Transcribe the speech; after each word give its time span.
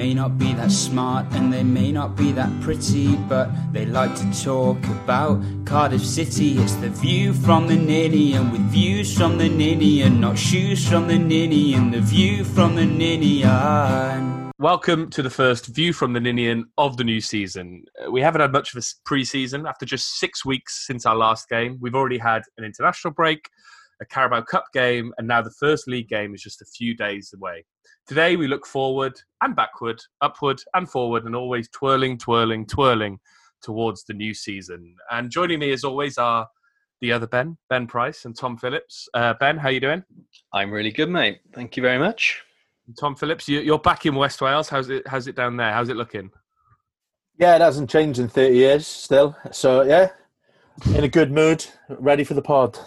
may 0.00 0.14
not 0.14 0.38
be 0.38 0.54
that 0.54 0.72
smart 0.72 1.26
and 1.32 1.52
they 1.52 1.62
may 1.62 1.92
not 1.92 2.16
be 2.16 2.32
that 2.32 2.50
pretty, 2.62 3.16
but 3.28 3.50
they 3.70 3.84
like 3.84 4.14
to 4.14 4.42
talk 4.42 4.82
about 4.84 5.38
Cardiff 5.66 6.02
City. 6.02 6.56
It's 6.56 6.74
the 6.76 6.88
view 6.88 7.34
from 7.34 7.66
the 7.66 7.76
Ninian 7.76 8.50
with 8.50 8.62
views 8.72 9.14
from 9.14 9.36
the 9.36 9.50
Ninian, 9.50 10.18
not 10.18 10.38
shoes 10.38 10.88
from 10.88 11.06
the 11.06 11.18
Ninian, 11.18 11.90
the 11.90 12.00
view 12.00 12.44
from 12.44 12.76
the 12.76 12.86
Ninian. 12.86 14.50
Welcome 14.58 15.10
to 15.10 15.22
the 15.22 15.28
first 15.28 15.66
view 15.66 15.92
from 15.92 16.14
the 16.14 16.20
Ninian 16.20 16.64
of 16.78 16.96
the 16.96 17.04
new 17.04 17.20
season. 17.20 17.84
Uh, 18.02 18.10
We 18.10 18.22
haven't 18.22 18.40
had 18.40 18.52
much 18.52 18.74
of 18.74 18.82
a 18.82 18.86
pre 19.04 19.22
season 19.22 19.66
after 19.66 19.84
just 19.84 20.18
six 20.18 20.46
weeks 20.46 20.86
since 20.86 21.04
our 21.04 21.14
last 21.14 21.46
game. 21.50 21.76
We've 21.78 21.94
already 21.94 22.16
had 22.16 22.40
an 22.56 22.64
international 22.64 23.12
break, 23.12 23.50
a 24.00 24.06
Carabao 24.06 24.42
Cup 24.42 24.66
game, 24.72 25.12
and 25.18 25.28
now 25.28 25.42
the 25.42 25.50
first 25.50 25.88
league 25.88 26.08
game 26.08 26.34
is 26.34 26.42
just 26.42 26.62
a 26.62 26.66
few 26.66 26.94
days 26.94 27.32
away. 27.34 27.64
Today 28.06 28.36
we 28.36 28.48
look 28.48 28.66
forward 28.66 29.20
and 29.42 29.54
backward, 29.54 30.00
upward 30.20 30.60
and 30.74 30.90
forward, 30.90 31.24
and 31.24 31.36
always 31.36 31.68
twirling, 31.68 32.18
twirling, 32.18 32.66
twirling 32.66 33.20
towards 33.62 34.04
the 34.04 34.14
new 34.14 34.34
season. 34.34 34.96
And 35.10 35.30
joining 35.30 35.58
me 35.58 35.72
as 35.72 35.84
always 35.84 36.18
are 36.18 36.48
the 37.00 37.12
other 37.12 37.26
Ben, 37.26 37.56
Ben 37.68 37.86
Price 37.86 38.24
and 38.24 38.36
Tom 38.36 38.56
Phillips. 38.56 39.08
Uh, 39.14 39.34
ben, 39.38 39.56
how 39.56 39.68
are 39.68 39.72
you 39.72 39.80
doing? 39.80 40.02
I'm 40.52 40.70
really 40.70 40.90
good, 40.90 41.08
mate. 41.08 41.40
Thank 41.54 41.76
you 41.76 41.82
very 41.82 41.98
much. 41.98 42.42
Tom 42.98 43.14
Phillips, 43.14 43.48
you, 43.48 43.60
you're 43.60 43.78
back 43.78 44.06
in 44.06 44.14
West 44.14 44.40
Wales. 44.40 44.68
How's 44.68 44.90
it? 44.90 45.06
How's 45.06 45.28
it 45.28 45.36
down 45.36 45.56
there? 45.56 45.72
How's 45.72 45.88
it 45.88 45.96
looking? 45.96 46.30
Yeah, 47.38 47.54
it 47.54 47.60
hasn't 47.60 47.88
changed 47.88 48.18
in 48.18 48.28
30 48.28 48.54
years 48.54 48.86
still. 48.86 49.36
So, 49.50 49.82
yeah, 49.82 50.10
in 50.94 51.04
a 51.04 51.08
good 51.08 51.32
mood, 51.32 51.64
ready 51.88 52.24
for 52.24 52.34
the 52.34 52.42
pod. 52.42 52.78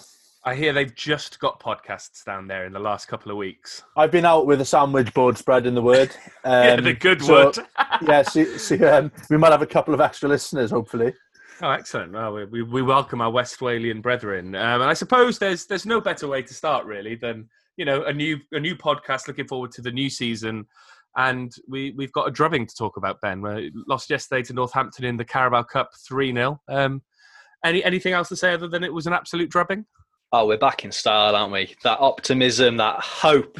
I 0.45 0.55
hear 0.55 0.73
they've 0.73 0.93
just 0.93 1.39
got 1.39 1.61
podcasts 1.61 2.25
down 2.25 2.47
there 2.47 2.65
in 2.65 2.73
the 2.73 2.79
last 2.79 3.07
couple 3.07 3.31
of 3.31 3.38
weeks. 3.38 3.81
I've 3.95 4.11
been 4.11 4.25
out 4.25 4.45
with 4.45 4.59
a 4.59 4.66
sandwich 4.66 5.13
board 5.13 5.38
spreading 5.38 5.73
the 5.73 5.81
word. 5.81 6.13
Um, 6.44 6.52
yeah, 6.63 6.75
the 6.81 6.94
good 6.94 7.22
so, 7.22 7.45
word. 7.45 7.58
yeah, 8.02 8.23
see, 8.23 8.58
see, 8.58 8.83
um, 8.83 9.09
we 9.30 9.38
might 9.38 9.53
have 9.53 9.61
a 9.61 9.67
couple 9.67 9.94
of 9.94 10.02
extra 10.02 10.27
listeners, 10.27 10.72
hopefully. 10.72 11.13
Oh, 11.61 11.69
excellent! 11.69 12.11
Well, 12.11 12.33
we, 12.33 12.45
we, 12.45 12.61
we 12.61 12.81
welcome 12.81 13.22
our 13.22 13.31
West 13.31 13.59
Walian 13.61 14.02
brethren, 14.02 14.53
um, 14.55 14.81
and 14.81 14.89
I 14.89 14.94
suppose 14.94 15.39
there's 15.39 15.66
there's 15.66 15.85
no 15.85 16.02
better 16.02 16.27
way 16.27 16.41
to 16.41 16.53
start 16.53 16.85
really 16.85 17.16
than 17.16 17.47
you 17.78 17.85
know 17.85 18.03
a 18.03 18.11
new 18.11 18.38
a 18.52 18.59
new 18.59 18.75
podcast. 18.75 19.30
Looking 19.30 19.47
forward 19.47 19.72
to 19.73 19.81
the 19.81 19.91
new 19.91 20.09
season, 20.09 20.66
and 21.16 21.53
we 21.69 21.91
we've 21.91 22.11
got 22.11 22.28
a 22.28 22.31
drubbing 22.31 22.67
to 22.67 22.75
talk 22.75 22.97
about. 22.97 23.22
Ben, 23.22 23.41
we 23.41 23.72
lost 23.88 24.09
yesterday 24.09 24.41
to 24.44 24.53
Northampton 24.53 25.05
in 25.05 25.16
the 25.16 25.23
Carabao 25.23 25.63
Cup 25.63 25.91
three 26.05 26.33
0 26.33 26.59
um, 26.67 27.02
Any 27.63 27.81
anything 27.81 28.11
else 28.11 28.28
to 28.30 28.35
say 28.35 28.53
other 28.53 28.67
than 28.67 28.83
it 28.83 28.94
was 28.94 29.07
an 29.07 29.13
absolute 29.13 29.50
drubbing? 29.50 29.85
Oh, 30.36 30.48
we're 30.48 30.58
back 30.58 30.84
in 30.84 30.92
style, 30.92 31.36
aren't 31.36 31.53
we? 31.53 31.76
That 31.84 32.00
optimism, 32.00 32.78
that 32.78 33.00
hope, 33.00 33.59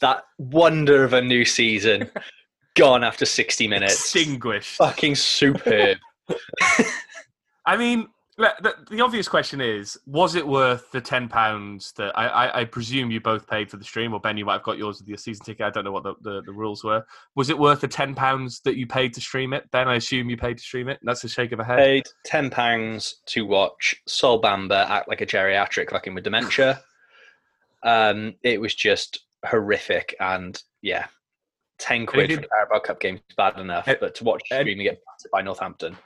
that 0.00 0.24
wonder 0.38 1.04
of 1.04 1.12
a 1.12 1.22
new 1.22 1.44
season 1.44 2.10
gone 2.74 3.04
after 3.04 3.24
60 3.24 3.68
minutes. 3.68 3.94
Extinguished. 3.94 4.74
Fucking 4.78 5.14
superb. 5.14 5.98
I 7.66 7.76
mean, 7.76 8.08
the, 8.38 8.74
the 8.90 9.00
obvious 9.00 9.28
question 9.28 9.60
is: 9.60 9.98
Was 10.06 10.34
it 10.34 10.46
worth 10.46 10.90
the 10.92 11.00
ten 11.00 11.28
pounds 11.28 11.92
that 11.96 12.16
I, 12.16 12.26
I, 12.28 12.60
I 12.60 12.64
presume 12.64 13.10
you 13.10 13.20
both 13.20 13.46
paid 13.46 13.70
for 13.70 13.76
the 13.76 13.84
stream, 13.84 14.14
or 14.14 14.20
Ben, 14.20 14.36
you 14.36 14.44
might 14.44 14.54
have 14.54 14.62
got 14.62 14.78
yours 14.78 15.00
with 15.00 15.08
your 15.08 15.18
season 15.18 15.44
ticket. 15.44 15.66
I 15.66 15.70
don't 15.70 15.84
know 15.84 15.92
what 15.92 16.04
the, 16.04 16.14
the, 16.22 16.42
the 16.42 16.52
rules 16.52 16.84
were. 16.84 17.04
Was 17.34 17.50
it 17.50 17.58
worth 17.58 17.80
the 17.80 17.88
ten 17.88 18.14
pounds 18.14 18.60
that 18.60 18.76
you 18.76 18.86
paid 18.86 19.12
to 19.14 19.20
stream 19.20 19.52
it? 19.52 19.68
Ben, 19.72 19.88
I 19.88 19.96
assume 19.96 20.30
you 20.30 20.36
paid 20.36 20.58
to 20.58 20.62
stream 20.62 20.88
it. 20.88 21.00
That's 21.02 21.24
a 21.24 21.28
shake 21.28 21.52
of 21.52 21.60
a 21.60 21.64
head. 21.64 21.78
Paid 21.78 22.04
£10 22.26 23.12
to 23.26 23.46
watch 23.46 23.96
Sol 24.06 24.40
Bamba 24.40 24.88
act 24.88 25.08
like 25.08 25.20
a 25.20 25.26
geriatric 25.26 25.90
fucking 25.90 26.14
with 26.14 26.24
dementia. 26.24 26.80
Um, 27.84 28.34
it 28.42 28.60
was 28.60 28.74
just 28.74 29.20
horrific. 29.46 30.12
And 30.18 30.60
yeah, 30.82 31.06
10 31.78 32.06
quid 32.06 32.32
for 32.32 32.40
the 32.40 32.48
Carabao 32.48 32.80
Cup 32.80 33.00
game 33.00 33.14
is 33.16 33.36
bad 33.36 33.58
enough. 33.58 33.86
Eh, 33.86 33.94
But 34.00 34.16
to 34.16 34.24
watch 34.24 34.42
streaming 34.46 34.78
get 34.78 34.94
battered 34.94 35.30
by 35.30 35.42
Northampton. 35.42 35.96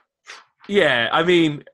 Yeah, 0.69 1.09
I 1.13 1.23
mean, 1.23 1.65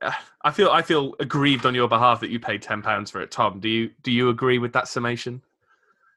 I 0.43 0.51
feel 0.51 0.71
I 0.71 0.83
feel 0.83 1.15
aggrieved 1.21 1.67
on 1.67 1.75
your 1.75 1.89
behalf 1.89 2.21
that 2.21 2.31
you 2.31 2.41
paid 2.41 2.63
ten 2.63 2.83
pounds 2.83 3.11
for 3.11 3.21
it. 3.21 3.31
Tom, 3.31 3.61
do 3.61 3.69
you 3.69 3.91
do 4.03 4.11
you 4.11 4.31
agree 4.31 4.59
with 4.59 4.73
that 4.73 4.89
summation? 4.89 5.43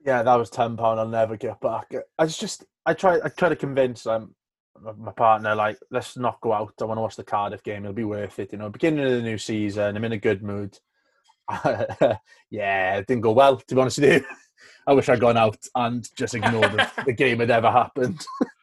Yeah, 0.06 0.24
that 0.24 0.36
was 0.36 0.50
£10. 0.50 0.80
I'll 0.80 1.08
never 1.08 1.38
get 1.38 1.60
back. 1.62 1.94
I 2.18 2.26
just, 2.26 2.66
I 2.86 2.94
try, 2.94 3.20
I 3.24 3.30
try 3.30 3.50
to 3.50 3.56
convince 3.56 4.08
um, 4.08 4.34
my 4.98 5.12
partner, 5.12 5.54
like, 5.54 5.78
let's 5.92 6.18
not 6.18 6.42
go 6.42 6.54
out. 6.54 6.74
I 6.82 6.86
want 6.86 6.98
to 6.98 7.02
watch 7.02 7.16
the 7.16 7.24
Cardiff 7.24 7.64
game. 7.64 7.84
It'll 7.84 7.94
be 7.94 8.04
worth 8.04 8.40
it. 8.40 8.52
You 8.52 8.58
know, 8.58 8.70
beginning 8.70 9.06
of 9.06 9.12
the 9.12 9.22
new 9.22 9.38
season, 9.38 9.96
I'm 9.96 10.04
in 10.04 10.12
a 10.12 10.18
good 10.18 10.42
mood. 10.42 10.78
yeah, 12.50 12.98
it 12.98 13.08
didn't 13.08 13.22
go 13.22 13.32
well, 13.32 13.58
to 13.58 13.76
be 13.76 13.82
honest 13.82 14.00
with 14.00 14.14
you. 14.14 14.26
I 14.88 14.94
wish 14.94 15.10
I'd 15.10 15.20
gone 15.20 15.38
out 15.38 15.60
and 15.76 16.08
just 16.16 16.34
ignored 16.34 16.72
the, 16.72 16.90
the 17.06 17.14
game 17.14 17.40
had 17.40 17.52
ever 17.52 17.70
happened. 17.70 18.26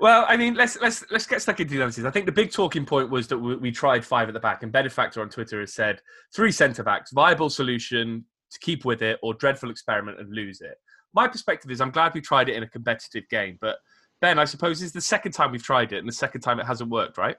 Well, 0.00 0.24
I 0.26 0.36
mean, 0.36 0.54
let's 0.54 0.80
let's 0.80 1.04
let's 1.10 1.26
get 1.26 1.42
stuck 1.42 1.60
into 1.60 1.72
the 1.72 1.76
analysis. 1.76 2.04
I 2.04 2.10
think 2.10 2.24
the 2.24 2.32
big 2.32 2.50
talking 2.50 2.86
point 2.86 3.10
was 3.10 3.28
that 3.28 3.38
we, 3.38 3.56
we 3.56 3.70
tried 3.70 4.04
five 4.04 4.28
at 4.28 4.34
the 4.34 4.40
back, 4.40 4.62
and 4.62 4.72
Benefactor 4.72 5.20
on 5.20 5.28
Twitter 5.28 5.60
has 5.60 5.74
said 5.74 6.00
three 6.34 6.52
centre 6.52 6.82
backs, 6.82 7.10
viable 7.12 7.50
solution 7.50 8.24
to 8.50 8.58
keep 8.60 8.84
with 8.84 9.02
it, 9.02 9.18
or 9.22 9.34
dreadful 9.34 9.70
experiment 9.70 10.18
and 10.18 10.32
lose 10.34 10.62
it. 10.62 10.76
My 11.12 11.28
perspective 11.28 11.70
is, 11.70 11.80
I'm 11.80 11.90
glad 11.90 12.14
we 12.14 12.20
tried 12.20 12.48
it 12.48 12.56
in 12.56 12.62
a 12.62 12.68
competitive 12.68 13.28
game, 13.28 13.58
but 13.60 13.76
Ben, 14.20 14.38
I 14.38 14.44
suppose 14.44 14.82
it's 14.82 14.92
the 14.92 15.00
second 15.00 15.32
time 15.32 15.52
we've 15.52 15.62
tried 15.62 15.92
it, 15.92 15.98
and 15.98 16.08
the 16.08 16.12
second 16.12 16.40
time 16.40 16.60
it 16.60 16.66
hasn't 16.66 16.90
worked, 16.90 17.18
right? 17.18 17.36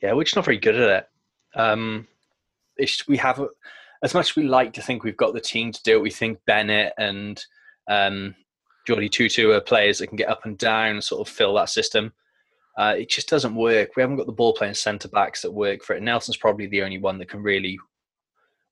Yeah, 0.00 0.12
we're 0.12 0.24
just 0.24 0.36
not 0.36 0.44
very 0.44 0.58
good 0.58 0.76
at 0.76 0.90
it. 0.90 1.06
Um, 1.58 2.06
it's, 2.76 3.06
we 3.08 3.16
have, 3.18 3.40
as 4.02 4.14
much 4.14 4.30
as 4.30 4.36
we 4.36 4.44
like 4.44 4.72
to 4.74 4.82
think 4.82 5.02
we've 5.02 5.16
got 5.16 5.34
the 5.34 5.40
team 5.40 5.72
to 5.72 5.82
do 5.82 5.96
it, 5.96 6.02
we 6.02 6.10
think 6.10 6.38
Bennett 6.46 6.92
and 6.98 7.42
um, 7.88 8.34
Jordi 8.88 9.10
Tutu 9.10 9.50
are 9.52 9.60
players 9.60 9.98
that 9.98 10.08
can 10.08 10.16
get 10.16 10.28
up 10.28 10.44
and 10.44 10.56
down 10.58 10.92
and 10.92 11.04
sort 11.04 11.26
of 11.26 11.32
fill 11.32 11.54
that 11.54 11.68
system. 11.68 12.12
Uh, 12.78 12.94
it 12.96 13.10
just 13.10 13.28
doesn't 13.28 13.54
work. 13.54 13.90
We 13.96 14.02
haven't 14.02 14.16
got 14.16 14.26
the 14.26 14.32
ball 14.32 14.54
playing 14.54 14.74
centre 14.74 15.08
backs 15.08 15.42
that 15.42 15.50
work 15.52 15.82
for 15.82 15.94
it. 15.94 16.02
Nelson's 16.02 16.36
probably 16.36 16.66
the 16.66 16.82
only 16.82 16.98
one 16.98 17.18
that 17.18 17.28
can 17.28 17.42
really 17.42 17.78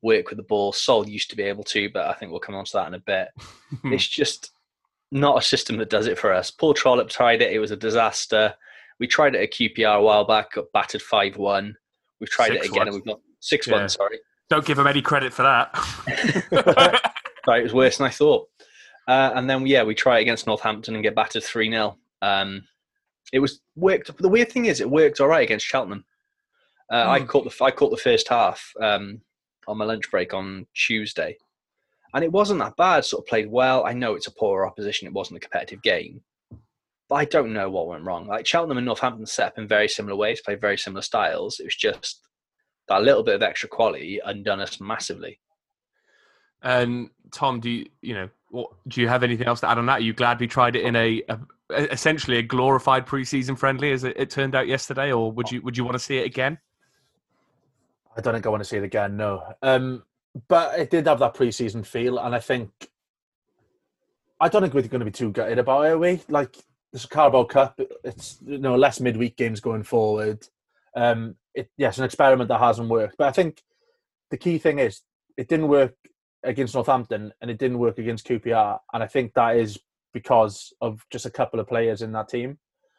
work 0.03 0.29
with 0.31 0.39
the 0.39 0.45
ball. 0.45 0.73
Sol 0.73 1.09
used 1.09 1.31
to 1.31 1.37
be 1.37 1.43
able 1.43 1.65
to, 1.65 1.91
but 1.91 2.07
I 2.07 2.15
think 2.15 2.31
we'll 2.31 2.41
come 2.41 2.55
on 2.55 2.65
to 2.65 2.73
that 2.75 2.89
in 2.89 2.95
a 2.95 3.01
bit. 3.01 3.29
it's 3.85 4.07
just 4.07 4.53
not 5.11 5.39
a 5.39 5.43
system 5.43 5.77
that 5.79 5.91
does 5.91 6.07
it 6.07 6.19
for 6.19 6.33
us. 6.33 6.51
Paul 6.51 6.75
Trollope 6.75 7.11
tried 7.11 7.43
it; 7.43 7.53
it 7.53 7.59
was 7.59 7.71
a 7.71 7.77
disaster. 7.77 8.55
We 9.01 9.07
tried 9.07 9.35
it 9.35 9.43
at 9.43 9.53
QPR 9.53 9.99
a 9.99 10.03
while 10.03 10.25
back, 10.25 10.53
got 10.53 10.73
battered 10.73 11.03
five 11.03 11.37
one. 11.37 11.77
We've 12.21 12.31
tried 12.31 12.53
it 12.53 12.63
6-1. 12.63 12.69
again, 12.71 12.87
and 12.89 12.95
we've 12.95 13.05
got 13.05 13.21
six 13.41 13.67
Yeah. 13.67 13.75
one. 13.75 13.89
Sorry, 13.89 14.19
Don't 14.51 14.65
give 14.65 14.79
him 14.79 14.87
any 14.87 15.03
credit 15.03 15.33
for 15.33 15.43
that. 15.43 15.77
sorry, 17.45 17.61
it 17.61 17.65
was 17.65 17.75
worse 17.75 17.99
than 17.99 18.07
I 18.07 18.11
thought. 18.11 18.49
Uh, 19.09 19.33
and 19.35 19.49
then 19.49 19.67
yeah, 19.67 19.83
we 19.83 19.95
try 19.95 20.19
it 20.19 20.23
against 20.23 20.47
Northampton 20.47 20.95
and 20.95 21.03
get 21.03 21.15
battered 21.15 21.43
three 21.43 21.71
0 21.71 21.97
um, 22.23 22.63
It 23.33 23.41
was 23.41 23.61
worked. 23.75 24.17
The 24.19 24.29
weird 24.29 24.53
thing 24.53 24.67
is, 24.67 24.81
it 24.81 24.91
worked 24.91 25.19
all 25.21 25.29
right 25.29 25.43
against 25.43 25.67
Cheltenham. 25.67 26.05
Uh, 26.93 27.09
I 27.09 27.21
Hmm. 27.21 27.27
caught 27.27 27.45
the 27.45 27.65
I 27.65 27.71
caught 27.71 27.91
the 27.91 27.97
first 27.97 28.29
half 28.29 28.73
um, 28.81 29.21
on 29.67 29.79
my 29.79 29.85
lunch 29.87 30.11
break 30.11 30.35
on 30.35 30.67
Tuesday, 30.75 31.37
and 32.15 32.23
it 32.23 32.33
wasn't 32.33 32.61
that 32.61 32.77
bad. 32.77 33.05
Sort 33.05 33.25
of 33.25 33.29
played 33.29 33.51
well. 33.51 33.85
I 33.87 33.95
know 33.95 34.15
it's 34.15 34.27
a 34.27 34.33
poor 34.33 34.67
opposition. 34.67 35.09
It 35.09 35.15
wasn't 35.15 35.39
a 35.39 35.41
competitive 35.41 35.83
game, 35.83 36.23
but 37.09 37.15
I 37.17 37.25
don't 37.25 37.53
know 37.55 37.71
what 37.71 37.89
went 37.89 38.05
wrong. 38.05 38.27
Like 38.27 38.47
Cheltenham 38.47 38.79
and 38.79 38.87
Northampton 38.87 39.27
set 39.27 39.49
up 39.49 39.59
in 39.59 39.67
very 39.67 39.89
similar 39.89 40.17
ways, 40.17 40.41
played 40.43 40.61
very 40.61 40.79
similar 40.79 41.03
styles. 41.03 41.61
It 41.61 41.65
was 41.65 41.77
just 41.77 42.21
that 42.89 43.03
little 43.03 43.23
bit 43.23 43.35
of 43.37 43.43
extra 43.43 43.69
quality 43.69 44.21
undone 44.25 44.61
us 44.61 44.81
massively. 44.81 45.41
And 46.63 47.11
Tom, 47.33 47.61
do 47.61 47.71
you 47.71 47.87
you 48.01 48.15
know 48.15 48.29
what, 48.51 48.71
do 48.87 49.01
you 49.01 49.09
have 49.09 49.23
anything 49.23 49.47
else 49.47 49.61
to 49.61 49.69
add 49.69 49.79
on 49.79 49.87
that? 49.87 49.99
Are 49.99 50.03
you 50.03 50.13
glad 50.13 50.41
we 50.41 50.47
tried 50.47 50.77
it 50.77 50.83
in 50.83 50.97
a, 50.97 51.23
a 51.29 51.39
essentially 51.93 52.39
a 52.39 52.43
glorified 52.43 53.07
preseason 53.07 53.59
friendly 53.59 53.93
as 53.93 54.05
it, 54.05 54.17
it 54.17 54.31
turned 54.31 54.55
out 54.55 54.67
yesterday, 54.67 55.13
or 55.13 55.31
would 55.33 55.51
you 55.51 55.61
would 55.63 55.77
you 55.77 55.85
want 55.85 55.95
to 55.95 55.99
see 55.99 56.19
it 56.19 56.27
again? 56.27 56.59
I 58.17 58.21
don't 58.21 58.35
think 58.35 58.47
I 58.47 58.49
want 58.49 58.63
to 58.63 58.69
see 58.69 58.79
it 58.79 58.85
again. 58.85 59.17
No, 59.17 59.43
um, 59.63 60.03
but 60.49 60.79
it 60.79 60.91
did 60.91 61.07
have 61.07 61.19
that 61.21 61.35
pre-season 61.35 61.85
feel, 61.85 62.19
and 62.19 62.35
I 62.35 62.41
think 62.41 62.71
I 64.41 64.49
don't 64.49 64.63
think 64.63 64.75
we're 64.75 64.83
going 64.83 65.01
to 65.01 65.05
be 65.05 65.11
too 65.11 65.31
gutted 65.31 65.59
about 65.59 65.85
it. 65.85 65.93
Are 65.93 65.99
we 65.99 66.21
like 66.29 66.57
this 66.93 67.07
Carabao 67.07 67.45
Cup. 67.45 67.81
It's 68.05 68.39
you 68.47 68.59
know 68.59 68.77
less 68.77 69.01
midweek 69.01 69.37
games 69.37 69.61
going 69.61 69.83
forward. 69.83 70.47
Um, 70.97 71.37
it, 71.55 71.71
yes, 71.77 71.99
an 71.99 72.05
experiment 72.05 72.49
that 72.49 72.61
hasn't 72.61 72.89
worked, 72.89 73.17
but 73.19 73.29
I 73.29 73.33
think 73.33 73.63
the 74.31 74.37
key 74.37 74.59
thing 74.59 74.79
is 74.79 75.03
it 75.37 75.49
didn't 75.49 75.69
work 75.69 75.95
against 76.49 76.75
Northampton 76.75 77.33
and 77.41 77.51
it 77.51 77.59
didn't 77.59 77.79
work 77.79 77.99
against 77.99 78.27
QPR, 78.27 78.79
and 78.93 79.03
I 79.03 79.07
think 79.07 79.35
that 79.35 79.57
is 79.57 79.79
because 80.13 80.73
of 80.81 81.05
just 81.11 81.27
a 81.27 81.31
couple 81.31 81.61
of 81.61 81.69
players 81.69 82.03
in 82.03 82.13
that 82.13 82.29
team. 82.29 82.59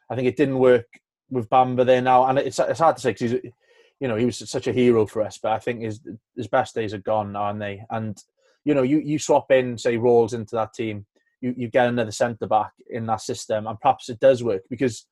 I 0.10 0.16
think 0.16 0.28
it 0.28 0.38
didn't 0.38 0.60
work 0.60 0.86
with 1.30 1.50
Bamba 1.50 1.86
there 1.86 2.02
now, 2.02 2.26
and 2.26 2.40
it's 2.40 2.60
it's 2.60 2.80
hard 2.80 2.96
to 2.96 3.02
say 3.02 3.12
because 3.12 3.32
he's 3.32 3.52
you 4.00 4.08
know, 4.08 4.16
he 4.16 4.26
was 4.26 4.50
such 4.50 4.68
a 4.68 4.74
hero 4.74 5.06
for 5.06 5.22
us, 5.22 5.38
but 5.42 5.52
I 5.52 5.60
think 5.60 5.82
his 5.82 6.00
his 6.36 6.48
best 6.48 6.74
days 6.74 6.94
are 6.94 7.00
gone, 7.00 7.36
aren't 7.36 7.60
they? 7.60 7.84
And 7.90 8.18
you 8.64 8.74
know, 8.74 8.84
you 8.84 9.00
you 9.00 9.20
swap 9.20 9.52
in 9.52 9.78
say 9.78 9.98
Ralls 9.98 10.34
into 10.34 10.56
that 10.56 10.74
team, 10.74 11.06
you 11.42 11.54
you 11.58 11.68
get 11.68 11.88
another 11.88 12.12
centre 12.12 12.48
back 12.48 12.72
in 12.90 13.06
that 13.08 13.22
system, 13.22 13.68
and 13.68 13.80
perhaps 13.80 14.10
it 14.10 14.20
does 14.20 14.44
work 14.44 14.64
because 14.70 15.06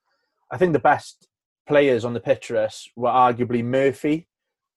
I 0.51 0.57
think 0.57 0.73
the 0.73 0.79
best 0.79 1.27
players 1.67 2.05
on 2.05 2.13
the 2.13 2.21
pitch 2.21 2.47
for 2.47 2.57
us 2.57 2.87
were 2.95 3.09
arguably 3.09 3.63
Murphy. 3.63 4.27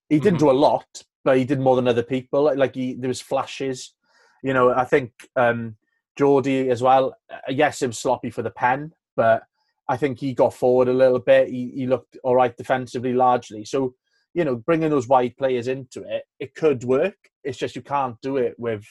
He 0.08 0.18
didn't 0.18 0.38
Mhm. 0.38 0.40
do 0.40 0.50
a 0.50 0.62
lot, 0.66 1.04
but 1.24 1.38
he 1.38 1.44
did 1.44 1.60
more 1.60 1.76
than 1.76 1.88
other 1.88 2.02
people. 2.02 2.44
Like, 2.44 2.58
like 2.58 2.74
he, 2.74 2.94
there 2.94 3.08
was 3.08 3.20
flashes. 3.20 3.94
You 4.42 4.54
know, 4.54 4.70
I 4.70 4.84
think 4.84 5.12
um, 5.36 5.76
Jordi 6.18 6.70
as 6.70 6.82
well. 6.82 7.16
uh, 7.30 7.38
Yes, 7.48 7.82
it 7.82 7.88
was 7.88 7.98
sloppy 7.98 8.30
for 8.30 8.42
the 8.42 8.50
pen, 8.50 8.92
but 9.16 9.42
I 9.88 9.96
think 9.96 10.18
he 10.18 10.34
got 10.34 10.54
forward 10.54 10.88
a 10.88 10.92
little 10.92 11.18
bit. 11.18 11.48
He, 11.48 11.72
he 11.74 11.86
looked 11.86 12.16
all 12.22 12.36
right 12.36 12.56
defensively, 12.56 13.12
largely. 13.12 13.64
So, 13.64 13.94
you 14.34 14.44
know, 14.44 14.56
bringing 14.56 14.90
those 14.90 15.08
wide 15.08 15.36
players 15.36 15.68
into 15.68 16.02
it, 16.02 16.24
it 16.38 16.54
could 16.54 16.84
work. 16.84 17.16
It's 17.42 17.58
just 17.58 17.76
you 17.76 17.82
can't 17.82 18.16
do 18.22 18.36
it 18.36 18.54
with 18.58 18.84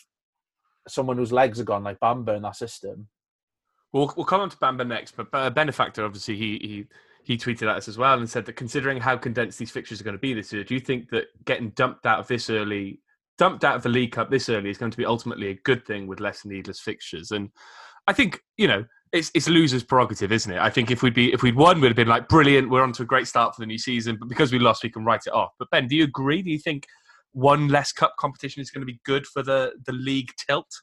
someone 0.88 1.18
whose 1.18 1.32
legs 1.32 1.60
are 1.60 1.64
gone 1.66 1.84
like 1.84 2.00
Bamba 2.00 2.36
in 2.36 2.44
that 2.44 2.56
system. 2.58 3.08
We'll, 3.94 4.14
we'll 4.16 4.26
come 4.26 4.42
on 4.42 4.50
to 4.50 4.58
Bamba 4.58 4.86
next, 4.86 5.16
but 5.16 5.30
uh, 5.34 5.50
Benefactor, 5.50 6.06
obviously, 6.06 6.36
he, 6.36 6.60
he 6.62 6.86
he 7.30 7.38
tweeted 7.38 7.70
at 7.70 7.78
us 7.78 7.88
as 7.88 7.96
well 7.96 8.18
and 8.18 8.28
said 8.28 8.44
that 8.44 8.56
considering 8.56 9.00
how 9.00 9.16
condensed 9.16 9.60
these 9.60 9.70
fixtures 9.70 10.02
are 10.02 10.04
going 10.04 10.16
to 10.16 10.20
be 10.20 10.34
this 10.34 10.52
year, 10.52 10.64
do 10.64 10.74
you 10.74 10.80
think 10.80 11.12
that 11.12 11.26
getting 11.46 11.70
dumped 11.76 12.08
out 12.08 12.18
of 12.18 12.28
this 12.28 12.50
early, 12.50 13.00
dumped 13.38 13.64
out 13.64 13.76
of 13.76 13.84
the 13.84 13.90
League 13.90 14.12
Cup 14.14 14.32
this 14.32 14.50
early 14.50 14.72
is 14.72 14.80
going 14.80 14.90
to 14.90 14.98
be 14.98 15.06
ultimately 15.06 15.50
a 15.50 15.60
good 15.64 15.86
thing 15.86 16.08
with 16.08 16.20
less 16.20 16.44
needless 16.44 16.80
fixtures? 16.80 17.30
And 17.30 17.52
I 18.08 18.14
think 18.14 18.42
you 18.58 18.68
know 18.68 18.84
it's 19.12 19.30
it's 19.36 19.48
losers' 19.48 19.84
prerogative, 19.84 20.32
isn't 20.32 20.52
it? 20.52 20.58
I 20.58 20.72
think 20.72 20.90
if 20.90 21.04
we'd 21.04 21.14
be 21.14 21.32
if 21.32 21.44
we'd 21.44 21.56
won, 21.56 21.80
we'd 21.80 21.90
have 21.90 21.96
been 21.96 22.08
like 22.08 22.28
brilliant. 22.28 22.72
We're 22.72 22.82
on 22.82 22.94
to 22.94 23.04
a 23.04 23.06
great 23.06 23.28
start 23.28 23.54
for 23.54 23.62
the 23.62 23.68
new 23.68 23.78
season, 23.78 24.18
but 24.20 24.28
because 24.28 24.52
we 24.52 24.58
lost, 24.58 24.84
we 24.84 24.90
can 24.90 25.06
write 25.06 25.28
it 25.28 25.34
off. 25.34 25.52
But 25.60 25.70
Ben, 25.70 25.88
do 25.88 25.96
you 25.96 26.06
agree? 26.06 26.42
Do 26.42 26.50
you 26.50 26.58
think 26.58 26.88
one 27.34 27.68
less 27.68 27.92
cup 27.92 28.16
competition 28.18 28.64
is 28.64 28.72
going 28.72 28.82
to 28.82 28.92
be 28.92 29.00
good 29.06 29.28
for 29.28 29.44
the 29.44 29.74
the 29.86 29.94
league 29.94 30.32
tilt? 30.48 30.82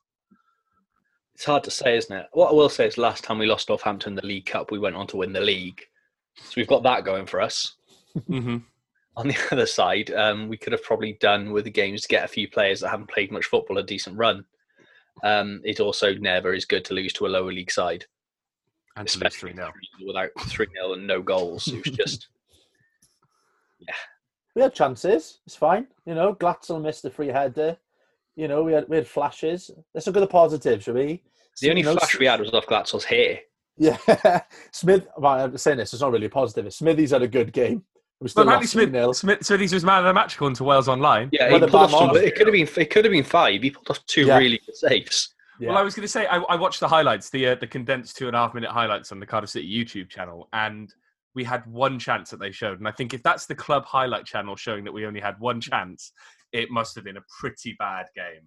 It's 1.34 1.44
hard 1.44 1.64
to 1.64 1.72
say, 1.72 1.96
isn't 1.96 2.16
it? 2.16 2.26
What 2.34 2.50
I 2.50 2.52
will 2.52 2.68
say 2.68 2.86
is, 2.86 2.96
last 2.96 3.24
time 3.24 3.40
we 3.40 3.46
lost 3.46 3.68
Northampton 3.68 4.12
in 4.12 4.14
the 4.14 4.24
League 4.24 4.46
Cup, 4.46 4.70
we 4.70 4.78
went 4.78 4.94
on 4.94 5.08
to 5.08 5.16
win 5.16 5.32
the 5.32 5.40
league. 5.40 5.82
So 6.38 6.52
we've 6.56 6.66
got 6.66 6.82
that 6.84 7.04
going 7.04 7.26
for 7.26 7.40
us. 7.40 7.74
Mm-hmm. 8.16 8.58
On 9.18 9.28
the 9.28 9.36
other 9.50 9.66
side, 9.66 10.10
um, 10.10 10.48
we 10.48 10.58
could 10.58 10.74
have 10.74 10.82
probably 10.82 11.14
done 11.14 11.52
with 11.52 11.64
the 11.64 11.70
games 11.70 12.02
to 12.02 12.08
get 12.08 12.24
a 12.24 12.28
few 12.28 12.50
players 12.50 12.80
that 12.80 12.90
haven't 12.90 13.08
played 13.08 13.32
much 13.32 13.46
football 13.46 13.78
a 13.78 13.82
decent 13.82 14.18
run. 14.18 14.44
Um, 15.22 15.62
it 15.64 15.80
also 15.80 16.12
never 16.14 16.52
is 16.52 16.66
good 16.66 16.84
to 16.86 16.94
lose 16.94 17.14
to 17.14 17.26
a 17.26 17.28
lower 17.28 17.50
league 17.50 17.70
side, 17.70 18.04
And 18.96 19.08
to 19.08 19.18
lose 19.18 19.36
three 19.36 19.54
0 19.54 19.72
without 20.06 20.30
three 20.40 20.66
0 20.74 20.92
and 20.92 21.06
no 21.06 21.22
goals. 21.22 21.66
It 21.68 21.82
was 21.82 21.96
just 21.96 22.28
yeah. 23.78 23.94
We 24.54 24.62
had 24.62 24.74
chances. 24.74 25.38
It's 25.46 25.56
fine. 25.56 25.86
You 26.04 26.14
know, 26.14 26.34
Glatzel 26.34 26.82
missed 26.82 27.02
the 27.02 27.10
free 27.10 27.28
header. 27.28 27.78
You 28.34 28.48
know, 28.48 28.62
we 28.62 28.74
had 28.74 28.86
we 28.88 28.96
had 28.96 29.06
flashes. 29.06 29.70
Let's 29.94 30.06
look 30.06 30.16
at 30.16 30.20
the 30.20 30.26
positives, 30.26 30.84
shall 30.84 30.94
we? 30.94 31.22
the 31.60 31.70
only 31.70 31.80
You 31.80 31.86
know, 31.86 31.96
flash 31.96 32.18
we 32.18 32.26
had 32.26 32.40
was 32.40 32.52
off 32.52 32.66
Glatzel's 32.66 33.04
hair. 33.04 33.40
Yeah, 33.76 34.40
Smith. 34.72 35.06
Well, 35.18 35.32
I'm 35.32 35.58
saying 35.58 35.78
this. 35.78 35.92
It's 35.92 36.02
not 36.02 36.12
really 36.12 36.26
a 36.26 36.30
positive. 36.30 36.72
Smithy's 36.72 37.10
had 37.10 37.22
a 37.22 37.28
good 37.28 37.52
game. 37.52 37.84
We 38.20 38.28
still 38.28 38.44
But 38.44 38.48
apparently 38.48 38.66
Smith, 38.68 38.90
2-0. 38.90 39.14
Smith, 39.14 39.44
Smithies 39.44 39.74
was 39.74 39.84
man 39.84 39.98
of 39.98 40.04
the 40.06 40.14
match 40.14 40.36
according 40.36 40.56
to 40.56 40.64
Wales 40.64 40.88
Online. 40.88 41.28
Yeah, 41.32 41.50
he 41.50 41.58
pulled 41.58 41.74
off 41.74 41.90
Bam 41.90 42.16
it 42.16 42.34
could 42.34 42.46
have 42.46 42.52
been 42.52 42.68
it 42.82 42.90
could 42.90 43.04
have 43.04 43.12
been 43.12 43.24
five. 43.24 43.62
He 43.62 43.70
pulled 43.70 43.90
off 43.90 44.04
two 44.06 44.26
Yeah. 44.26 44.38
really 44.38 44.60
good 44.64 44.76
saves. 44.76 45.34
Yeah. 45.60 45.68
Well, 45.70 45.78
I 45.78 45.82
was 45.82 45.94
going 45.94 46.02
to 46.04 46.08
say 46.08 46.26
I, 46.26 46.38
I 46.38 46.56
watched 46.56 46.80
the 46.80 46.88
highlights, 46.88 47.30
the 47.30 47.48
uh, 47.48 47.54
the 47.56 47.66
condensed 47.66 48.16
two 48.16 48.26
and 48.26 48.36
a 48.36 48.38
half 48.38 48.54
minute 48.54 48.70
highlights 48.70 49.12
on 49.12 49.20
the 49.20 49.26
Cardiff 49.26 49.50
City 49.50 49.70
YouTube 49.70 50.08
channel, 50.08 50.48
and 50.54 50.92
we 51.34 51.44
had 51.44 51.66
one 51.66 51.98
chance 51.98 52.30
that 52.30 52.40
they 52.40 52.50
showed. 52.50 52.78
And 52.78 52.88
I 52.88 52.92
think 52.92 53.12
if 53.12 53.22
that's 53.22 53.44
the 53.46 53.54
club 53.54 53.84
highlight 53.84 54.24
channel 54.24 54.56
showing 54.56 54.84
that 54.84 54.92
we 54.92 55.04
only 55.06 55.20
had 55.20 55.38
one 55.38 55.60
chance, 55.60 56.12
it 56.52 56.70
must 56.70 56.94
have 56.94 57.04
been 57.04 57.18
a 57.18 57.24
pretty 57.40 57.76
bad 57.78 58.06
game. 58.14 58.44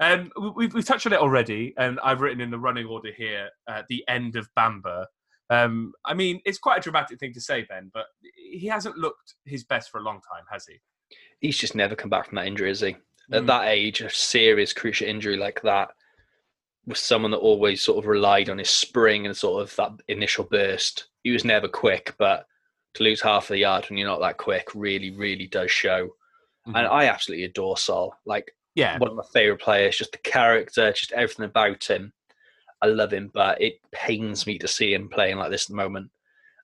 Um, 0.00 0.30
we- 0.40 0.50
we've, 0.50 0.74
we've 0.74 0.84
touched 0.84 1.06
on 1.06 1.12
it 1.12 1.18
already, 1.20 1.74
and 1.76 1.98
I've 2.00 2.20
written 2.20 2.40
in 2.40 2.50
the 2.50 2.58
running 2.58 2.86
order 2.86 3.12
here 3.12 3.50
at 3.68 3.86
the 3.88 4.04
end 4.08 4.36
of 4.36 4.48
Bamba. 4.58 5.06
Um, 5.50 5.92
I 6.04 6.14
mean, 6.14 6.40
it's 6.44 6.58
quite 6.58 6.78
a 6.78 6.82
dramatic 6.82 7.18
thing 7.20 7.32
to 7.34 7.40
say, 7.40 7.62
Ben, 7.68 7.90
but 7.92 8.06
he 8.34 8.66
hasn't 8.66 8.96
looked 8.96 9.34
his 9.44 9.64
best 9.64 9.90
for 9.90 9.98
a 9.98 10.02
long 10.02 10.16
time, 10.16 10.44
has 10.50 10.66
he? 10.66 10.80
He's 11.40 11.58
just 11.58 11.74
never 11.74 11.94
come 11.94 12.10
back 12.10 12.26
from 12.26 12.36
that 12.36 12.46
injury, 12.46 12.70
is 12.70 12.80
he? 12.80 12.96
At 13.32 13.42
Mm. 13.42 13.46
that 13.46 13.68
age, 13.68 14.00
a 14.00 14.10
serious 14.10 14.72
crucial 14.72 15.06
injury 15.06 15.36
like 15.36 15.60
that 15.62 15.90
was 16.86 16.98
someone 16.98 17.30
that 17.30 17.38
always 17.38 17.80
sort 17.82 17.98
of 17.98 18.06
relied 18.06 18.50
on 18.50 18.58
his 18.58 18.68
spring 18.70 19.26
and 19.26 19.36
sort 19.36 19.62
of 19.62 19.74
that 19.76 19.92
initial 20.08 20.44
burst. 20.44 21.08
He 21.22 21.30
was 21.30 21.44
never 21.44 21.68
quick, 21.68 22.14
but 22.18 22.46
to 22.94 23.02
lose 23.02 23.20
half 23.22 23.44
of 23.44 23.48
the 23.48 23.58
yard 23.58 23.86
when 23.88 23.98
you're 23.98 24.08
not 24.08 24.20
that 24.20 24.36
quick 24.38 24.68
really, 24.74 25.10
really 25.10 25.46
does 25.46 25.70
show. 25.70 26.14
And 26.66 26.74
Mhm. 26.76 26.90
I 26.90 27.06
absolutely 27.08 27.44
adore 27.44 27.76
Sol. 27.78 28.14
Like 28.26 28.54
Yeah, 28.74 28.98
one 28.98 29.10
of 29.10 29.16
my 29.16 29.24
favorite 29.32 29.60
players, 29.60 29.96
just 29.96 30.12
the 30.12 30.18
character, 30.18 30.92
just 30.92 31.12
everything 31.12 31.44
about 31.44 31.84
him. 31.84 32.12
I 32.82 32.86
love 32.86 33.12
him, 33.12 33.30
but 33.32 33.60
it 33.62 33.74
pains 33.92 34.46
me 34.46 34.58
to 34.58 34.68
see 34.68 34.92
him 34.92 35.08
playing 35.08 35.36
like 35.38 35.50
this 35.50 35.64
at 35.64 35.68
the 35.68 35.76
moment. 35.76 36.10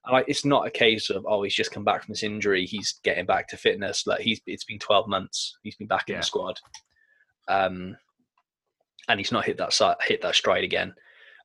And 0.05 0.13
like, 0.13 0.25
it's 0.27 0.45
not 0.45 0.67
a 0.67 0.71
case 0.71 1.09
of 1.09 1.25
oh, 1.27 1.43
he's 1.43 1.53
just 1.55 1.71
come 1.71 1.83
back 1.83 2.03
from 2.03 2.11
this 2.11 2.23
injury, 2.23 2.65
he's 2.65 2.99
getting 3.03 3.25
back 3.25 3.47
to 3.49 3.57
fitness. 3.57 4.05
Like 4.05 4.21
he's, 4.21 4.41
it's 4.45 4.65
been 4.65 4.79
twelve 4.79 5.07
months, 5.07 5.57
he's 5.63 5.75
been 5.75 5.87
back 5.87 6.09
in 6.09 6.13
Yeah. 6.13 6.19
the 6.19 6.25
squad, 6.25 6.59
um, 7.47 7.95
and 9.07 9.19
he's 9.19 9.31
not 9.31 9.45
hit 9.45 9.57
that 9.57 9.97
hit 10.01 10.21
that 10.21 10.35
stride 10.35 10.63
again. 10.63 10.93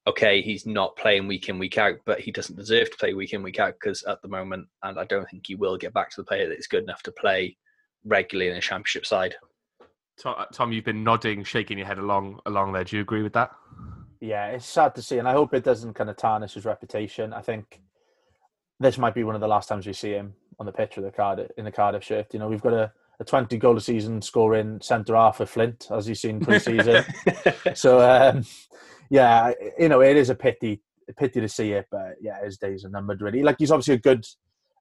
Okay, 0.08 0.40
he's 0.40 0.66
not 0.66 0.96
playing 0.96 1.26
week 1.26 1.48
in 1.48 1.58
week 1.58 1.78
out, 1.78 1.96
but 2.04 2.20
he 2.20 2.30
doesn't 2.30 2.56
deserve 2.56 2.90
to 2.90 2.96
play 2.96 3.12
week 3.12 3.32
in 3.32 3.42
week 3.42 3.58
out 3.58 3.74
because 3.74 4.02
at 4.04 4.22
the 4.22 4.28
moment, 4.28 4.68
and 4.82 4.98
I 4.98 5.04
don't 5.04 5.28
think 5.28 5.46
he 5.46 5.54
will 5.56 5.76
get 5.76 5.92
back 5.92 6.10
to 6.10 6.20
the 6.20 6.24
player 6.24 6.48
that 6.48 6.58
is 6.58 6.68
good 6.68 6.84
enough 6.84 7.02
to 7.04 7.12
play 7.12 7.56
regularly 8.04 8.50
in 8.50 8.56
a 8.56 8.60
championship 8.60 9.04
side. 9.04 9.34
Tom, 10.18 10.34
Tom, 10.52 10.72
you've 10.72 10.84
been 10.84 11.04
nodding, 11.04 11.44
shaking 11.44 11.78
your 11.78 11.86
head 11.86 11.98
along 11.98 12.40
along 12.46 12.72
there. 12.72 12.84
Do 12.84 12.96
you 12.96 13.02
agree 13.02 13.22
with 13.22 13.34
that? 13.34 13.50
Yeah, 14.20 14.46
it's 14.48 14.66
sad 14.66 14.94
to 14.94 15.02
see, 15.02 15.18
and 15.18 15.28
I 15.28 15.32
hope 15.32 15.52
it 15.52 15.64
doesn't 15.64 15.94
kind 15.94 16.08
of 16.08 16.16
tarnish 16.16 16.54
his 16.54 16.64
reputation. 16.64 17.32
I 17.32 17.42
think 17.42 17.82
this 18.80 18.98
might 18.98 19.14
be 19.14 19.24
one 19.24 19.34
of 19.34 19.40
the 19.40 19.48
last 19.48 19.68
times 19.68 19.86
we 19.86 19.92
see 19.92 20.12
him 20.12 20.34
on 20.58 20.66
the 20.66 20.72
pitch 20.72 20.96
with 20.96 21.04
the 21.04 21.10
Cardiff 21.10 21.50
in 21.58 21.64
the 21.64 21.72
Cardiff 21.72 22.02
shirt. 22.02 22.32
You 22.32 22.38
know, 22.38 22.48
we've 22.48 22.62
got 22.62 22.72
a, 22.72 22.92
a 23.20 23.24
twenty 23.24 23.58
goal 23.58 23.76
a 23.76 23.80
season 23.80 24.22
scoring 24.22 24.80
centre 24.80 25.14
half 25.14 25.36
for 25.36 25.46
Flint, 25.46 25.88
as 25.90 26.08
you've 26.08 26.18
seen 26.18 26.40
pre-season. 26.40 27.04
so 27.74 28.00
um, 28.00 28.44
yeah, 29.10 29.52
you 29.78 29.88
know, 29.88 30.00
it 30.00 30.16
is 30.16 30.30
a 30.30 30.34
pity, 30.34 30.80
a 31.08 31.12
pity 31.12 31.40
to 31.40 31.48
see 31.48 31.72
it, 31.72 31.86
but 31.90 32.16
yeah, 32.20 32.42
his 32.42 32.56
days 32.56 32.84
are 32.84 32.90
numbered. 32.90 33.20
Really, 33.20 33.42
like 33.42 33.56
he's 33.58 33.70
obviously 33.70 33.94
a 33.94 33.98
good, 33.98 34.26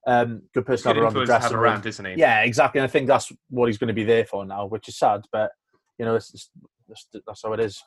um, 0.06 0.42
good 0.54 0.64
person 0.64 0.92
Good 0.92 1.00
to 1.00 1.04
have 1.04 1.14
around 1.14 1.14
the 1.14 1.20
influence 1.20 1.28
to 1.28 1.32
have 1.32 1.40
dressing 1.42 1.56
room. 1.56 1.64
around, 1.64 1.86
isn't 1.86 2.04
he? 2.04 2.14
Yeah, 2.16 2.42
exactly. 2.42 2.78
And 2.80 2.88
I 2.88 2.90
think 2.90 3.06
that's 3.06 3.32
what 3.50 3.66
he's 3.66 3.78
going 3.78 3.88
to 3.88 3.94
be 3.94 4.04
there 4.04 4.24
for 4.24 4.44
now, 4.44 4.66
which 4.66 4.88
is 4.88 4.96
sad, 4.98 5.22
but 5.32 5.50
you 5.98 6.04
know, 6.04 6.14
it's, 6.14 6.32
it's, 6.32 6.50
that's, 6.88 7.06
that's 7.26 7.42
how 7.42 7.52
it 7.52 7.60
is. 7.60 7.82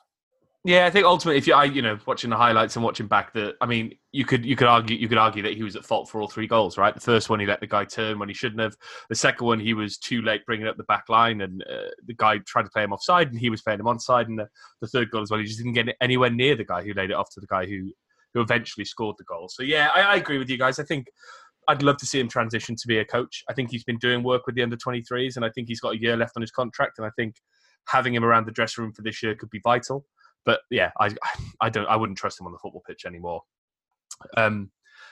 Yeah, 0.62 0.84
I 0.84 0.90
think 0.90 1.06
ultimately, 1.06 1.38
if 1.38 1.46
you, 1.46 1.54
I, 1.54 1.64
you 1.64 1.80
know, 1.80 1.98
watching 2.04 2.28
the 2.28 2.36
highlights 2.36 2.76
and 2.76 2.84
watching 2.84 3.06
back, 3.06 3.32
the, 3.32 3.54
I 3.62 3.66
mean, 3.66 3.94
you 4.12 4.26
could, 4.26 4.44
you 4.44 4.56
could 4.56 4.66
argue, 4.66 4.94
you 4.94 5.08
could 5.08 5.16
argue 5.16 5.42
that 5.44 5.56
he 5.56 5.62
was 5.62 5.74
at 5.74 5.86
fault 5.86 6.10
for 6.10 6.20
all 6.20 6.28
three 6.28 6.46
goals, 6.46 6.76
right? 6.76 6.92
The 6.92 7.00
first 7.00 7.30
one, 7.30 7.40
he 7.40 7.46
let 7.46 7.60
the 7.60 7.66
guy 7.66 7.86
turn 7.86 8.18
when 8.18 8.28
he 8.28 8.34
shouldn't 8.34 8.60
have. 8.60 8.76
The 9.08 9.14
second 9.14 9.46
one, 9.46 9.58
he 9.58 9.72
was 9.72 9.96
too 9.96 10.20
late 10.20 10.44
bringing 10.44 10.66
up 10.66 10.76
the 10.76 10.84
back 10.84 11.04
line, 11.08 11.40
and 11.40 11.62
uh, 11.62 11.88
the 12.06 12.12
guy 12.12 12.36
tried 12.46 12.64
to 12.64 12.70
play 12.70 12.82
him 12.82 12.92
offside, 12.92 13.30
and 13.30 13.40
he 13.40 13.48
was 13.48 13.62
playing 13.62 13.80
him 13.80 13.86
onside. 13.86 14.26
And 14.26 14.38
the, 14.38 14.48
the 14.82 14.88
third 14.88 15.10
goal 15.10 15.22
as 15.22 15.30
well, 15.30 15.40
he 15.40 15.46
just 15.46 15.56
didn't 15.56 15.72
get 15.72 15.96
anywhere 16.02 16.28
near 16.28 16.56
the 16.56 16.64
guy 16.64 16.82
who 16.82 16.92
laid 16.92 17.08
it 17.08 17.16
off 17.16 17.30
to 17.30 17.40
the 17.40 17.46
guy 17.46 17.64
who, 17.64 17.90
who 18.34 18.42
eventually 18.42 18.84
scored 18.84 19.16
the 19.18 19.24
goal. 19.24 19.48
So 19.48 19.62
yeah, 19.62 19.88
I, 19.94 20.02
I 20.02 20.16
agree 20.16 20.36
with 20.36 20.50
you 20.50 20.58
guys. 20.58 20.78
I 20.78 20.84
think 20.84 21.06
I'd 21.70 21.82
love 21.82 21.98
to 21.98 22.06
see 22.06 22.18
him 22.18 22.28
transition 22.28 22.74
to 22.74 22.86
be 22.88 22.98
a 22.98 23.04
coach. 23.04 23.44
I 23.48 23.54
think 23.54 23.70
he's 23.70 23.84
been 23.84 23.98
doing 23.98 24.22
work 24.22 24.46
with 24.46 24.56
the 24.56 24.62
under 24.62 24.76
23s, 24.76 25.36
and 25.36 25.44
I 25.44 25.50
think 25.50 25.68
he's 25.68 25.80
got 25.80 25.94
a 25.94 26.00
year 26.00 26.16
left 26.16 26.32
on 26.36 26.42
his 26.42 26.50
contract, 26.50 26.98
and 26.98 27.06
I 27.06 27.10
think 27.16 27.36
having 27.86 28.14
him 28.14 28.24
around 28.24 28.46
the 28.46 28.52
dressing 28.52 28.82
room 28.82 28.92
for 28.92 29.02
this 29.02 29.22
year 29.22 29.34
could 29.34 29.50
be 29.50 29.60
vital. 29.62 30.04
But 30.44 30.60
yeah, 30.70 30.90
I 30.98 31.10
I 31.60 31.70
don't 31.70 31.86
I 31.86 31.96
wouldn't 31.96 32.18
trust 32.18 32.40
him 32.40 32.46
on 32.46 32.52
the 32.52 32.58
football 32.58 32.82
pitch 32.86 33.04
anymore. 33.06 33.42
Um, 34.36 34.70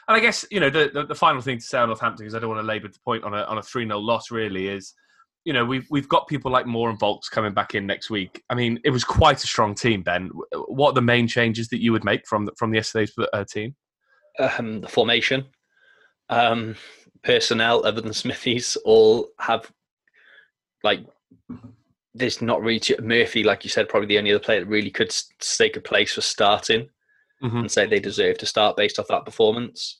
and 0.08 0.16
I 0.16 0.20
guess 0.20 0.44
you 0.50 0.58
know 0.58 0.70
the, 0.70 0.90
the 0.92 1.06
the 1.06 1.14
final 1.14 1.40
thing 1.40 1.58
to 1.58 1.64
say 1.64 1.78
on 1.78 1.88
Northampton 1.88 2.24
because 2.24 2.34
I 2.34 2.40
don't 2.40 2.50
want 2.50 2.60
to 2.60 2.66
labour 2.66 2.88
the 2.88 2.98
point 3.04 3.24
on 3.24 3.34
a 3.34 3.42
on 3.42 3.58
a 3.58 3.62
three 3.62 3.86
0 3.86 3.98
loss 3.98 4.30
really 4.30 4.68
is. 4.68 4.94
You 5.44 5.52
know 5.52 5.64
we've 5.64 5.86
we've 5.90 6.08
got 6.08 6.28
people 6.28 6.50
like 6.50 6.66
Moore 6.66 6.90
and 6.90 6.98
Vaulks 6.98 7.30
coming 7.30 7.54
back 7.54 7.74
in 7.74 7.86
next 7.86 8.10
week. 8.10 8.42
I 8.50 8.54
mean, 8.54 8.80
it 8.84 8.90
was 8.90 9.04
quite 9.04 9.44
a 9.44 9.46
strong 9.46 9.74
team. 9.74 10.02
Ben, 10.02 10.30
what 10.66 10.90
are 10.90 10.94
the 10.94 11.02
main 11.02 11.28
changes 11.28 11.68
that 11.68 11.82
you 11.82 11.92
would 11.92 12.04
make 12.04 12.26
from 12.26 12.46
the, 12.46 12.52
from 12.58 12.74
yesterday's 12.74 13.12
uh, 13.32 13.44
team? 13.44 13.76
um, 14.38 14.80
the 14.80 14.88
formation, 14.88 15.46
um, 16.28 16.76
personnel 17.22 17.84
other 17.84 18.00
than 18.00 18.12
Smithies 18.12 18.76
all 18.84 19.28
have 19.38 19.70
like 20.84 21.00
there's 22.14 22.40
not 22.42 22.62
really 22.62 22.80
too, 22.80 22.96
Murphy, 23.00 23.44
like 23.44 23.64
you 23.64 23.70
said, 23.70 23.88
probably 23.88 24.06
the 24.08 24.18
only 24.18 24.32
other 24.32 24.42
player 24.42 24.60
that 24.60 24.66
really 24.66 24.90
could 24.90 25.12
stake 25.12 25.76
a 25.76 25.80
place 25.80 26.14
for 26.14 26.20
starting 26.20 26.88
Mhm. 27.42 27.60
and 27.60 27.70
say 27.70 27.86
they 27.86 28.00
deserve 28.00 28.38
to 28.38 28.46
start 28.46 28.76
based 28.76 28.98
off 28.98 29.06
that 29.08 29.24
performance. 29.24 29.98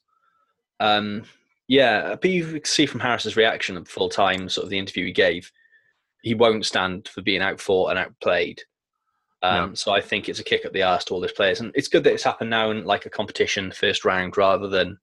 Um, 0.80 1.25
yeah, 1.68 2.16
but 2.16 2.30
you 2.30 2.44
could 2.47 2.66
see 2.66 2.87
from 2.87 3.00
Harris's 3.00 3.37
reaction 3.37 3.76
at 3.76 3.87
full 3.87 4.08
time, 4.08 4.49
sort 4.49 4.64
of 4.64 4.70
the 4.70 4.78
interview 4.78 5.06
he 5.06 5.12
gave, 5.12 5.52
he 6.23 6.35
won't 6.35 6.66
stand 6.66 7.06
for 7.08 7.23
being 7.23 7.42
out 7.42 7.52
outfought 7.52 7.90
and 7.90 7.99
outplayed. 7.99 8.62
Um, 9.42 9.68
No. 9.70 9.75
So 9.75 9.92
I 9.92 10.00
think 10.00 10.28
it's 10.28 10.40
a 10.40 10.44
kick 10.44 10.66
up 10.66 10.73
the 10.73 10.82
arse 10.82 11.04
to 11.04 11.14
all 11.14 11.20
these 11.20 11.30
players, 11.32 11.61
and 11.61 11.70
it's 11.76 11.88
good 11.88 12.02
that 12.04 12.12
it's 12.14 12.25
happened 12.25 12.50
now 12.50 12.70
in 12.70 12.85
like 12.85 13.06
a 13.06 13.11
competition 13.11 13.70
first 13.70 14.04
round 14.04 14.37
rather 14.37 14.66
than 14.66 14.99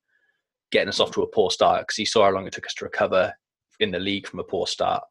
getting 0.71 0.89
us 0.89 0.99
off 0.99 1.11
to 1.11 1.21
a 1.23 1.27
poor 1.27 1.51
start 1.51 1.81
because 1.81 1.97
you 1.99 2.05
saw 2.05 2.23
how 2.25 2.31
long 2.31 2.47
it 2.47 2.53
took 2.53 2.65
us 2.65 2.73
to 2.75 2.85
recover 2.85 3.33
in 3.79 3.91
the 3.91 3.99
league 3.99 4.27
from 4.27 4.39
a 4.39 4.43
poor 4.43 4.67
start. 4.67 5.03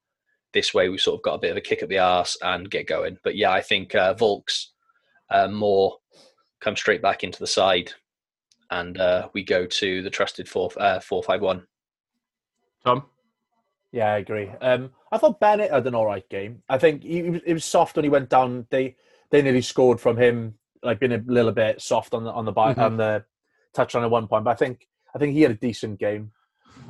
This 0.53 0.73
way, 0.75 0.89
we 0.89 0.99
sort 0.99 1.19
of 1.19 1.23
got 1.23 1.35
a 1.35 1.39
bit 1.39 1.51
of 1.51 1.57
a 1.57 1.61
kick 1.61 1.83
at 1.83 1.89
the 1.89 1.99
arse 1.99 2.37
and 2.43 2.71
get 2.71 2.87
going. 2.87 3.19
But 3.25 3.37
yeah, 3.37 3.51
I 3.51 3.61
think 3.61 3.95
uh, 3.95 4.15
Vaulks 4.15 4.67
uh, 5.31 5.49
Moore 5.49 5.97
come 6.61 6.77
straight 6.77 7.03
back 7.03 7.25
into 7.25 7.39
the 7.41 7.47
side, 7.47 7.93
and 8.71 8.99
uh, 8.99 9.29
we 9.33 9.43
go 9.43 9.67
to 9.67 10.03
the 10.03 10.11
trusted 10.11 10.49
four 10.49 10.71
uh, 10.77 11.01
four 11.01 11.23
five 11.23 11.41
one. 11.43 11.67
Tom, 12.85 13.05
Yeah, 13.93 14.13
I 14.13 14.19
agree. 14.19 14.51
Um, 14.61 14.91
I 15.11 15.19
thought 15.19 15.41
Bennett 15.41 15.71
had 15.73 15.87
an 15.87 15.95
all 15.95 16.07
right 16.07 16.29
game. 16.29 16.63
I 16.69 16.79
think 16.79 17.03
he, 17.03 17.23
he 17.23 17.31
was- 17.31 17.43
it 17.47 17.53
was 17.55 17.65
soft 17.65 17.97
when 17.97 18.05
he 18.05 18.11
went 18.11 18.29
down. 18.31 18.67
They 18.71 18.97
they 19.31 19.43
nearly 19.43 19.63
scored 19.63 20.01
from 20.01 20.17
him, 20.17 20.55
like 20.83 21.01
being 21.01 21.13
a 21.13 21.23
little 21.27 21.53
bit 21.53 21.81
soft 21.83 22.15
on 22.15 22.23
the 22.25 22.31
on 22.31 22.45
the 22.45 22.53
bi- 22.53 22.75
Mhm. 22.75 22.79
on 22.79 22.97
the 22.97 23.25
touchline 23.77 24.05
at 24.05 24.11
one 24.11 24.29
point. 24.29 24.45
But 24.45 24.51
I 24.53 24.55
think 24.55 24.87
I 25.15 25.19
think 25.19 25.35
he 25.35 25.43
had 25.43 25.51
a 25.51 25.55
decent 25.55 25.99
game. 25.99 26.33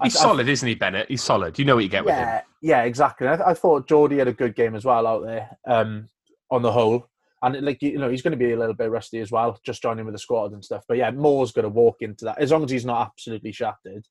He's 0.02 0.16
I, 0.16 0.20
solid, 0.20 0.48
isn't 0.48 0.66
he, 0.66 0.74
Bennett? 0.74 1.08
He's 1.08 1.22
solid. 1.22 1.58
You 1.58 1.64
know 1.64 1.76
what 1.76 1.84
you 1.84 1.90
get 1.90 2.04
with 2.04 2.14
him. 2.14 2.26
Yeah, 2.26 2.40
yeah, 2.62 2.82
exactly. 2.82 3.28
I, 3.28 3.50
I 3.50 3.54
thought 3.54 3.86
Jordi 3.86 4.18
had 4.18 4.28
a 4.28 4.32
good 4.32 4.56
game 4.56 4.74
as 4.74 4.84
well 4.84 5.06
out 5.06 5.22
there 5.24 5.56
um, 5.66 6.08
on 6.50 6.62
the 6.62 6.72
whole. 6.72 7.08
And 7.42 7.60
like 7.60 7.82
you 7.82 7.98
know, 7.98 8.08
he's 8.08 8.22
going 8.22 8.32
to 8.32 8.38
be 8.38 8.52
a 8.52 8.58
little 8.58 8.74
bit 8.74 8.90
rusty 8.90 9.20
as 9.20 9.30
well, 9.30 9.60
just 9.64 9.82
joining 9.82 10.06
with 10.06 10.14
the 10.14 10.18
squad 10.18 10.52
and 10.52 10.64
stuff. 10.64 10.84
But 10.88 10.96
yeah, 10.96 11.10
Moore's 11.10 11.52
going 11.52 11.64
to 11.64 11.68
walk 11.68 11.96
into 12.00 12.24
that 12.24 12.38
as 12.38 12.50
long 12.50 12.64
as 12.64 12.70
he's 12.70 12.86
not 12.86 13.06
absolutely 13.08 13.52
shattered. 13.52 14.06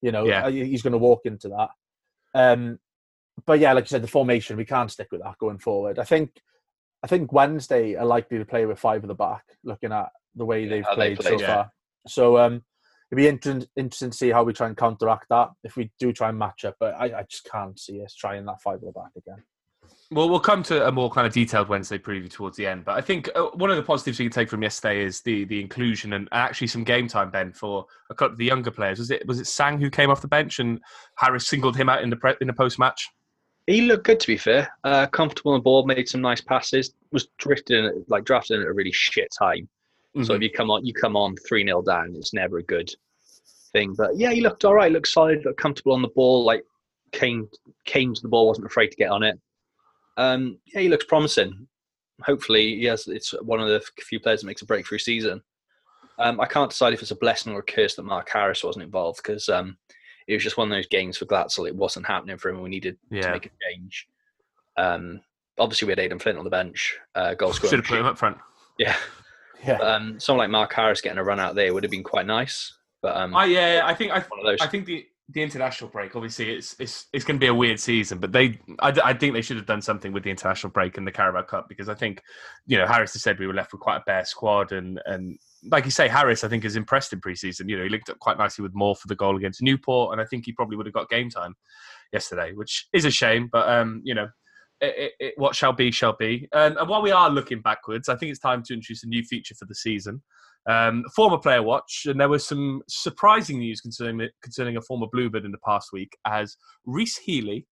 You 0.00 0.10
know, 0.10 0.26
Yeah. 0.26 0.46
uh, 0.46 0.50
he's 0.50 0.82
going 0.82 0.92
to 0.92 0.98
walk 0.98 1.20
into 1.24 1.48
that. 1.50 1.68
Um, 2.34 2.80
but 3.46 3.60
yeah, 3.60 3.72
like 3.72 3.84
you 3.84 3.88
said, 3.88 4.02
the 4.02 4.08
formation 4.08 4.56
we 4.56 4.64
can't 4.64 4.90
stick 4.90 5.08
with 5.12 5.22
that 5.22 5.38
going 5.38 5.58
forward. 5.58 6.00
I 6.00 6.04
think, 6.04 6.32
I 7.04 7.06
think 7.06 7.32
Wednesday 7.32 7.94
are 7.94 8.04
likely 8.04 8.38
to 8.38 8.44
play 8.44 8.66
with 8.66 8.80
five 8.80 9.04
at 9.04 9.08
the 9.08 9.14
back, 9.14 9.44
looking 9.62 9.92
at 9.92 10.10
the 10.34 10.44
way 10.44 10.66
they've 10.66 10.84
how 10.84 10.96
they 10.96 11.14
played, 11.14 11.38
so 11.38 11.40
yeah. 11.40 11.54
far. 11.54 11.72
So 12.08 12.38
um, 12.38 12.64
it'd 13.12 13.16
be 13.16 13.28
inter- 13.28 13.66
interesting 13.76 14.10
to 14.10 14.16
see 14.16 14.30
how 14.30 14.42
we 14.42 14.54
try 14.54 14.66
and 14.66 14.76
counteract 14.76 15.26
that 15.28 15.50
if 15.64 15.76
we 15.76 15.90
do 15.98 16.12
try 16.12 16.30
and 16.30 16.38
match 16.38 16.64
up. 16.64 16.76
But 16.80 16.94
I, 16.94 17.20
I 17.20 17.22
just 17.28 17.44
can't 17.44 17.78
see 17.78 18.02
us 18.02 18.14
trying 18.14 18.46
that 18.46 18.62
five 18.62 18.76
at 18.76 18.80
the 18.80 18.92
back 18.92 19.10
again. 19.16 19.42
Well, 20.10 20.28
we'll 20.28 20.40
come 20.40 20.62
to 20.64 20.86
a 20.86 20.92
more 20.92 21.10
kind 21.10 21.26
of 21.26 21.32
detailed 21.32 21.68
Wednesday 21.68 21.98
preview 21.98 22.30
towards 22.30 22.56
the 22.56 22.66
end. 22.66 22.84
But 22.84 22.96
I 22.96 23.00
think 23.02 23.28
uh, 23.34 23.46
one 23.54 23.70
of 23.70 23.76
the 23.76 23.82
positives 23.82 24.18
you 24.18 24.26
can 24.26 24.32
take 24.32 24.48
from 24.48 24.62
yesterday 24.62 25.04
is 25.04 25.20
the 25.20 25.44
the 25.44 25.60
inclusion 25.60 26.14
and 26.14 26.28
actually 26.32 26.68
some 26.68 26.84
game 26.84 27.08
time, 27.08 27.30
Ben, 27.30 27.52
for 27.52 27.86
a 28.10 28.14
couple 28.14 28.32
of 28.32 28.38
the 28.38 28.44
younger 28.44 28.70
players. 28.70 28.98
Was 28.98 29.10
it 29.10 29.26
was 29.26 29.40
it 29.40 29.46
Sang 29.46 29.78
who 29.78 29.90
came 29.90 30.10
off 30.10 30.22
the 30.22 30.28
bench 30.28 30.58
and 30.58 30.80
Harris 31.16 31.46
singled 31.48 31.76
him 31.76 31.88
out 31.88 32.02
in 32.02 32.10
the 32.10 32.16
pre- 32.16 32.36
in 32.40 32.46
the 32.46 32.52
post 32.52 32.78
match? 32.78 33.10
He 33.66 33.82
looked 33.82 34.04
good 34.04 34.20
to 34.20 34.26
be 34.26 34.36
fair. 34.36 34.72
Uh, 34.84 35.06
comfortable 35.06 35.52
on 35.52 35.58
the 35.58 35.62
ball, 35.62 35.86
made 35.86 36.08
some 36.08 36.20
nice 36.20 36.40
passes. 36.40 36.94
Was 37.10 37.28
drifting 37.38 38.04
like 38.08 38.24
drafted 38.24 38.60
at 38.60 38.66
a 38.66 38.72
really 38.72 38.92
shit 38.92 39.28
time. 39.38 39.68
So 40.24 40.34
if 40.34 40.42
you 40.42 40.50
come 40.50 40.70
on, 40.70 40.84
you 40.84 40.92
come 40.92 41.16
on 41.16 41.36
three 41.36 41.64
0 41.64 41.82
down. 41.82 42.14
It's 42.16 42.34
never 42.34 42.58
a 42.58 42.62
good 42.62 42.92
thing. 43.72 43.94
But 43.96 44.16
yeah, 44.16 44.30
he 44.30 44.42
looked 44.42 44.64
all 44.64 44.74
right. 44.74 44.92
Looked 44.92 45.08
solid. 45.08 45.44
Looked 45.44 45.60
comfortable 45.60 45.94
on 45.94 46.02
the 46.02 46.08
ball. 46.08 46.44
Like 46.44 46.64
came 47.12 47.48
came 47.86 48.14
to 48.14 48.22
the 48.22 48.28
ball. 48.28 48.46
Wasn't 48.46 48.66
afraid 48.66 48.88
to 48.88 48.96
get 48.96 49.10
on 49.10 49.22
it. 49.22 49.38
Um, 50.16 50.58
yeah, 50.66 50.82
he 50.82 50.88
looks 50.88 51.06
promising. 51.06 51.66
Hopefully, 52.22 52.74
yes, 52.74 53.08
it's 53.08 53.30
one 53.42 53.60
of 53.60 53.68
the 53.68 53.82
few 54.02 54.20
players 54.20 54.42
that 54.42 54.46
makes 54.46 54.62
a 54.62 54.66
breakthrough 54.66 54.98
season. 54.98 55.42
Um, 56.18 56.40
I 56.40 56.46
can't 56.46 56.70
decide 56.70 56.92
if 56.92 57.00
it's 57.00 57.10
a 57.10 57.16
blessing 57.16 57.52
or 57.54 57.60
a 57.60 57.64
curse 57.64 57.94
that 57.94 58.02
Mark 58.02 58.28
Harris 58.28 58.62
wasn't 58.62 58.84
involved 58.84 59.20
because 59.22 59.48
um, 59.48 59.76
it 60.28 60.34
was 60.34 60.42
just 60.42 60.56
one 60.56 60.70
of 60.70 60.76
those 60.76 60.86
games 60.86 61.16
for 61.16 61.24
Glatzel. 61.24 61.66
It 61.66 61.74
wasn't 61.74 62.06
happening 62.06 62.36
for 62.36 62.50
him. 62.50 62.60
We 62.60 62.68
needed 62.68 62.98
to 63.10 63.30
make 63.32 63.46
a 63.46 63.50
change. 63.70 64.06
Um, 64.76 65.20
obviously, 65.58 65.86
we 65.86 65.92
had 65.92 65.98
Aden 65.98 66.18
Flint 66.18 66.38
on 66.38 66.44
the 66.44 66.50
bench, 66.50 66.98
uh, 67.14 67.34
goal 67.34 67.52
scorer. 67.52 67.70
should 67.70 67.78
have 67.80 67.88
put 67.88 67.98
him 67.98 68.06
up 68.06 68.18
front. 68.18 68.36
Yeah, 68.78 68.96
Yeah, 69.66 69.78
um, 69.78 70.18
someone 70.18 70.44
like 70.44 70.50
Mark 70.50 70.72
Harris 70.72 71.00
getting 71.00 71.18
a 71.18 71.24
run 71.24 71.40
out 71.40 71.54
there 71.54 71.72
would 71.72 71.84
have 71.84 71.90
been 71.90 72.02
quite 72.02 72.26
nice. 72.26 72.72
But 73.00 73.16
um, 73.16 73.34
I 73.34 73.46
yeah, 73.46 73.82
I 73.84 73.94
think 73.94 74.12
I 74.12 74.20
one 74.20 74.40
of 74.40 74.46
those. 74.46 74.60
I 74.60 74.66
think 74.66 74.86
the 74.86 75.06
the 75.28 75.42
international 75.42 75.88
break 75.88 76.14
obviously 76.14 76.50
it's 76.50 76.76
it's 76.78 77.06
it's 77.12 77.24
going 77.24 77.36
to 77.38 77.40
be 77.40 77.46
a 77.46 77.54
weird 77.54 77.80
season, 77.80 78.18
but 78.18 78.32
they 78.32 78.58
I, 78.80 78.92
I 79.04 79.14
think 79.14 79.34
they 79.34 79.42
should 79.42 79.56
have 79.56 79.66
done 79.66 79.80
something 79.80 80.12
with 80.12 80.24
the 80.24 80.30
international 80.30 80.70
break 80.70 80.98
and 80.98 81.06
the 81.06 81.12
Carabao 81.12 81.42
Cup 81.42 81.68
because 81.68 81.88
I 81.88 81.94
think 81.94 82.22
you 82.66 82.76
know 82.76 82.86
Harris 82.86 83.12
has 83.14 83.22
said 83.22 83.38
we 83.38 83.46
were 83.46 83.54
left 83.54 83.72
with 83.72 83.80
quite 83.80 83.96
a 83.96 84.02
bare 84.06 84.24
squad 84.24 84.72
and 84.72 85.00
and 85.06 85.38
like 85.70 85.84
you 85.84 85.90
say 85.90 86.08
Harris 86.08 86.44
I 86.44 86.48
think 86.48 86.64
has 86.64 86.76
impressed 86.76 87.12
in 87.12 87.20
preseason. 87.20 87.68
You 87.68 87.78
know 87.78 87.84
he 87.84 87.88
linked 87.88 88.10
up 88.10 88.18
quite 88.18 88.38
nicely 88.38 88.62
with 88.62 88.74
Moore 88.74 88.96
for 88.96 89.08
the 89.08 89.16
goal 89.16 89.36
against 89.36 89.62
Newport 89.62 90.12
and 90.12 90.20
I 90.20 90.24
think 90.24 90.44
he 90.44 90.52
probably 90.52 90.76
would 90.76 90.86
have 90.86 90.94
got 90.94 91.08
game 91.08 91.30
time 91.30 91.54
yesterday, 92.12 92.52
which 92.52 92.88
is 92.92 93.04
a 93.04 93.10
shame. 93.10 93.48
But 93.50 93.68
um 93.68 94.02
you 94.04 94.14
know. 94.14 94.28
It, 94.84 95.12
it, 95.20 95.34
what 95.36 95.54
shall 95.54 95.72
be 95.72 95.92
shall 95.92 96.16
be. 96.18 96.48
Um, 96.52 96.76
and 96.76 96.88
while 96.88 97.02
we 97.02 97.12
are 97.12 97.30
looking 97.30 97.62
backwards, 97.62 98.08
I 98.08 98.16
think 98.16 98.30
it's 98.30 98.40
time 98.40 98.64
to 98.64 98.74
introduce 98.74 99.04
a 99.04 99.06
new 99.06 99.22
feature 99.22 99.54
for 99.54 99.64
the 99.64 99.76
season 99.76 100.20
um, 100.68 101.04
former 101.14 101.38
player 101.38 101.62
watch, 101.62 102.06
and 102.06 102.20
there 102.20 102.28
was 102.28 102.46
some 102.46 102.82
surprising 102.88 103.58
news 103.58 103.80
concerning 103.80 104.28
concerning 104.42 104.76
a 104.76 104.80
former 104.80 105.06
Bluebird 105.10 105.44
in 105.44 105.50
the 105.50 105.58
past 105.58 105.90
week 105.92 106.16
as 106.26 106.56
Rhys 106.86 107.16
Healey, 107.16 107.66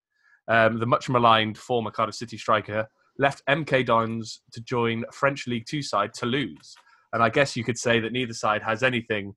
um, 0.48 0.80
the 0.80 0.86
much 0.86 1.08
maligned 1.08 1.56
former 1.56 1.90
Cardiff 1.90 2.16
City 2.16 2.36
striker, 2.36 2.86
left 3.18 3.42
MK 3.48 3.86
Dons 3.86 4.42
to 4.52 4.60
join 4.62 5.04
French 5.12 5.46
League 5.46 5.66
Two 5.68 5.82
side 5.82 6.12
Toulouse. 6.14 6.74
And 7.12 7.22
I 7.22 7.28
guess 7.28 7.56
you 7.56 7.64
could 7.64 7.78
say 7.78 8.00
that 8.00 8.12
neither 8.12 8.34
side 8.34 8.62
has 8.62 8.82
anything 8.82 9.34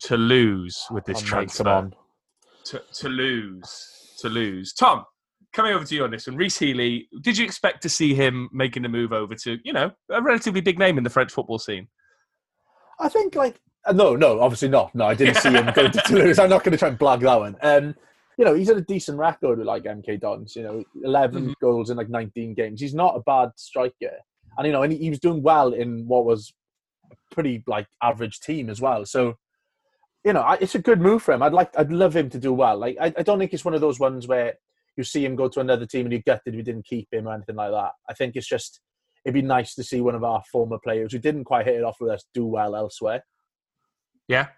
to 0.00 0.16
lose 0.16 0.84
with 0.90 1.04
this 1.04 1.22
Oh, 1.22 1.26
transfer. 1.26 1.64
come 1.64 1.72
on. 1.72 1.94
To, 2.66 2.82
to 2.94 3.08
lose, 3.10 4.16
to 4.20 4.28
lose. 4.30 4.72
Tom, 4.72 5.04
coming 5.54 5.72
over 5.72 5.84
to 5.84 5.94
you 5.94 6.04
on 6.04 6.10
this 6.10 6.26
one. 6.26 6.36
Rhys 6.36 6.58
Healey, 6.58 7.08
did 7.22 7.38
you 7.38 7.44
expect 7.44 7.82
to 7.82 7.88
see 7.88 8.12
him 8.14 8.48
making 8.52 8.82
the 8.82 8.88
move 8.88 9.12
over 9.12 9.34
to, 9.36 9.58
you 9.64 9.72
know, 9.72 9.90
a 10.10 10.20
relatively 10.20 10.60
big 10.60 10.78
name 10.78 10.98
in 10.98 11.04
the 11.04 11.10
French 11.10 11.32
football 11.32 11.58
scene? 11.58 11.88
I 13.00 13.08
think 13.08 13.34
like 13.34 13.60
uh, 13.86 13.92
no, 13.92 14.16
no, 14.16 14.40
obviously 14.40 14.68
not. 14.68 14.94
No, 14.94 15.06
I 15.06 15.14
didn't 15.14 15.36
see 15.36 15.50
him 15.50 15.70
go 15.74 15.88
to 15.88 16.02
Toulouse. 16.06 16.38
I'm 16.38 16.50
not 16.50 16.64
going 16.64 16.72
to 16.72 16.78
try 16.78 16.88
and 16.88 16.98
blag 16.98 17.20
that 17.20 17.38
one. 17.38 17.56
Um, 17.62 17.94
you 18.38 18.44
know, 18.44 18.54
he's 18.54 18.68
had 18.68 18.76
a 18.78 18.82
decent 18.82 19.18
record 19.18 19.58
with 19.58 19.66
like 19.66 19.84
MK 19.84 20.20
Dons. 20.20 20.56
You 20.56 20.62
know, 20.62 20.84
11 21.04 21.48
Mhm. 21.48 21.54
goals 21.60 21.90
in 21.90 21.96
like 21.96 22.08
19 22.08 22.54
games. 22.54 22.80
He's 22.80 22.94
not 22.94 23.16
a 23.16 23.20
bad 23.20 23.50
striker, 23.56 24.10
and 24.58 24.66
you 24.66 24.72
know, 24.72 24.82
and 24.82 24.92
he, 24.92 24.98
he 24.98 25.10
was 25.10 25.20
doing 25.20 25.42
well 25.42 25.72
in 25.72 26.06
what 26.08 26.24
was 26.24 26.52
a 27.12 27.14
pretty 27.34 27.62
like 27.66 27.86
average 28.02 28.40
team 28.40 28.70
as 28.70 28.80
well. 28.80 29.04
So, 29.04 29.34
you 30.24 30.32
know, 30.32 30.40
I, 30.40 30.54
it's 30.54 30.74
a 30.74 30.80
good 30.80 31.00
move 31.00 31.22
for 31.22 31.32
him. 31.34 31.42
I'd 31.42 31.52
like, 31.52 31.70
I'd 31.78 31.92
love 31.92 32.16
him 32.16 32.30
to 32.30 32.38
do 32.38 32.52
well. 32.52 32.78
Like, 32.78 32.96
I, 33.00 33.12
I 33.18 33.22
don't 33.22 33.38
think 33.38 33.52
it's 33.52 33.64
one 33.64 33.74
of 33.74 33.80
those 33.82 34.00
ones 34.00 34.26
where 34.26 34.54
you 34.96 35.04
see 35.04 35.24
him 35.24 35.36
go 35.36 35.48
to 35.48 35.60
another 35.60 35.86
team 35.86 36.06
and 36.06 36.12
you 36.12 36.22
gutted 36.22 36.54
we 36.54 36.62
didn't 36.62 36.86
keep 36.86 37.08
him 37.12 37.28
or 37.28 37.34
anything 37.34 37.56
like 37.56 37.72
that. 37.72 37.92
I 38.08 38.14
think 38.14 38.36
it's 38.36 38.46
just 38.46 38.80
it'd 39.24 39.34
be 39.34 39.42
nice 39.42 39.74
to 39.74 39.82
see 39.84 40.00
one 40.00 40.14
of 40.14 40.24
our 40.24 40.42
former 40.52 40.78
players 40.82 41.12
who 41.12 41.18
didn't 41.18 41.44
quite 41.44 41.66
hit 41.66 41.76
it 41.76 41.84
off 41.84 41.96
with 42.00 42.10
us 42.10 42.24
do 42.34 42.46
well 42.46 42.76
elsewhere. 42.76 43.24
Yeah. 44.28 44.48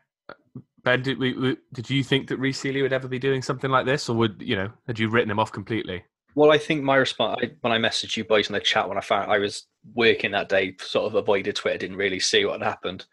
Ben, 0.83 1.03
did, 1.03 1.19
we, 1.19 1.33
we, 1.33 1.57
did 1.73 1.91
you 1.91 2.05
think 2.05 2.29
that 2.29 2.39
Rhys 2.39 2.63
Healey 2.63 2.83
would 2.83 2.93
ever 2.93 3.09
be 3.09 3.19
doing 3.19 3.43
something 3.43 3.71
like 3.71 3.87
this, 3.87 4.09
or 4.09 4.17
would 4.17 4.41
you 4.41 4.55
know 4.55 4.71
had 4.87 4.99
you 4.99 5.09
written 5.09 5.31
him 5.31 5.41
off 5.41 5.51
completely? 5.51 6.05
Well, 6.37 6.53
I 6.53 6.59
think 6.59 6.85
my 6.85 6.97
response 6.97 7.41
I, 7.43 7.51
when 7.63 7.73
I 7.73 7.79
messaged 7.79 8.17
you 8.17 8.25
boys 8.25 8.49
in 8.49 8.53
the 8.53 8.61
chat 8.61 8.89
when 8.89 8.99
I 8.99 9.01
found 9.01 9.33
I 9.33 9.39
was 9.39 9.67
working 9.95 10.33
that 10.33 10.49
day, 10.49 10.77
sort 10.79 11.07
of 11.07 11.15
avoided 11.15 11.57
Twitter, 11.57 11.79
didn't 11.79 11.97
really 11.97 12.21
see 12.21 12.45
what 12.45 12.61
had 12.61 12.69
happened. 12.69 13.07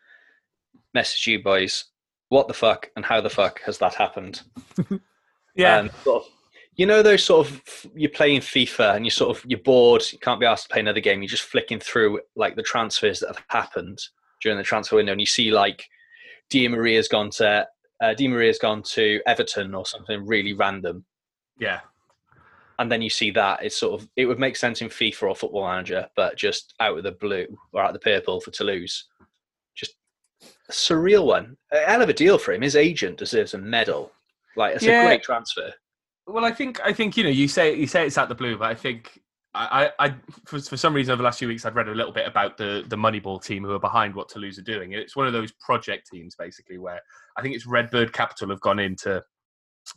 Messaged 0.95 1.25
you 1.25 1.41
boys, 1.41 1.85
what 2.29 2.47
the 2.47 2.53
fuck 2.53 2.89
and 2.95 3.05
how 3.05 3.21
the 3.21 3.29
fuck 3.29 3.61
has 3.61 3.77
that 3.79 3.95
happened? 3.95 4.41
Um, 5.63 5.91
sort 6.03 6.23
of, 6.23 6.31
you 6.75 6.85
know 6.85 7.01
those 7.03 7.23
sort 7.23 7.47
of 7.47 7.61
you're 7.95 8.09
playing 8.09 8.41
FIFA 8.41 8.95
and 8.95 9.05
you're 9.05 9.11
sort 9.11 9.37
of 9.37 9.45
you're 9.47 9.59
bored, 9.59 10.03
you 10.11 10.19
can't 10.19 10.39
be 10.39 10.45
asked 10.45 10.63
to 10.67 10.73
play 10.73 10.81
another 10.81 10.99
game. 10.99 11.21
You're 11.21 11.29
just 11.29 11.43
flicking 11.43 11.79
through 11.79 12.21
like 12.35 12.55
the 12.55 12.63
transfers 12.63 13.19
that 13.19 13.27
have 13.27 13.43
happened 13.49 13.99
during 14.41 14.57
the 14.57 14.63
transfer 14.63 14.95
window, 14.95 15.11
and 15.11 15.21
you 15.21 15.27
see 15.27 15.51
like 15.51 15.85
Di 16.49 16.67
Maria's 16.67 17.07
gone 17.07 17.29
to 17.31 17.67
uh, 18.01 18.13
Di 18.13 18.27
Maria's 18.27 18.59
gone 18.59 18.81
to 18.83 19.21
Everton 19.25 19.73
or 19.75 19.85
something 19.85 20.25
really 20.25 20.53
random 20.53 21.05
yeah. 21.59 21.79
and 22.79 22.91
then 22.91 23.01
you 23.01 23.09
see 23.09 23.31
that 23.31 23.63
it's 23.63 23.77
sort 23.77 24.01
of 24.01 24.09
it 24.15 24.25
would 24.25 24.39
make 24.39 24.55
sense 24.55 24.81
in 24.81 24.89
FIFA 24.89 25.23
or 25.29 25.35
Football 25.35 25.67
Manager, 25.67 26.07
but 26.15 26.35
just 26.37 26.73
out 26.79 26.97
of 26.97 27.03
the 27.03 27.11
blue 27.13 27.45
or 27.71 27.81
out 27.81 27.89
of 27.89 27.93
the 27.93 27.99
purple 27.99 28.41
for 28.41 28.51
Toulouse, 28.51 29.05
just 29.75 29.95
a 30.41 30.71
surreal 30.71 31.25
one. 31.25 31.55
A 31.71 31.77
hell 31.85 32.01
of 32.01 32.09
a 32.09 32.13
deal 32.13 32.37
for 32.37 32.53
him. 32.53 32.61
His 32.61 32.75
agent 32.75 33.17
deserves 33.17 33.53
a 33.53 33.57
medal. 33.57 34.11
Like 34.55 34.75
it's 34.75 34.83
Yeah. 34.83 35.03
a 35.03 35.07
great 35.07 35.23
transfer. 35.23 35.71
Well, 36.25 36.45
I 36.45 36.51
think 36.51 36.79
I 36.83 36.93
think 36.93 37.17
you 37.17 37.23
know 37.23 37.29
you 37.29 37.47
say 37.47 37.75
you 37.75 37.87
say 37.87 38.05
it's 38.05 38.17
at 38.17 38.29
the 38.29 38.35
blue, 38.35 38.57
but 38.57 38.69
I 38.69 38.75
think 38.75 39.19
I, 39.53 39.91
I, 39.99 40.07
I 40.07 40.15
for, 40.45 40.59
for 40.59 40.77
some 40.77 40.93
reason 40.93 41.11
over 41.11 41.21
the 41.21 41.25
last 41.25 41.39
few 41.39 41.47
weeks 41.47 41.65
I've 41.65 41.75
read 41.75 41.89
a 41.89 41.93
little 41.93 42.13
bit 42.13 42.27
about 42.27 42.57
the 42.57 42.83
the 42.87 42.95
Moneyball 42.95 43.43
team 43.43 43.63
who 43.63 43.71
are 43.71 43.79
behind 43.79 44.15
what 44.15 44.29
Toulouse 44.29 44.57
are 44.57 44.63
doing. 44.63 44.93
It's 44.93 45.15
one 45.15 45.27
of 45.27 45.33
those 45.33 45.51
project 45.51 46.09
teams 46.11 46.35
basically 46.35 46.77
where 46.77 47.01
I 47.37 47.41
think 47.41 47.55
it's 47.55 47.65
Redbird 47.67 48.13
Capital 48.13 48.49
have 48.49 48.61
gone 48.61 48.79
in 48.79 48.95
to 48.97 49.21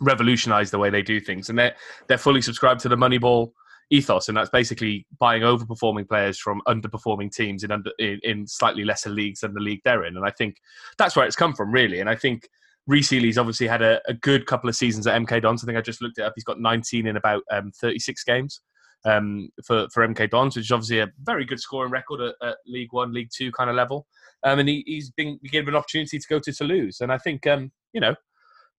revolutionise 0.00 0.70
the 0.70 0.78
way 0.78 0.90
they 0.90 1.02
do 1.02 1.20
things, 1.20 1.48
and 1.48 1.58
they're 1.58 1.76
they're 2.08 2.18
fully 2.18 2.42
subscribed 2.42 2.80
to 2.80 2.88
the 2.88 2.96
Moneyball 2.96 3.52
ethos, 3.90 4.28
and 4.28 4.36
that's 4.36 4.50
basically 4.50 5.06
buying 5.20 5.42
overperforming 5.42 6.08
players 6.08 6.40
from 6.40 6.60
underperforming 6.66 7.32
teams 7.32 7.62
in 7.62 7.70
under 7.70 7.92
in, 8.00 8.18
in 8.24 8.46
slightly 8.48 8.84
lesser 8.84 9.10
leagues 9.10 9.40
than 9.40 9.54
the 9.54 9.60
league 9.60 9.80
they're 9.84 10.04
in, 10.04 10.16
and 10.16 10.26
I 10.26 10.30
think 10.30 10.56
that's 10.98 11.14
where 11.14 11.24
it's 11.24 11.36
come 11.36 11.54
from 11.54 11.70
really, 11.70 12.00
and 12.00 12.10
I 12.10 12.16
think. 12.16 12.48
Rhys 12.86 13.10
Healey's 13.10 13.38
obviously 13.38 13.66
had 13.66 13.82
a, 13.82 14.00
a 14.06 14.14
good 14.14 14.46
couple 14.46 14.68
of 14.68 14.76
seasons 14.76 15.06
at 15.06 15.20
MK 15.20 15.42
Dons. 15.42 15.62
I 15.62 15.66
think 15.66 15.78
I 15.78 15.80
just 15.80 16.00
looked 16.00 16.18
it 16.18 16.22
up. 16.22 16.32
He's 16.36 16.44
got 16.44 16.60
19 16.60 17.06
in 17.06 17.16
about 17.16 17.42
um, 17.50 17.72
36 17.80 18.22
games 18.24 18.60
um, 19.04 19.48
for, 19.64 19.88
for 19.92 20.06
MK 20.06 20.30
Dons, 20.30 20.56
which 20.56 20.66
is 20.66 20.72
obviously 20.72 21.00
a 21.00 21.08
very 21.22 21.44
good 21.44 21.60
scoring 21.60 21.90
record 21.90 22.20
at, 22.20 22.34
at 22.46 22.56
League 22.66 22.92
One, 22.92 23.12
League 23.12 23.30
Two 23.34 23.50
kind 23.52 23.70
of 23.70 23.76
level. 23.76 24.06
Um, 24.44 24.60
and 24.60 24.68
he, 24.68 24.84
he's 24.86 25.10
been 25.10 25.38
given 25.44 25.74
an 25.74 25.78
opportunity 25.78 26.18
to 26.18 26.28
go 26.28 26.38
to 26.38 26.52
Toulouse. 26.52 27.00
And 27.00 27.12
I 27.12 27.18
think, 27.18 27.46
um, 27.46 27.72
you 27.92 28.00
know, 28.00 28.14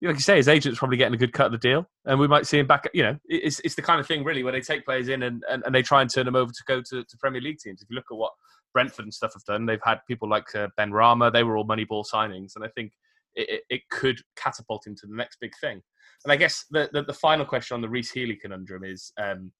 like 0.00 0.14
you 0.14 0.22
say, 0.22 0.36
his 0.36 0.48
agent's 0.48 0.78
probably 0.78 0.96
getting 0.96 1.14
a 1.14 1.18
good 1.18 1.32
cut 1.32 1.46
of 1.46 1.52
the 1.52 1.58
deal. 1.58 1.84
And 2.04 2.20
we 2.20 2.28
might 2.28 2.46
see 2.46 2.58
him 2.58 2.66
back. 2.66 2.88
You 2.94 3.02
know, 3.02 3.18
it's, 3.26 3.60
it's 3.60 3.74
the 3.74 3.82
kind 3.82 4.00
of 4.00 4.06
thing, 4.06 4.24
really, 4.24 4.42
where 4.42 4.52
they 4.52 4.60
take 4.60 4.84
players 4.84 5.08
in 5.08 5.24
and, 5.24 5.42
and, 5.50 5.62
and 5.66 5.74
they 5.74 5.82
try 5.82 6.00
and 6.00 6.12
turn 6.12 6.24
them 6.24 6.36
over 6.36 6.52
to 6.52 6.62
go 6.66 6.80
to, 6.80 7.02
to 7.02 7.16
Premier 7.18 7.40
League 7.40 7.58
teams. 7.58 7.82
If 7.82 7.90
you 7.90 7.96
look 7.96 8.06
at 8.10 8.16
what 8.16 8.32
Brentford 8.72 9.04
and 9.04 9.12
stuff 9.12 9.32
have 9.34 9.44
done, 9.44 9.66
they've 9.66 9.80
had 9.82 9.98
people 10.06 10.28
like 10.28 10.54
uh, 10.54 10.68
Benrahma, 10.78 11.32
they 11.32 11.42
were 11.42 11.56
all 11.56 11.66
Moneyball 11.66 12.04
signings. 12.10 12.52
And 12.54 12.64
I 12.64 12.68
think 12.68 12.92
it, 13.34 13.62
it, 13.68 13.82
could 13.90 14.18
catapult 14.36 14.86
into 14.86 15.06
the 15.06 15.16
next 15.16 15.38
big 15.40 15.52
thing. 15.60 15.80
And 16.24 16.32
I 16.32 16.36
guess 16.36 16.64
the, 16.70 16.88
the, 16.92 17.02
the 17.02 17.14
final 17.14 17.44
question 17.44 17.74
on 17.74 17.80
the 17.80 17.88
Rhys 17.88 18.10
Healey 18.10 18.36
conundrum 18.36 18.84
is, 18.84 19.12
um, 19.20 19.52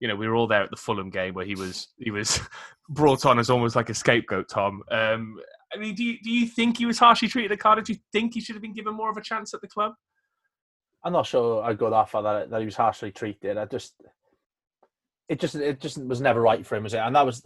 you 0.00 0.08
know, 0.08 0.16
we 0.16 0.28
were 0.28 0.34
all 0.36 0.46
there 0.46 0.62
at 0.62 0.70
the 0.70 0.76
Fulham 0.76 1.10
game 1.10 1.34
where 1.34 1.46
he 1.46 1.54
was 1.54 1.88
he 1.98 2.10
was 2.10 2.40
brought 2.88 3.24
on 3.24 3.38
as 3.38 3.50
almost 3.50 3.76
like 3.76 3.88
a 3.88 3.94
scapegoat. 3.94 4.48
Tom, 4.48 4.82
um, 4.90 5.38
I 5.74 5.78
mean, 5.78 5.94
do 5.94 6.04
you, 6.04 6.18
do 6.22 6.30
you 6.30 6.46
think 6.46 6.78
he 6.78 6.86
was 6.86 6.98
harshly 6.98 7.28
treated 7.28 7.52
at 7.52 7.58
Cardiff? 7.58 7.86
Do 7.86 7.92
you 7.94 7.98
think 8.12 8.34
he 8.34 8.40
should 8.40 8.54
have 8.54 8.62
been 8.62 8.74
given 8.74 8.94
more 8.94 9.10
of 9.10 9.16
a 9.16 9.22
chance 9.22 9.54
at 9.54 9.60
the 9.60 9.68
club? 9.68 9.92
I'm 11.04 11.12
not 11.12 11.26
sure 11.26 11.62
I'd 11.62 11.78
go 11.78 11.90
that 11.90 12.10
far 12.10 12.22
that, 12.22 12.50
that 12.50 12.60
he 12.60 12.64
was 12.66 12.76
harshly 12.76 13.12
treated. 13.12 13.56
I 13.56 13.64
just, 13.66 13.94
it 15.28 15.40
just, 15.40 15.54
it 15.54 15.80
just 15.80 15.98
was 16.04 16.20
never 16.20 16.40
right 16.40 16.66
for 16.66 16.76
him, 16.76 16.82
was 16.82 16.94
it? 16.94 16.98
And 16.98 17.14
that 17.14 17.24
was, 17.26 17.44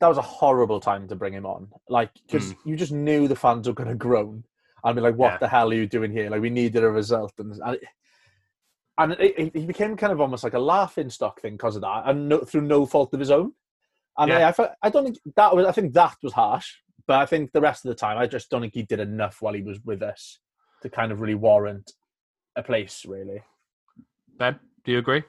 that 0.00 0.08
was 0.08 0.18
a 0.18 0.22
horrible 0.22 0.80
time 0.80 1.08
to 1.08 1.16
bring 1.16 1.32
him 1.32 1.46
on. 1.46 1.68
Like, 1.88 2.10
because 2.26 2.52
Mm. 2.52 2.56
you 2.64 2.76
just 2.76 2.92
knew 2.92 3.26
the 3.26 3.36
fans 3.36 3.66
were 3.66 3.74
going 3.74 3.88
to 3.88 3.94
groan 3.94 4.44
and 4.84 4.94
be 4.96 5.02
like, 5.02 5.16
"What 5.16 5.32
Yeah. 5.32 5.38
the 5.38 5.48
hell 5.48 5.70
are 5.70 5.74
you 5.74 5.86
doing 5.86 6.12
here?" 6.12 6.30
Like, 6.30 6.40
we 6.40 6.50
needed 6.50 6.84
a 6.84 6.90
result, 6.90 7.32
and 7.38 7.52
and, 7.52 7.74
it, 7.74 7.82
and 8.98 9.12
it, 9.12 9.34
it, 9.38 9.56
he 9.56 9.66
became 9.66 9.96
kind 9.96 10.12
of 10.12 10.20
almost 10.20 10.44
like 10.44 10.54
a 10.54 10.58
laughing 10.58 11.10
stock 11.10 11.40
thing 11.40 11.54
because 11.54 11.76
of 11.76 11.82
that, 11.82 12.04
and 12.06 12.28
no, 12.28 12.38
through 12.38 12.62
no 12.62 12.86
fault 12.86 13.12
of 13.14 13.20
his 13.20 13.30
own. 13.30 13.52
And 14.18 14.30
Yeah. 14.30 14.38
I, 14.38 14.48
I, 14.48 14.52
fe- 14.52 14.74
I 14.82 14.90
don't 14.90 15.04
think 15.04 15.18
that 15.36 15.54
was. 15.54 15.66
I 15.66 15.72
think 15.72 15.92
that 15.94 16.16
was 16.22 16.32
harsh, 16.32 16.74
but 17.06 17.18
I 17.20 17.26
think 17.26 17.52
the 17.52 17.60
rest 17.60 17.84
of 17.84 17.90
the 17.90 17.94
time, 17.94 18.18
I 18.18 18.26
just 18.26 18.50
don't 18.50 18.60
think 18.60 18.74
he 18.74 18.82
did 18.82 19.00
enough 19.00 19.40
while 19.40 19.54
he 19.54 19.62
was 19.62 19.78
with 19.84 20.02
us 20.02 20.38
to 20.82 20.88
kind 20.90 21.12
of 21.12 21.20
really 21.20 21.34
warrant 21.34 21.92
a 22.56 22.62
place, 22.62 23.04
really. 23.06 23.42
Ben, 24.36 24.58
do 24.84 24.92
you 24.92 24.98
agree? 24.98 25.22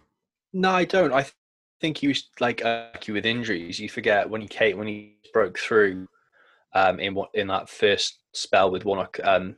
No, 0.54 0.72
I 0.72 0.86
don't. 0.86 1.14
I 1.14 1.22
th- 1.22 1.34
think 1.82 1.98
he 1.98 2.08
was 2.08 2.30
like 2.40 2.64
lucky 2.64 3.12
with 3.12 3.26
injuries. 3.26 3.80
You 3.80 3.90
forget 3.90 4.30
when 4.30 4.42
he 4.42 4.48
came 4.48 4.78
when 4.78 4.88
he 4.88 5.18
broke 5.34 5.58
through 5.60 6.08
um, 6.74 7.00
in 7.00 7.14
what 7.14 7.30
in 7.34 7.48
that 7.48 7.70
first 7.70 8.19
spell 8.34 8.72
with 8.72 8.86
Warnock. 8.86 9.20
Um, 9.24 9.56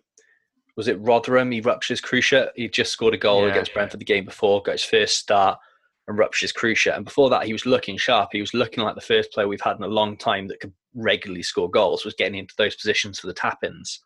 was 0.78 0.88
it 0.88 1.00
Rotherham? 1.02 1.52
He 1.52 1.62
ruptures 1.62 2.02
cruciate. 2.02 2.50
He 2.56 2.68
just 2.70 2.92
scored 2.92 3.14
a 3.14 3.18
goal 3.18 3.44
Yeah. 3.46 3.52
against 3.52 3.74
Brentford 3.74 4.00
the 4.00 4.06
game 4.06 4.26
before, 4.26 4.62
got 4.64 4.74
his 4.74 4.84
first 4.84 5.18
start 5.18 5.60
and 6.08 6.18
ruptures 6.18 6.54
cruciate. 6.54 6.96
And 6.96 7.06
before 7.06 7.30
that, 7.30 7.46
he 7.46 7.54
was 7.54 7.66
looking 7.66 7.98
sharp. 7.98 8.30
He 8.32 8.42
was 8.42 8.54
looking 8.54 8.84
like 8.84 8.96
the 8.96 9.02
first 9.02 9.32
player 9.32 9.48
we've 9.48 9.62
had 9.62 9.78
in 9.78 9.84
a 9.84 9.88
long 9.88 10.18
time 10.18 10.48
that 10.48 10.60
could 10.60 10.74
regularly 10.96 11.44
score 11.44 11.70
goals. 11.70 12.06
Was 12.06 12.14
getting 12.16 12.36
into 12.40 12.56
those 12.58 12.76
positions 12.76 13.20
for 13.20 13.28
the 13.28 13.34
tap-ins. 13.34 14.02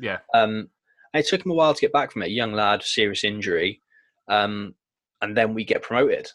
Yeah. 0.00 0.18
Um, 0.34 0.68
and 1.14 1.22
it 1.24 1.26
took 1.26 1.44
him 1.44 1.52
a 1.52 1.54
while 1.54 1.74
to 1.74 1.80
get 1.80 1.92
back 1.92 2.12
from 2.12 2.22
it. 2.22 2.26
A 2.26 2.30
young 2.30 2.52
lad, 2.52 2.82
serious 2.82 3.24
injury, 3.24 3.80
um, 4.28 4.74
and 5.20 5.36
then 5.36 5.54
we 5.54 5.64
get 5.64 5.82
promoted. 5.82 6.30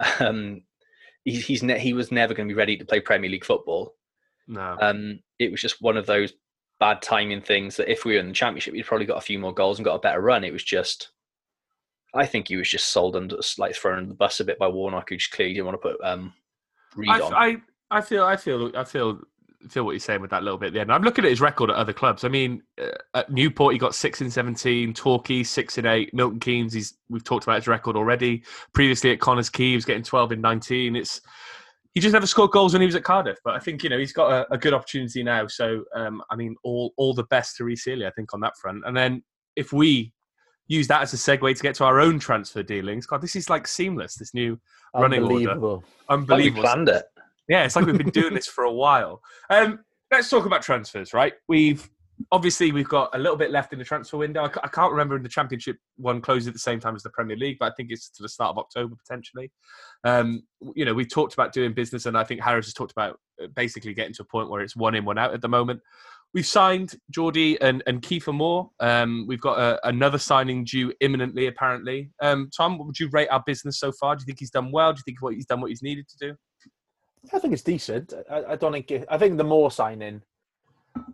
Um, 0.20 0.60
he, 1.24 1.36
he's 1.40 1.62
ne- 1.62 1.78
he 1.78 1.92
was 1.94 2.12
never 2.12 2.34
going 2.34 2.46
to 2.46 2.52
be 2.54 2.58
ready 2.58 2.76
to 2.76 2.84
play 2.84 3.00
Premier 3.00 3.30
League 3.30 3.44
football. 3.46 3.94
No. 4.46 4.76
Um, 4.80 5.20
it 5.38 5.50
was 5.50 5.60
just 5.60 5.80
one 5.80 5.96
of 5.96 6.04
those 6.06 6.34
bad 6.78 7.02
timing 7.02 7.40
things 7.40 7.76
that 7.76 7.90
if 7.90 8.04
we 8.04 8.14
were 8.14 8.20
in 8.20 8.28
the 8.28 8.34
championship, 8.34 8.72
we'd 8.72 8.86
probably 8.86 9.06
got 9.06 9.18
a 9.18 9.22
few 9.22 9.38
more 9.38 9.54
goals 9.54 9.78
and 9.78 9.84
got 9.84 9.94
a 9.94 10.00
better 10.00 10.20
run. 10.20 10.44
It 10.44 10.52
was 10.52 10.64
just, 10.64 11.10
I 12.14 12.26
think 12.26 12.48
he 12.48 12.56
was 12.56 12.70
just 12.70 12.88
sold 12.88 13.16
under, 13.16 13.36
like 13.58 13.74
thrown 13.74 13.98
under 13.98 14.08
the 14.08 14.14
bus 14.14 14.40
a 14.40 14.44
bit 14.44 14.58
by 14.58 14.68
Warnock, 14.68 15.08
who 15.08 15.16
just 15.16 15.32
clearly 15.32 15.54
didn't 15.54 15.66
want 15.66 15.82
to 15.82 15.88
put 15.88 16.04
um, 16.04 16.32
Reed 16.94 17.10
I, 17.10 17.20
on. 17.20 17.34
I, 17.34 17.56
I 17.90 18.00
feel, 18.00 18.24
I 18.24 18.36
feel, 18.36 18.72
I 18.76 18.84
feel, 18.84 19.20
feel 19.70 19.84
what 19.84 19.92
you're 19.92 20.00
saying 20.00 20.20
with 20.20 20.30
that 20.30 20.44
little 20.44 20.58
bit 20.58 20.68
at 20.68 20.72
the 20.74 20.80
end. 20.80 20.92
I'm 20.92 21.02
looking 21.02 21.24
at 21.24 21.30
his 21.30 21.40
record 21.40 21.70
at 21.70 21.76
other 21.76 21.92
clubs. 21.92 22.22
I 22.22 22.28
mean, 22.28 22.62
uh, 22.80 22.90
at 23.14 23.32
Newport 23.32 23.72
he 23.72 23.78
got 23.78 23.96
six 23.96 24.20
in 24.20 24.30
seventeen, 24.30 24.94
Torquay 24.94 25.42
six 25.42 25.76
in 25.76 25.86
eight, 25.86 26.14
Milton 26.14 26.38
Keynes. 26.38 26.72
He's 26.72 26.94
we've 27.08 27.24
talked 27.24 27.44
about 27.44 27.56
his 27.56 27.66
record 27.66 27.96
already. 27.96 28.44
Previously 28.74 29.10
at 29.10 29.18
Connah's 29.18 29.50
Quay, 29.50 29.70
he 29.70 29.74
was 29.74 29.84
getting 29.84 30.04
twelve 30.04 30.30
in 30.30 30.40
nineteen. 30.40 30.94
It's 30.94 31.20
he 31.96 32.00
just 32.00 32.12
never 32.12 32.26
scored 32.26 32.50
goals 32.50 32.74
when 32.74 32.82
he 32.82 32.86
was 32.86 32.94
at 32.94 33.04
Cardiff, 33.04 33.38
but 33.42 33.54
I 33.54 33.58
think 33.58 33.82
you 33.82 33.88
know 33.88 33.98
he's 33.98 34.12
got 34.12 34.30
a, 34.30 34.52
a 34.52 34.58
good 34.58 34.74
opportunity 34.74 35.22
now. 35.22 35.46
So 35.46 35.82
um, 35.94 36.22
I 36.30 36.36
mean, 36.36 36.54
all 36.62 36.92
all 36.98 37.14
the 37.14 37.24
best 37.24 37.56
to 37.56 37.64
Rhys 37.64 37.84
Healey, 37.84 38.06
I 38.06 38.10
think, 38.10 38.34
on 38.34 38.40
that 38.40 38.52
front. 38.60 38.82
And 38.84 38.94
then 38.94 39.24
if 39.56 39.72
we 39.72 40.12
use 40.68 40.86
that 40.88 41.00
as 41.00 41.14
a 41.14 41.16
segue 41.16 41.56
to 41.56 41.62
get 41.62 41.74
to 41.76 41.84
our 41.84 41.98
own 41.98 42.18
transfer 42.18 42.62
dealings, 42.62 43.06
God, 43.06 43.22
this 43.22 43.34
is 43.34 43.48
like 43.48 43.66
seamless. 43.66 44.14
This 44.16 44.34
new 44.34 44.60
Running 44.94 45.22
order. 45.22 45.36
Unbelievable. 45.36 45.76
Like 45.76 45.84
we 46.10 46.14
unbelievable. 46.14 46.62
planned 46.64 46.88
it. 46.90 47.06
Yeah, 47.48 47.64
it's 47.64 47.76
like 47.76 47.86
we've 47.86 47.96
been 47.96 48.10
doing 48.10 48.34
this 48.34 48.46
for 48.46 48.64
a 48.64 48.72
while. 48.72 49.22
Um, 49.48 49.78
let's 50.10 50.28
talk 50.28 50.44
about 50.44 50.60
transfers, 50.60 51.14
right? 51.14 51.32
We've 51.48 51.88
obviously 52.32 52.72
we've 52.72 52.88
got 52.88 53.14
a 53.14 53.18
little 53.18 53.36
bit 53.36 53.50
left 53.50 53.72
in 53.72 53.78
the 53.78 53.84
transfer 53.84 54.16
window. 54.16 54.44
I, 54.44 54.68
can't 54.68 54.90
remember 54.90 55.16
if 55.16 55.22
the 55.22 55.28
Championship 55.28 55.76
one 55.96 56.20
closed 56.20 56.46
at 56.48 56.54
the 56.54 56.58
same 56.58 56.80
time 56.80 56.94
as 56.94 57.02
the 57.02 57.10
Premier 57.10 57.36
League, 57.36 57.58
but 57.60 57.72
I 57.72 57.74
think 57.74 57.90
it's 57.90 58.08
to 58.10 58.22
the 58.22 58.28
start 58.28 58.50
of 58.50 58.58
October 58.58 58.96
potentially. 58.96 59.50
Um, 60.04 60.42
you 60.74 60.84
know, 60.84 60.94
we've 60.94 61.10
talked 61.10 61.34
about 61.34 61.52
doing 61.52 61.72
business, 61.74 62.06
and 62.06 62.16
I 62.16 62.24
think 62.24 62.40
Harris 62.40 62.66
has 62.66 62.74
talked 62.74 62.92
about 62.92 63.18
uh, 63.42 63.48
basically 63.54 63.94
getting 63.94 64.14
to 64.14 64.22
a 64.22 64.26
point 64.26 64.50
where 64.50 64.62
it's 64.62 64.76
one 64.76 64.94
in, 64.94 65.04
one 65.04 65.18
out 65.18 65.34
at 65.34 65.42
the 65.42 65.48
moment. 65.48 65.80
We've 66.34 66.46
signed 66.46 66.94
Jordi 67.16 67.56
and, 67.60 67.82
and 67.86 68.02
Kiefer 68.02 68.34
Moore. 68.34 68.70
Um, 68.80 69.24
we've 69.28 69.40
got 69.40 69.58
a, 69.58 69.88
another 69.88 70.18
signing 70.18 70.64
due 70.64 70.92
imminently, 71.00 71.46
apparently. 71.46 72.10
Um, 72.20 72.50
Tom, 72.54 72.78
what 72.78 72.86
would 72.86 72.98
you 72.98 73.08
rate 73.10 73.28
our 73.28 73.42
business 73.46 73.78
so 73.78 73.92
far? 73.92 74.16
Do 74.16 74.22
you 74.22 74.26
think 74.26 74.40
he's 74.40 74.50
done 74.50 74.70
well? 74.72 74.92
Do 74.92 74.98
you 74.98 75.02
think 75.04 75.22
what 75.22 75.34
he's 75.34 75.46
done 75.46 75.60
what 75.60 75.70
he's 75.70 75.82
needed 75.82 76.06
to 76.08 76.28
do? 76.28 76.36
I 77.32 77.38
think 77.38 77.54
it's 77.54 77.62
decent. 77.62 78.12
I, 78.30 78.44
I 78.52 78.56
don't 78.56 78.72
think. 78.72 78.90
It, 78.90 79.04
I 79.08 79.18
think 79.18 79.36
the 79.36 79.44
Moore 79.44 79.70
signing, 79.70 80.22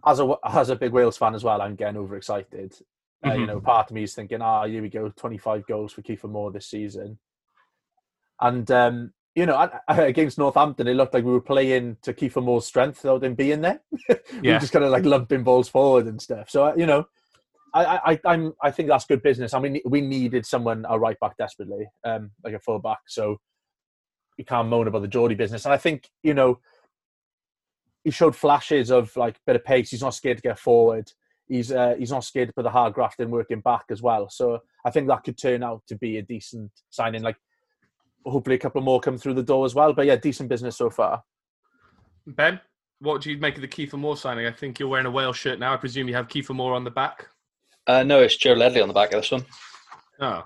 as 0.06 0.20
a 0.20 0.34
as 0.44 0.68
a 0.70 0.76
big 0.76 0.92
Wales 0.92 1.16
fan 1.18 1.34
as 1.34 1.44
well, 1.44 1.60
I'm 1.62 1.74
getting 1.76 1.96
overexcited. 2.00 2.74
Uh, 3.24 3.34
you 3.34 3.44
Mhm. 3.44 3.46
know, 3.46 3.60
part 3.60 3.88
of 3.88 3.94
me 3.94 4.02
is 4.02 4.14
thinking, 4.14 4.42
ah, 4.42 4.64
here 4.66 4.82
we 4.82 4.88
go, 4.88 5.08
25 5.10 5.64
goals 5.66 5.92
for 5.92 6.02
Kiefer 6.02 6.28
Moore 6.28 6.50
this 6.50 6.66
season. 6.66 7.18
And 8.40 8.68
um, 8.70 9.12
you 9.34 9.46
know, 9.46 9.70
against 9.88 10.38
Northampton, 10.38 10.88
it 10.88 10.94
looked 10.94 11.14
like 11.14 11.24
we 11.24 11.30
were 11.32 11.40
playing 11.40 11.96
to 12.02 12.12
Kiefer 12.12 12.42
Moore's 12.42 12.66
strength 12.66 13.02
without 13.02 13.24
him 13.24 13.34
being 13.34 13.60
there. 13.60 13.80
we 14.08 14.16
Yeah. 14.42 14.54
were 14.54 14.58
just 14.60 14.72
kind 14.72 14.84
of 14.84 14.90
like 14.90 15.04
lumping 15.04 15.44
balls 15.44 15.68
forward 15.68 16.06
and 16.06 16.20
stuff. 16.20 16.50
So 16.50 16.74
you 16.76 16.86
know, 16.86 17.06
I, 17.74 17.84
I, 17.84 18.00
I- 18.12 18.20
I'm, 18.26 18.52
I 18.62 18.70
think 18.70 18.88
that's 18.88 19.06
good 19.06 19.22
business. 19.22 19.54
I 19.54 19.60
mean, 19.60 19.80
we 19.86 20.00
needed 20.00 20.44
someone 20.44 20.84
a 20.88 20.98
right 20.98 21.18
back 21.20 21.36
desperately, 21.38 21.86
um, 22.04 22.30
like 22.44 22.54
a 22.54 22.58
full 22.60 22.78
back. 22.80 22.98
So 23.06 23.38
you 24.36 24.44
can't 24.44 24.68
moan 24.68 24.88
about 24.88 25.02
the 25.02 25.08
Jordi 25.08 25.36
business. 25.36 25.64
And 25.64 25.72
I 25.72 25.78
think 25.78 26.10
you 26.22 26.34
know, 26.34 26.58
he 28.04 28.10
showed 28.10 28.34
flashes 28.36 28.90
of 28.90 29.14
like 29.16 29.36
bit 29.46 29.56
of 29.56 29.64
pace. 29.64 29.90
He's 29.90 30.02
not 30.02 30.14
scared 30.14 30.38
to 30.38 30.42
get 30.42 30.58
forward. 30.58 31.10
He's 31.48 31.70
uh, 31.72 31.94
he's 31.98 32.10
not 32.10 32.24
scared 32.24 32.48
to 32.48 32.54
put 32.54 32.62
the 32.62 32.70
hard 32.70 32.94
graft 32.94 33.20
in 33.20 33.30
working 33.30 33.60
back 33.60 33.84
as 33.90 34.02
well. 34.02 34.28
So 34.30 34.60
I 34.84 34.90
think 34.90 35.08
that 35.08 35.24
could 35.24 35.38
turn 35.38 35.62
out 35.62 35.82
to 35.88 35.96
be 35.96 36.18
a 36.18 36.22
decent 36.22 36.70
signing. 36.90 37.22
Like 37.22 37.36
hopefully 38.24 38.56
a 38.56 38.58
couple 38.58 38.80
more 38.80 39.00
come 39.00 39.18
through 39.18 39.34
the 39.34 39.42
door 39.42 39.64
as 39.64 39.74
well. 39.74 39.92
But 39.92 40.06
yeah, 40.06 40.16
decent 40.16 40.48
business 40.48 40.76
so 40.76 40.90
far. 40.90 41.22
Ben, 42.26 42.60
what 43.00 43.20
do 43.20 43.30
you 43.30 43.38
make 43.38 43.56
of 43.56 43.62
the 43.62 43.68
Kiefer 43.68 43.98
Moore 43.98 44.16
signing? 44.16 44.46
I 44.46 44.52
think 44.52 44.78
you're 44.78 44.88
wearing 44.88 45.06
a 45.06 45.10
Wales 45.10 45.36
shirt 45.36 45.58
now. 45.58 45.74
I 45.74 45.76
presume 45.76 46.08
you 46.08 46.14
have 46.14 46.28
Kiefer 46.28 46.54
Moore 46.54 46.74
on 46.74 46.84
the 46.84 46.90
back. 46.90 47.28
Uh, 47.86 48.04
no, 48.04 48.20
it's 48.20 48.36
Joe 48.36 48.52
Ledley 48.52 48.80
on 48.80 48.88
the 48.88 48.94
back 48.94 49.12
of 49.12 49.20
this 49.20 49.30
one. 49.32 49.44
Oh, 50.20 50.44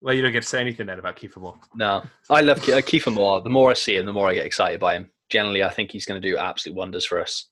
well, 0.00 0.14
you 0.14 0.22
don't 0.22 0.32
get 0.32 0.42
to 0.42 0.48
say 0.48 0.60
anything 0.60 0.86
then 0.86 1.00
about 1.00 1.16
Kiefer 1.16 1.38
Moore. 1.38 1.58
No, 1.74 2.04
I 2.30 2.42
love 2.42 2.62
Ke- 2.62 2.68
uh, 2.68 2.80
Kiefer 2.80 3.12
Moore. 3.12 3.40
The 3.40 3.50
more 3.50 3.72
I 3.72 3.74
see 3.74 3.96
him, 3.96 4.06
the 4.06 4.12
more 4.12 4.28
I 4.28 4.34
get 4.34 4.46
excited 4.46 4.78
by 4.78 4.94
him. 4.94 5.10
Generally, 5.30 5.64
I 5.64 5.70
think 5.70 5.90
he's 5.90 6.06
going 6.06 6.20
to 6.20 6.28
do 6.28 6.36
absolute 6.36 6.76
wonders 6.76 7.04
for 7.04 7.20
us. 7.20 7.48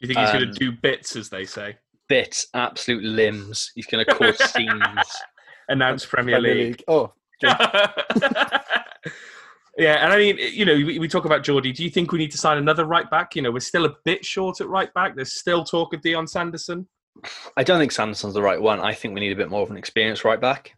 Do 0.00 0.06
you 0.06 0.14
think 0.14 0.20
he's 0.20 0.32
going 0.32 0.48
Um, 0.48 0.52
to 0.52 0.58
do 0.58 0.72
bits, 0.72 1.16
as 1.16 1.28
they 1.28 1.44
say? 1.44 1.76
Bits, 2.08 2.48
absolute 2.54 3.04
limbs. 3.04 3.70
He's 3.74 3.86
going 3.86 4.04
to 4.04 4.14
cause 4.14 4.38
scenes. 4.52 5.22
Announce 5.68 6.04
Premier 6.04 6.40
League. 6.40 6.82
Oh, 6.88 7.12
yeah, 7.42 7.88
and 9.78 10.12
I 10.12 10.16
mean, 10.16 10.36
you 10.38 10.64
know, 10.64 10.74
we, 10.74 10.98
we 10.98 11.08
talk 11.08 11.24
about 11.24 11.42
Jordi. 11.42 11.74
Do 11.74 11.82
you 11.82 11.90
think 11.90 12.12
we 12.12 12.18
need 12.18 12.30
to 12.32 12.38
sign 12.38 12.58
another 12.58 12.84
right 12.84 13.08
back? 13.10 13.34
You 13.34 13.42
know, 13.42 13.50
we're 13.50 13.60
still 13.60 13.86
a 13.86 13.94
bit 14.04 14.24
short 14.24 14.60
at 14.60 14.68
right 14.68 14.92
back. 14.94 15.16
There's 15.16 15.32
still 15.32 15.64
talk 15.64 15.94
of 15.94 16.02
Dion 16.02 16.26
Sanderson. 16.26 16.86
I 17.56 17.64
don't 17.64 17.78
think 17.78 17.92
Sanderson's 17.92 18.34
the 18.34 18.42
right 18.42 18.60
one. 18.60 18.80
I 18.80 18.94
think 18.94 19.14
we 19.14 19.20
need 19.20 19.32
a 19.32 19.36
bit 19.36 19.50
more 19.50 19.62
of 19.62 19.70
an 19.70 19.76
experienced 19.76 20.24
right 20.24 20.40
back. 20.40 20.74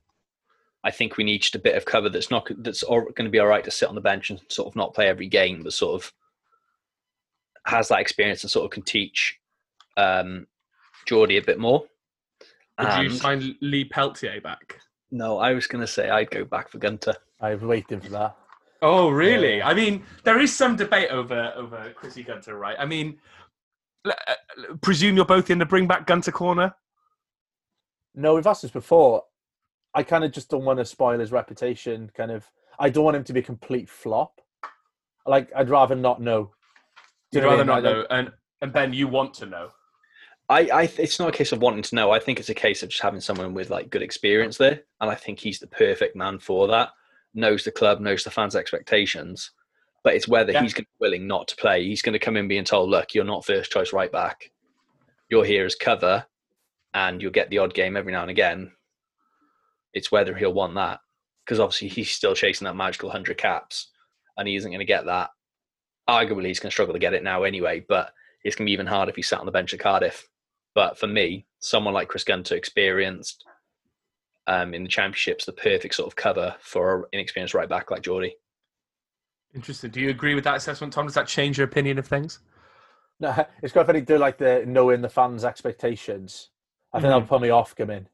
I 0.84 0.90
think 0.90 1.16
we 1.16 1.24
need 1.24 1.40
just 1.42 1.54
a 1.54 1.58
bit 1.58 1.76
of 1.76 1.84
cover 1.86 2.08
that's 2.10 2.30
not 2.30 2.46
that's 2.58 2.84
going 2.84 3.14
to 3.14 3.30
be 3.30 3.38
all 3.38 3.46
right 3.46 3.64
to 3.64 3.70
sit 3.70 3.88
on 3.88 3.94
the 3.94 4.00
bench 4.00 4.28
and 4.30 4.40
sort 4.48 4.68
of 4.68 4.76
not 4.76 4.94
play 4.94 5.08
every 5.08 5.26
game, 5.28 5.62
but 5.62 5.72
sort 5.72 5.94
of 6.02 6.12
has 7.66 7.88
that 7.88 8.00
experience 8.00 8.42
and 8.44 8.50
sort 8.50 8.64
of 8.66 8.70
can 8.70 8.82
teach 8.82 9.38
um, 9.96 10.46
Jordi 11.08 11.38
a 11.40 11.44
bit 11.44 11.58
more. 11.58 11.84
Would 12.78 12.88
you 12.98 13.10
And- 13.10 13.14
sign 13.14 13.56
Lee 13.60 13.84
Peltier 13.84 14.40
back? 14.40 14.80
no, 15.10 15.38
I 15.38 15.52
was 15.54 15.66
going 15.68 15.80
to 15.80 15.86
say 15.86 16.10
I'd 16.10 16.30
go 16.30 16.44
back 16.44 16.68
for 16.68 16.78
Gunter. 16.78 17.14
I 17.40 17.54
was 17.54 17.62
waiting 17.62 18.00
for 18.00 18.08
that. 18.10 18.36
Oh, 18.82 19.08
really? 19.10 19.58
Yeah. 19.58 19.68
I 19.68 19.72
mean, 19.74 20.02
there 20.24 20.40
is 20.40 20.54
some 20.54 20.76
debate 20.76 21.08
over 21.10 21.52
over 21.56 21.92
Chrissy 21.94 22.22
Gunter, 22.24 22.58
right? 22.58 22.76
I 22.78 22.84
mean, 22.84 23.18
l- 24.04 24.12
uh, 24.28 24.74
presume 24.82 25.14
you're 25.16 25.24
both 25.24 25.48
in 25.50 25.58
the 25.58 25.64
bring 25.66 25.86
back 25.86 26.06
Gunter 26.06 26.32
corner. 26.32 26.74
No, 28.14 28.34
we've 28.34 28.46
asked 28.46 28.62
this 28.62 28.70
before. 28.72 29.22
I 29.94 30.02
kind 30.02 30.24
of 30.24 30.32
just 30.32 30.48
don't 30.50 30.64
want 30.64 30.78
to 30.78 30.84
spoil 30.84 31.18
his 31.18 31.32
reputation. 31.32 32.10
Kind 32.16 32.30
of, 32.30 32.50
I 32.78 32.90
don't 32.90 33.04
want 33.04 33.16
him 33.16 33.24
to 33.24 33.32
be 33.32 33.40
a 33.40 33.44
complete 33.44 33.88
flop. 33.88 34.40
Like, 35.26 35.50
I'd 35.56 35.70
rather 35.70 35.94
not 35.94 36.20
know. 36.20 36.52
Do 37.32 37.38
You'd 37.38 37.40
you 37.40 37.40
know 37.42 37.46
what 37.48 37.54
I 37.54 37.58
rather 37.58 37.64
mean? 37.64 37.84
not 37.84 37.90
don't- 38.08 38.10
know, 38.10 38.16
and 38.16 38.32
and 38.60 38.72
Ben, 38.72 38.92
you 38.92 39.08
want 39.08 39.34
to 39.34 39.46
know. 39.46 39.70
I, 40.48 40.68
I, 40.72 40.82
it's 40.98 41.18
not 41.18 41.28
a 41.30 41.32
case 41.32 41.52
of 41.52 41.60
wanting 41.62 41.82
to 41.82 41.94
know. 41.94 42.10
I 42.10 42.18
think 42.18 42.38
it's 42.38 42.50
a 42.50 42.54
case 42.54 42.82
of 42.82 42.90
just 42.90 43.02
having 43.02 43.20
someone 43.20 43.54
with 43.54 43.70
like 43.70 43.88
good 43.90 44.02
experience 44.02 44.58
there, 44.58 44.82
and 45.00 45.10
I 45.10 45.14
think 45.14 45.38
he's 45.38 45.58
the 45.58 45.66
perfect 45.66 46.16
man 46.16 46.38
for 46.38 46.66
that. 46.68 46.90
Knows 47.34 47.64
the 47.64 47.70
club, 47.72 48.00
knows 48.00 48.24
the 48.24 48.30
fans' 48.30 48.54
expectations, 48.54 49.50
but 50.02 50.14
it's 50.14 50.28
whether 50.28 50.52
Yeah. 50.52 50.62
he's 50.62 50.74
gonna 50.74 50.84
be 50.84 51.00
willing 51.06 51.26
not 51.26 51.48
to 51.48 51.56
play. 51.56 51.84
He's 51.84 52.02
going 52.02 52.12
to 52.12 52.18
come 52.18 52.36
in 52.36 52.46
being 52.46 52.64
told, 52.64 52.90
"Look, 52.90 53.14
you're 53.14 53.24
not 53.24 53.44
first 53.44 53.72
choice 53.72 53.92
right 53.92 54.12
back. 54.12 54.50
You're 55.30 55.44
here 55.46 55.64
as 55.64 55.74
cover, 55.74 56.26
and 56.92 57.20
you'll 57.22 57.32
get 57.32 57.48
the 57.50 57.58
odd 57.58 57.72
game 57.74 57.96
every 57.96 58.12
now 58.12 58.22
and 58.22 58.30
again." 58.30 58.72
It's 59.94 60.12
whether 60.12 60.34
he'll 60.34 60.52
want 60.52 60.74
that 60.74 61.00
because 61.44 61.60
obviously 61.60 61.88
he's 61.88 62.10
still 62.10 62.34
chasing 62.34 62.64
that 62.66 62.76
magical 62.76 63.10
hundred 63.10 63.38
caps, 63.38 63.90
and 64.36 64.48
he 64.48 64.56
isn't 64.56 64.70
going 64.70 64.80
to 64.80 64.84
get 64.84 65.06
that. 65.06 65.30
Arguably, 66.08 66.46
he's 66.46 66.60
going 66.60 66.70
to 66.70 66.74
struggle 66.74 66.94
to 66.94 66.98
get 66.98 67.14
it 67.14 67.22
now 67.22 67.44
anyway. 67.44 67.84
But 67.86 68.12
it's 68.44 68.56
going 68.56 68.66
to 68.66 68.68
be 68.68 68.72
even 68.72 68.86
harder 68.86 69.10
if 69.10 69.16
he 69.16 69.22
sat 69.22 69.40
on 69.40 69.46
the 69.46 69.52
bench 69.52 69.72
at 69.72 69.80
Cardiff. 69.80 70.28
But 70.74 70.98
for 70.98 71.06
me, 71.06 71.46
someone 71.60 71.94
like 71.94 72.08
Chris 72.08 72.24
Gunter, 72.24 72.56
experienced 72.56 73.44
um, 74.46 74.74
in 74.74 74.82
the 74.82 74.88
championships, 74.88 75.44
the 75.44 75.52
perfect 75.52 75.94
sort 75.94 76.08
of 76.08 76.16
cover 76.16 76.54
for 76.60 76.96
an 76.96 77.04
inexperienced 77.12 77.54
right 77.54 77.68
back 77.68 77.90
like 77.90 78.02
Jordi. 78.02 78.32
Interesting. 79.54 79.90
Do 79.90 80.00
you 80.00 80.10
agree 80.10 80.34
with 80.34 80.44
that 80.44 80.56
assessment, 80.56 80.92
Tom? 80.92 81.06
Does 81.06 81.14
that 81.14 81.28
change 81.28 81.58
your 81.58 81.66
opinion 81.66 81.98
of 81.98 82.06
things? 82.06 82.40
No, 83.20 83.46
it's 83.62 83.72
quite 83.72 83.86
funny 83.86 84.00
to 84.00 84.04
do 84.04 84.18
like 84.18 84.38
the 84.38 84.64
knowing 84.66 85.00
the 85.00 85.08
fans' 85.08 85.44
expectations. 85.44 86.50
I 86.92 86.98
think 86.98 87.10
that'll 87.10 87.22
put 87.22 87.40
me 87.40 87.50
off 87.50 87.74
coming. 87.76 88.08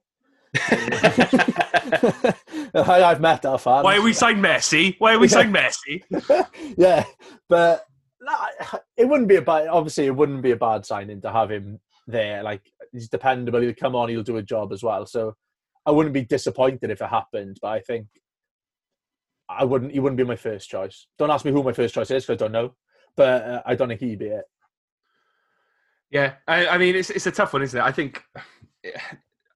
I've 2.75 3.21
met 3.21 3.47
our 3.47 3.59
fans. 3.59 3.85
Why 3.85 3.97
are 3.97 4.03
we 4.03 4.13
saying 4.13 4.39
Messi? 4.39 4.97
Why 4.99 5.15
are 5.15 5.19
we 5.19 5.29
saying 5.29 5.53
Messi? 5.53 6.03
yeah, 6.77 7.05
but 7.49 7.87
it 8.97 9.09
wouldn't 9.09 9.29
be 9.29 9.37
a 9.37 9.43
bad. 9.43 9.69
Obviously, 9.69 10.07
it 10.07 10.17
wouldn't 10.17 10.43
be 10.43 10.51
a 10.51 10.57
bad 10.57 10.85
signing 10.85 11.21
to 11.23 11.33
have 11.33 11.51
him 11.51 11.79
there. 12.07 12.43
Like 12.43 12.63
he's 12.93 13.09
dependable. 13.09 13.61
He'll 13.61 13.75
come 13.75 13.95
on. 13.95 14.09
He'll 14.09 14.23
do 14.23 14.39
a 14.39 14.43
job 14.43 14.73
as 14.73 14.83
well. 14.83 15.07
So 15.07 15.37
I 15.87 15.93
wouldn't 15.93 16.15
be 16.15 16.25
disappointed 16.25 16.91
if 16.91 17.01
it 17.01 17.09
happened. 17.09 17.59
But 17.63 17.69
I 17.69 17.81
think 17.81 18.09
I 19.49 19.65
wouldn't. 19.65 19.93
He 19.93 20.01
wouldn't 20.01 20.19
be 20.19 20.25
my 20.25 20.37
first 20.37 20.69
choice. 20.69 21.07
Don't 21.19 21.31
ask 21.31 21.45
me 21.45 21.53
who 21.53 21.63
my 21.63 21.73
first 21.73 21.95
choice 21.95 22.11
is 22.11 22.27
because 22.27 22.43
I 22.43 22.45
don't 22.45 22.53
know. 22.53 22.75
But 23.17 23.43
uh, 23.43 23.63
I 23.67 23.77
don't 23.77 23.89
think 23.89 24.01
he'd 24.01 24.19
be 24.19 24.27
it. 24.27 24.45
Yeah, 26.11 26.35
I, 26.49 26.67
I, 26.67 26.79
mean, 26.79 26.97
it's 26.97 27.11
it's 27.11 27.27
a 27.27 27.31
tough 27.31 27.53
one, 27.53 27.63
isn't 27.63 27.79
it? 27.79 27.85
I 27.85 27.93
think 27.93 28.25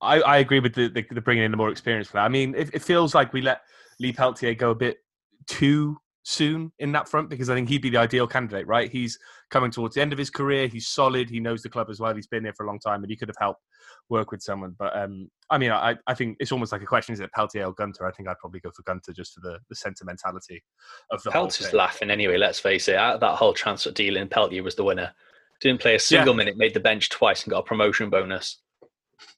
I, 0.04 0.20
I 0.20 0.36
agree 0.38 0.60
with 0.60 0.74
the, 0.74 0.88
the, 0.88 1.04
the 1.10 1.20
bringing 1.20 1.44
in 1.44 1.50
the 1.50 1.56
more 1.56 1.70
experienced 1.70 2.12
player. 2.12 2.24
I 2.24 2.28
mean, 2.28 2.54
it, 2.54 2.70
it, 2.74 2.82
feels 2.82 3.14
like 3.14 3.32
we 3.32 3.42
let 3.42 3.62
Lee 3.98 4.12
Peltier 4.12 4.54
go 4.54 4.70
a 4.70 4.74
bit 4.74 4.98
too 5.46 5.98
soon 6.24 6.72
in 6.78 6.90
that 6.92 7.08
front 7.08 7.28
because 7.28 7.50
I 7.50 7.54
think 7.54 7.68
he'd 7.68 7.82
be 7.82 7.90
the 7.90 7.98
ideal 7.98 8.26
candidate, 8.26 8.66
right? 8.66 8.90
He's 8.90 9.18
coming 9.50 9.70
towards 9.70 9.94
the 9.94 10.00
end 10.00 10.12
of 10.12 10.18
his 10.18 10.30
career. 10.30 10.66
He's 10.66 10.88
solid. 10.88 11.30
He 11.30 11.38
knows 11.38 11.62
the 11.62 11.68
club 11.68 11.88
as 11.90 12.00
well. 12.00 12.14
He's 12.14 12.26
been 12.26 12.42
there 12.42 12.54
for 12.54 12.64
a 12.64 12.66
long 12.66 12.80
time, 12.80 13.02
and 13.02 13.10
he 13.10 13.16
could 13.16 13.28
have 13.28 13.36
helped 13.38 13.60
work 14.08 14.30
with 14.30 14.42
someone. 14.42 14.74
But 14.78 14.96
um, 14.96 15.30
I 15.50 15.58
mean, 15.58 15.70
I, 15.70 15.96
I 16.06 16.14
think 16.14 16.36
it's 16.40 16.52
almost 16.52 16.72
like 16.72 16.82
a 16.82 16.86
question: 16.86 17.12
is 17.12 17.20
it 17.20 17.32
Peltier 17.32 17.66
or 17.66 17.74
Gunter? 17.74 18.06
I 18.06 18.12
think 18.12 18.28
I'd 18.28 18.38
probably 18.38 18.60
go 18.60 18.70
for 18.74 18.82
Gunter 18.82 19.12
just 19.12 19.34
for 19.34 19.40
the, 19.40 19.58
the 19.68 19.76
sentimentality 19.76 20.62
of 21.10 21.22
the. 21.22 21.30
Peltier's 21.30 21.72
laughing 21.72 22.10
anyway. 22.10 22.38
Let's 22.38 22.58
face 22.58 22.88
it. 22.88 22.96
Out 22.96 23.20
that 23.20 23.36
whole 23.36 23.52
transfer 23.52 23.90
deal, 23.90 24.16
in 24.16 24.28
Peltier 24.28 24.62
was 24.62 24.74
the 24.74 24.84
winner. 24.84 25.12
Didn't 25.60 25.80
play 25.80 25.94
a 25.94 26.00
single 26.00 26.34
yeah. 26.34 26.38
minute, 26.38 26.56
made 26.56 26.74
the 26.74 26.80
bench 26.80 27.10
twice, 27.10 27.44
and 27.44 27.50
got 27.50 27.60
a 27.60 27.62
promotion 27.62 28.10
bonus. 28.10 28.60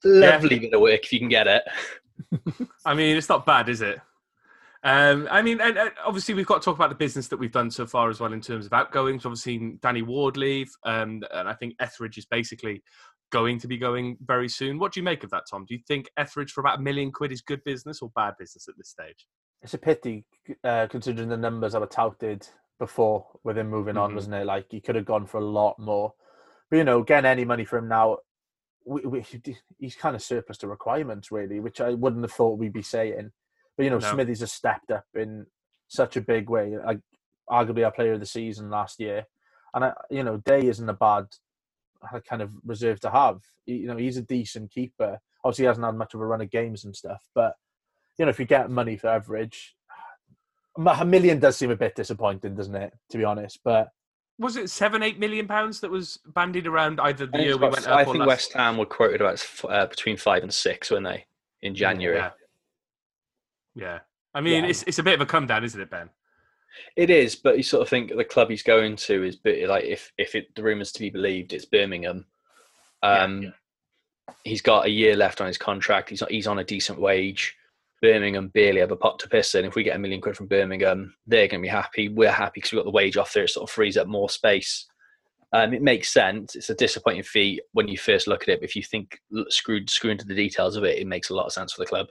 Lovely 0.03 0.55
yeah. 0.55 0.61
bit 0.61 0.73
of 0.73 0.81
work 0.81 1.03
if 1.03 1.13
you 1.13 1.19
can 1.19 1.29
get 1.29 1.47
it. 1.47 1.63
I 2.85 2.93
mean, 2.93 3.17
it's 3.17 3.29
not 3.29 3.45
bad, 3.45 3.69
is 3.69 3.81
it? 3.81 3.99
Um, 4.83 5.27
I 5.29 5.41
mean, 5.41 5.59
and, 5.59 5.77
and 5.77 5.91
obviously 6.05 6.33
we've 6.33 6.45
got 6.45 6.61
to 6.61 6.65
talk 6.65 6.75
about 6.75 6.89
the 6.89 6.95
business 6.95 7.27
that 7.27 7.37
we've 7.37 7.51
done 7.51 7.71
so 7.71 7.85
far 7.85 8.09
as 8.09 8.19
well 8.19 8.33
in 8.33 8.41
terms 8.41 8.65
of 8.65 8.73
outgoings. 8.73 9.25
Obviously, 9.25 9.77
Danny 9.81 10.01
Ward 10.01 10.37
leave, 10.37 10.71
um, 10.85 11.23
and 11.33 11.49
I 11.49 11.53
think 11.53 11.75
Etheridge 11.79 12.17
is 12.17 12.25
basically 12.25 12.83
going 13.31 13.59
to 13.59 13.67
be 13.67 13.77
going 13.77 14.17
very 14.25 14.47
soon. 14.47 14.79
What 14.79 14.93
do 14.93 14.99
you 14.99 15.03
make 15.03 15.23
of 15.23 15.29
that, 15.31 15.43
Tom? 15.49 15.65
Do 15.65 15.73
you 15.73 15.81
think 15.87 16.09
Etheridge 16.17 16.51
for 16.51 16.61
about 16.61 16.79
a 16.79 16.81
million 16.81 17.11
quid 17.11 17.31
is 17.31 17.41
good 17.41 17.63
business 17.63 18.01
or 18.01 18.11
bad 18.15 18.35
business 18.39 18.67
at 18.67 18.77
this 18.77 18.89
stage? 18.89 19.27
It's 19.61 19.73
a 19.73 19.77
pity 19.77 20.25
uh, 20.63 20.87
considering 20.89 21.29
the 21.29 21.37
numbers 21.37 21.73
that 21.73 21.81
were 21.81 21.87
touted 21.87 22.47
before 22.79 23.25
with 23.43 23.57
him 23.57 23.69
moving 23.69 23.95
mm-hmm. 23.95 24.03
on, 24.03 24.15
wasn't 24.15 24.35
it? 24.35 24.45
Like 24.45 24.67
he 24.69 24.79
could 24.79 24.95
have 24.95 25.05
gone 25.05 25.25
for 25.25 25.39
a 25.39 25.45
lot 25.45 25.77
more. 25.79 26.13
But 26.69 26.77
you 26.77 26.83
know, 26.83 27.03
getting 27.03 27.29
any 27.29 27.45
money 27.45 27.65
from 27.65 27.85
him 27.85 27.89
now, 27.89 28.17
we, 28.87 29.01
we, 29.01 29.25
he's 29.77 29.95
kind 29.95 30.15
of 30.15 30.23
surplus 30.23 30.57
to 30.59 30.67
requirements, 30.67 31.31
really, 31.31 31.59
which 31.59 31.81
I 31.81 31.93
wouldn't 31.93 32.23
have 32.23 32.31
thought 32.31 32.57
we'd 32.57 32.73
be 32.73 32.81
saying. 32.81 33.31
But 33.75 33.83
you 33.83 33.89
know, 33.89 33.99
no. 33.99 34.11
Smithies 34.11 34.39
has 34.39 34.51
stepped 34.51 34.89
up 34.89 35.05
in 35.13 35.45
such 35.87 36.15
a 36.17 36.21
big 36.21 36.49
way, 36.49 36.75
like 36.83 36.99
arguably 37.49 37.85
our 37.85 37.91
player 37.91 38.13
of 38.13 38.19
the 38.19 38.25
season 38.25 38.69
last 38.69 38.99
year. 38.99 39.25
And 39.73 39.85
I, 39.85 39.93
you 40.09 40.23
know, 40.23 40.37
Day 40.37 40.65
isn't 40.67 40.89
a 40.89 40.93
bad 40.93 41.25
uh, 42.01 42.19
kind 42.21 42.41
of 42.41 42.49
reserve 42.65 42.99
to 43.01 43.11
have. 43.11 43.41
You 43.65 43.87
know, 43.87 43.97
he's 43.97 44.17
a 44.17 44.23
decent 44.23 44.71
keeper. 44.71 45.19
Obviously, 45.43 45.63
he 45.63 45.67
hasn't 45.67 45.85
had 45.85 45.95
much 45.95 46.13
of 46.13 46.21
a 46.21 46.25
run 46.25 46.41
of 46.41 46.49
games 46.49 46.85
and 46.85 46.95
stuff, 46.95 47.23
but 47.35 47.53
you 48.17 48.25
know, 48.25 48.29
if 48.29 48.39
you 48.39 48.45
get 48.45 48.71
money 48.71 48.97
for 48.97 49.07
average, 49.07 49.75
a 50.77 51.05
million 51.05 51.39
does 51.39 51.57
seem 51.57 51.69
a 51.69 51.75
bit 51.75 51.95
disappointing, 51.95 52.55
doesn't 52.55 52.75
it? 52.75 52.93
To 53.11 53.17
be 53.17 53.23
honest, 53.23 53.59
but 53.63 53.89
was 54.39 54.55
it 54.55 54.69
seven, 54.69 55.01
eight 55.01 55.19
million 55.19 55.47
pounds 55.47 55.79
that 55.79 55.91
was 55.91 56.19
bandied 56.27 56.67
around 56.67 56.99
either 56.99 57.25
the 57.25 57.41
year 57.41 57.57
we 57.57 57.69
went 57.69 57.87
up? 57.87 57.97
I 57.97 58.05
think 58.05 58.25
West 58.25 58.53
Ham 58.53 58.77
were 58.77 58.85
quoted 58.85 59.21
about 59.21 59.43
uh, 59.67 59.87
between 59.87 60.17
five 60.17 60.43
and 60.43 60.53
six, 60.53 60.91
weren't 60.91 61.05
they, 61.05 61.25
in 61.61 61.75
January? 61.75 62.17
Yeah. 62.17 62.31
yeah. 63.75 63.99
I 64.33 64.41
mean, 64.41 64.63
yeah. 64.63 64.69
it's 64.69 64.83
it's 64.83 64.99
a 64.99 65.03
bit 65.03 65.15
of 65.15 65.21
a 65.21 65.25
come 65.25 65.47
down, 65.47 65.63
isn't 65.63 65.81
it, 65.81 65.89
Ben? 65.89 66.09
It 66.95 67.09
is, 67.09 67.35
but 67.35 67.57
you 67.57 67.63
sort 67.63 67.81
of 67.81 67.89
think 67.89 68.15
the 68.15 68.23
club 68.23 68.49
he's 68.49 68.63
going 68.63 68.95
to 68.97 69.23
is 69.23 69.35
bit 69.35 69.67
like 69.67 69.85
if 69.85 70.11
if 70.17 70.35
it, 70.35 70.53
the 70.55 70.63
rumours 70.63 70.91
to 70.93 70.99
be 70.99 71.09
believed, 71.09 71.53
it's 71.53 71.65
Birmingham. 71.65 72.25
Um, 73.01 73.41
yeah. 73.41 73.49
He's 74.43 74.61
got 74.61 74.85
a 74.85 74.89
year 74.89 75.15
left 75.15 75.41
on 75.41 75.47
his 75.47 75.57
contract. 75.57 76.09
He's 76.09 76.21
he's 76.29 76.47
on 76.47 76.59
a 76.59 76.63
decent 76.63 76.99
wage. 76.99 77.55
Birmingham 78.01 78.49
barely 78.49 78.79
have 78.79 78.91
a 78.91 78.95
pot 78.95 79.19
to 79.19 79.29
piss 79.29 79.55
in. 79.55 79.65
If 79.65 79.75
we 79.75 79.83
get 79.83 79.95
a 79.95 79.99
million 79.99 80.21
quid 80.21 80.37
from 80.37 80.47
Birmingham, 80.47 81.15
they're 81.25 81.47
going 81.47 81.61
to 81.61 81.65
be 81.65 81.69
happy. 81.69 82.09
We're 82.09 82.31
happy 82.31 82.53
because 82.55 82.71
we've 82.71 82.79
got 82.79 82.85
the 82.85 82.91
wage 82.91 83.17
off 83.17 83.33
there. 83.33 83.43
It 83.43 83.49
sort 83.49 83.69
of 83.69 83.73
frees 83.73 83.97
up 83.97 84.07
more 84.07 84.29
space. 84.29 84.85
Um, 85.53 85.73
it 85.73 85.81
makes 85.81 86.11
sense. 86.11 86.55
It's 86.55 86.69
a 86.69 86.75
disappointing 86.75 87.23
fee 87.23 87.61
when 87.71 87.87
you 87.87 87.97
first 87.97 88.27
look 88.27 88.43
at 88.43 88.49
it. 88.49 88.59
But 88.59 88.69
if 88.69 88.75
you 88.75 88.83
think 88.83 89.19
screwed 89.49 89.89
screw 89.89 90.11
into 90.11 90.25
the 90.25 90.35
details 90.35 90.75
of 90.75 90.83
it, 90.83 90.99
it 90.99 91.07
makes 91.07 91.29
a 91.29 91.35
lot 91.35 91.45
of 91.45 91.53
sense 91.53 91.73
for 91.73 91.81
the 91.81 91.87
club. 91.87 92.07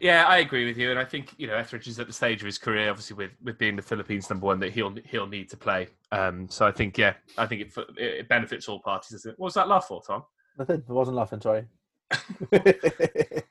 Yeah, 0.00 0.26
I 0.26 0.38
agree 0.38 0.64
with 0.64 0.78
you, 0.78 0.90
and 0.90 0.98
I 0.98 1.04
think 1.04 1.34
you 1.38 1.46
know 1.48 1.56
Etheridge 1.56 1.88
is 1.88 1.98
at 1.98 2.06
the 2.06 2.12
stage 2.12 2.40
of 2.40 2.46
his 2.46 2.58
career, 2.58 2.88
obviously 2.88 3.16
with, 3.16 3.32
with 3.42 3.58
being 3.58 3.74
the 3.74 3.82
Philippines 3.82 4.30
number 4.30 4.46
one, 4.46 4.60
that 4.60 4.72
he'll 4.72 4.94
he'll 5.04 5.26
need 5.26 5.50
to 5.50 5.56
play. 5.56 5.88
Um, 6.12 6.48
so 6.48 6.66
I 6.66 6.70
think 6.70 6.96
yeah, 6.98 7.14
I 7.36 7.46
think 7.46 7.62
it 7.62 7.72
it 7.96 8.28
benefits 8.28 8.68
all 8.68 8.80
parties. 8.80 9.24
What 9.24 9.38
was 9.40 9.54
that 9.54 9.68
laugh 9.68 9.88
for, 9.88 10.00
Tom? 10.02 10.22
Nothing. 10.56 10.84
I 10.88 10.92
wasn't 10.92 11.16
laughing. 11.16 11.40
Sorry. 11.40 11.64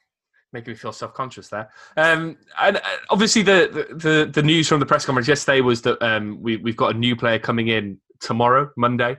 making 0.54 0.72
me 0.72 0.78
feel 0.78 0.92
self 0.92 1.14
conscious 1.14 1.50
there. 1.50 1.70
Um, 1.96 2.38
and 2.60 2.78
uh, 2.78 2.82
obviously, 3.10 3.42
the, 3.42 3.88
the 3.92 4.30
the 4.32 4.44
news 4.44 4.68
from 4.68 4.80
the 4.80 4.86
press 4.86 5.06
conference 5.06 5.28
yesterday 5.28 5.62
was 5.62 5.82
that 5.84 6.02
um, 6.02 6.42
we 6.42 6.58
we've 6.58 6.78
got 6.78 6.96
a 6.96 6.98
new 6.98 7.16
player 7.16 7.40
coming 7.40 7.68
in 7.68 8.00
tomorrow, 8.20 8.70
Monday. 8.78 9.18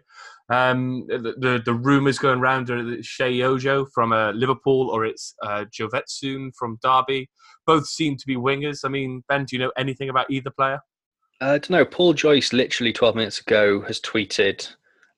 Um, 0.51 1.07
the, 1.09 1.35
the, 1.39 1.63
the 1.63 1.75
rumors 1.75 2.19
going 2.19 2.39
around 2.39 2.71
are 2.71 2.83
that 2.83 3.01
Sheyi 3.01 3.45
Ojo 3.45 3.87
from 3.93 4.13
uh, 4.13 4.33
Liverpool 4.33 4.89
or 4.91 5.05
it's 5.05 5.35
uh, 5.43 5.67
Jovetkson 5.67 6.53
from 6.57 6.79
Derby. 6.83 7.29
Both 7.67 7.87
seem 7.87 8.17
to 8.17 8.27
be 8.27 8.37
wingers. 8.37 8.81
I 8.85 8.89
mean, 8.89 9.23
Ben, 9.29 9.45
do 9.45 9.57
you 9.57 9.61
know 9.63 9.73
anything 9.77 10.09
about 10.09 10.31
either 10.31 10.51
player? 10.51 10.81
Uh, 11.41 11.45
I 11.45 11.59
don't 11.59 11.71
know. 11.71 11.85
Paul 11.85 12.15
Joyce, 12.15 12.55
literally 12.55 12.95
12 12.95 13.15
minutes 13.15 13.41
ago, 13.41 13.83
has 13.83 14.01
tweeted 14.01 14.69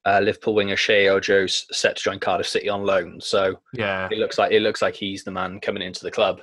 uh, 0.06 0.20
Liverpool 0.22 0.54
winger 0.54 0.76
Sheyi 0.76 1.06
Ojo's 1.06 1.66
set 1.70 1.96
to 1.96 2.02
join 2.02 2.18
Cardiff 2.18 2.48
City 2.48 2.68
on 2.68 2.84
loan. 2.84 3.20
So 3.20 3.60
yeah, 3.74 4.08
it 4.10 4.18
looks 4.18 4.38
like 4.38 4.52
it 4.52 4.60
looks 4.60 4.82
like 4.82 4.94
he's 4.94 5.24
the 5.24 5.30
man 5.30 5.60
coming 5.60 5.82
into 5.82 6.02
the 6.02 6.10
club. 6.10 6.40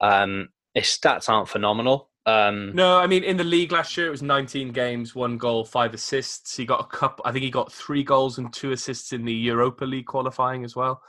Um, 0.00 0.48
his 0.74 0.84
stats 0.84 1.28
aren't 1.28 1.48
phenomenal. 1.48 2.10
Um, 2.24 2.72
no, 2.74 2.98
I 2.98 3.06
mean 3.06 3.24
in 3.24 3.36
the 3.36 3.44
league 3.44 3.72
last 3.72 3.96
year 3.96 4.06
it 4.06 4.10
was 4.10 4.22
19 4.22 4.70
games, 4.70 5.14
one 5.14 5.38
goal, 5.38 5.64
five 5.64 5.94
assists. 5.94 6.56
He 6.56 6.64
got 6.64 6.80
a 6.80 6.96
cup. 6.96 7.20
I 7.24 7.32
think 7.32 7.42
he 7.42 7.50
got 7.50 7.72
three 7.72 8.04
goals 8.04 8.38
and 8.38 8.52
two 8.52 8.72
assists 8.72 9.12
in 9.12 9.24
the 9.24 9.32
Europa 9.32 9.84
League 9.84 10.06
qualifying 10.06 10.64
as 10.64 10.76
well. 10.76 11.02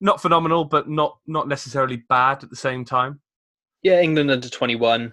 Not 0.00 0.22
phenomenal, 0.22 0.64
but 0.64 0.88
not 0.88 1.18
not 1.26 1.48
necessarily 1.48 1.96
bad 2.08 2.42
at 2.44 2.50
the 2.50 2.56
same 2.56 2.84
time. 2.84 3.20
Yeah, 3.82 4.00
England 4.00 4.30
under 4.30 4.48
21 4.48 5.12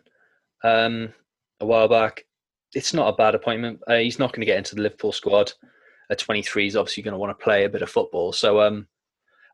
um, 0.63 1.13
a 1.59 1.65
while 1.65 1.87
back. 1.87 2.25
It's 2.73 2.93
not 2.93 3.09
a 3.13 3.17
bad 3.17 3.35
appointment. 3.35 3.81
Uh, 3.85 3.97
he's 3.97 4.19
not 4.19 4.31
going 4.31 4.41
to 4.41 4.45
get 4.45 4.57
into 4.57 4.75
the 4.75 4.81
Liverpool 4.81 5.11
squad 5.11 5.51
a 6.11 6.15
23 6.15 6.67
is 6.67 6.75
obviously 6.75 7.01
going 7.01 7.13
to 7.13 7.17
want 7.17 7.37
to 7.37 7.43
play 7.43 7.63
a 7.63 7.69
bit 7.69 7.81
of 7.81 7.89
football. 7.89 8.33
So 8.33 8.61
um, 8.61 8.85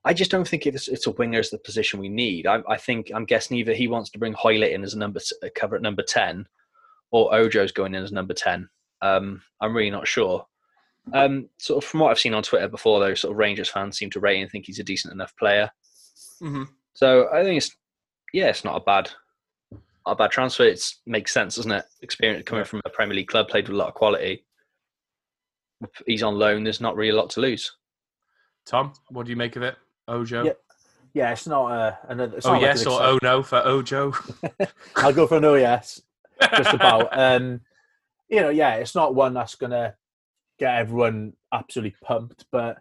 I 0.03 0.13
just 0.13 0.31
don't 0.31 0.47
think 0.47 0.65
it's, 0.65 0.87
it's 0.87 1.05
a 1.05 1.11
winger 1.11 1.39
as 1.39 1.51
the 1.51 1.59
position 1.59 1.99
we 1.99 2.09
need. 2.09 2.47
I, 2.47 2.61
I, 2.67 2.77
think 2.77 3.11
I'm 3.13 3.25
guessing 3.25 3.57
either 3.57 3.73
he 3.73 3.87
wants 3.87 4.09
to 4.09 4.19
bring 4.19 4.33
Hoilett 4.33 4.71
in 4.71 4.83
as 4.83 4.95
a 4.95 4.97
number 4.97 5.21
a 5.43 5.51
cover 5.51 5.75
at 5.75 5.83
number 5.83 6.01
10, 6.01 6.47
or 7.11 7.31
Ojo's 7.31 7.71
going 7.71 7.93
in 7.93 8.03
as 8.03 8.11
number 8.11 8.33
10. 8.33 8.67
Um, 9.03 9.41
I'm 9.61 9.75
really 9.75 9.91
not 9.91 10.07
sure. 10.07 10.47
Um, 11.13 11.47
sort 11.57 11.83
of 11.83 11.87
from 11.87 11.99
what 12.01 12.09
I've 12.09 12.19
seen 12.19 12.33
on 12.33 12.43
Twitter 12.43 12.67
before, 12.67 12.99
though, 12.99 13.13
sort 13.13 13.33
of 13.33 13.37
Rangers 13.37 13.69
fans 13.69 13.97
seem 13.97 14.09
to 14.09 14.19
rate 14.19 14.41
and 14.41 14.51
think 14.51 14.65
he's 14.65 14.79
a 14.79 14.83
decent 14.83 15.13
enough 15.13 15.35
player. 15.37 15.69
Mm-hmm. 16.41 16.63
So 16.93 17.29
I 17.31 17.43
think 17.43 17.57
it's 17.57 17.75
yeah, 18.33 18.47
it's 18.47 18.65
not 18.65 18.75
a 18.75 18.83
bad, 18.83 19.09
not 19.71 20.13
a 20.13 20.15
bad 20.15 20.31
transfer. 20.31 20.63
It 20.63 20.83
makes 21.05 21.31
sense, 21.31 21.55
doesn't 21.55 21.71
it? 21.71 21.85
Experience 22.01 22.43
coming 22.45 22.65
from 22.65 22.81
a 22.83 22.89
Premier 22.89 23.15
League 23.15 23.27
club, 23.27 23.47
played 23.47 23.69
with 23.69 23.75
a 23.75 23.77
lot 23.77 23.87
of 23.87 23.93
quality 23.93 24.43
he's 26.05 26.23
on 26.23 26.37
loan. 26.37 26.63
There's 26.63 26.81
not 26.81 26.95
really 26.95 27.11
a 27.11 27.15
lot 27.15 27.29
to 27.31 27.41
lose. 27.41 27.73
Tom, 28.65 28.93
what 29.09 29.25
do 29.25 29.31
you 29.31 29.35
make 29.35 29.55
of 29.55 29.63
it, 29.63 29.75
Ojo? 30.07 30.43
Yeah, 30.43 30.51
yeah 31.13 31.31
it's 31.31 31.47
not 31.47 31.71
uh, 31.71 31.95
another. 32.09 32.39
oh 32.43 32.59
yes 32.59 32.85
or 32.85 33.01
oh 33.01 33.19
no 33.23 33.43
for 33.43 33.65
Ojo. 33.65 34.13
I'll 34.95 35.13
go 35.13 35.27
for 35.27 35.37
an 35.37 35.45
oh 35.45 35.55
yes, 35.55 36.01
just 36.55 36.73
about. 36.73 37.09
um, 37.17 37.61
you 38.29 38.41
know, 38.41 38.49
yeah, 38.49 38.75
it's 38.75 38.95
not 38.95 39.15
one 39.15 39.33
that's 39.33 39.55
gonna 39.55 39.95
get 40.59 40.75
everyone 40.75 41.33
absolutely 41.53 41.95
pumped, 42.01 42.45
but 42.51 42.79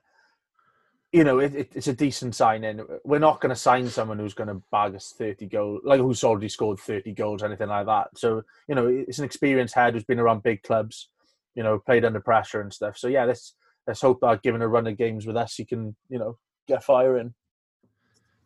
you 1.13 1.25
know, 1.25 1.39
it, 1.39 1.55
it, 1.55 1.73
it's 1.75 1.89
a 1.89 1.95
decent 1.95 2.35
signing. 2.35 2.85
We're 3.05 3.19
not 3.19 3.41
going 3.41 3.51
to 3.51 3.57
sign 3.57 3.89
someone 3.89 4.19
who's 4.19 4.35
going 4.35 4.49
to 4.49 4.63
bag 4.71 4.95
us 4.95 5.15
30 5.17 5.47
goals, 5.47 5.81
like 5.85 6.01
who's 6.01 6.23
already 6.25 6.51
scored 6.51 6.79
30 6.79 7.13
goals, 7.13 7.43
anything 7.43 7.69
like 7.69 7.87
that. 7.87 8.09
So, 8.19 8.43
you 8.69 8.75
know, 8.75 8.87
it's 8.87 9.19
an 9.19 9.25
experienced 9.25 9.75
head 9.75 9.95
who's 9.95 10.05
been 10.05 10.19
around 10.19 10.43
big 10.43 10.63
clubs 10.63 11.09
you 11.57 11.63
know, 11.63 11.79
played 11.79 12.05
under 12.05 12.21
pressure 12.21 12.61
and 12.61 12.73
stuff. 12.73 12.97
So 12.97 13.09
yeah, 13.09 13.25
let's 13.25 13.55
let's 13.87 14.01
hope 14.01 14.21
that 14.21 14.43
given 14.43 14.63
a 14.63 14.69
run 14.69 14.87
of 14.87 14.97
games 14.97 15.27
with 15.27 15.37
us, 15.37 15.55
he 15.57 15.65
can 15.65 15.97
you 16.09 16.19
know 16.19 16.39
get 16.69 16.85
firing. 16.85 17.35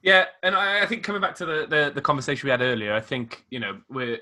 Yeah, 0.02 0.26
and 0.42 0.54
I, 0.54 0.82
I 0.82 0.86
think 0.86 1.02
coming 1.02 1.20
back 1.20 1.34
to 1.36 1.44
the, 1.44 1.66
the, 1.68 1.92
the 1.94 2.00
conversation 2.00 2.46
we 2.46 2.50
had 2.50 2.62
earlier, 2.62 2.94
I 2.94 3.00
think 3.00 3.44
you 3.50 3.60
know 3.60 3.78
we're 3.90 4.18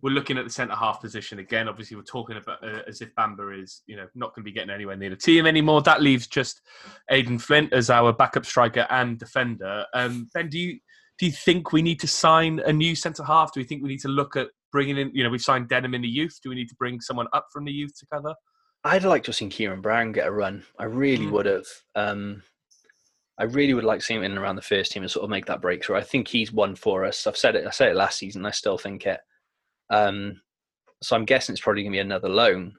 we're 0.00 0.10
looking 0.10 0.38
at 0.38 0.44
the 0.44 0.50
centre 0.50 0.74
half 0.74 1.00
position 1.00 1.38
again. 1.38 1.68
Obviously, 1.68 1.96
we're 1.96 2.04
talking 2.04 2.36
about 2.36 2.62
uh, 2.62 2.82
as 2.86 3.00
if 3.00 3.14
Bamba 3.14 3.60
is 3.60 3.82
you 3.86 3.96
know 3.96 4.06
not 4.14 4.34
going 4.34 4.44
to 4.44 4.50
be 4.50 4.52
getting 4.52 4.70
anywhere 4.70 4.96
near 4.96 5.10
the 5.10 5.16
team 5.16 5.46
anymore. 5.46 5.82
That 5.82 6.00
leaves 6.02 6.26
just 6.26 6.62
Aden 7.10 7.38
Flint 7.38 7.72
as 7.72 7.90
our 7.90 8.12
backup 8.12 8.46
striker 8.46 8.86
and 8.90 9.18
defender. 9.18 9.84
Um, 9.92 10.28
ben, 10.32 10.48
do 10.48 10.58
you 10.58 10.78
do 11.18 11.26
you 11.26 11.32
think 11.32 11.72
we 11.72 11.82
need 11.82 12.00
to 12.00 12.06
sign 12.06 12.60
a 12.66 12.72
new 12.72 12.94
centre 12.94 13.24
half? 13.24 13.52
Do 13.52 13.60
we 13.60 13.64
think 13.64 13.82
we 13.82 13.88
need 13.88 14.00
to 14.00 14.08
look 14.08 14.36
at 14.36 14.48
bringing 14.74 14.98
in? 14.98 15.10
You 15.14 15.22
know, 15.22 15.30
we've 15.30 15.40
signed 15.40 15.68
Denham 15.68 15.94
in 15.94 16.02
the 16.02 16.08
youth. 16.08 16.38
Do 16.42 16.50
we 16.50 16.56
need 16.56 16.68
to 16.68 16.74
bring 16.74 17.00
someone 17.00 17.28
up 17.32 17.46
from 17.52 17.64
the 17.64 17.72
youth 17.72 17.96
to 18.00 18.06
cover? 18.12 18.34
I'd 18.82 19.04
like 19.04 19.22
to 19.24 19.28
have 19.28 19.36
seen 19.36 19.48
Ciaron 19.48 19.80
Brown 19.80 20.12
get 20.12 20.26
a 20.26 20.32
run. 20.32 20.64
I 20.78 20.84
really 20.84 21.26
mm. 21.26 21.30
would 21.30 21.46
have. 21.46 21.66
Um, 21.94 22.42
I 23.38 23.44
really 23.44 23.72
would 23.72 23.84
like 23.84 24.00
to 24.00 24.04
see 24.04 24.14
him 24.14 24.24
in 24.24 24.32
and 24.32 24.40
around 24.40 24.56
the 24.56 24.62
first 24.62 24.92
team 24.92 25.02
and 25.02 25.10
sort 25.10 25.24
of 25.24 25.30
make 25.30 25.46
that 25.46 25.62
breakthrough. 25.62 25.96
I 25.96 26.02
think 26.02 26.28
he's 26.28 26.52
one 26.52 26.74
for 26.74 27.04
us. 27.04 27.26
I've 27.26 27.36
said 27.36 27.56
it. 27.56 27.66
I 27.66 27.70
said 27.70 27.88
it 27.88 27.96
last 27.96 28.18
season. 28.18 28.44
I 28.44 28.50
still 28.50 28.76
think 28.76 29.06
it. 29.06 29.20
Um, 29.90 30.40
so 31.02 31.16
I'm 31.16 31.24
guessing 31.24 31.52
it's 31.52 31.62
probably 31.62 31.82
going 31.82 31.92
to 31.92 31.96
be 31.96 32.00
another 32.00 32.28
loan, 32.28 32.74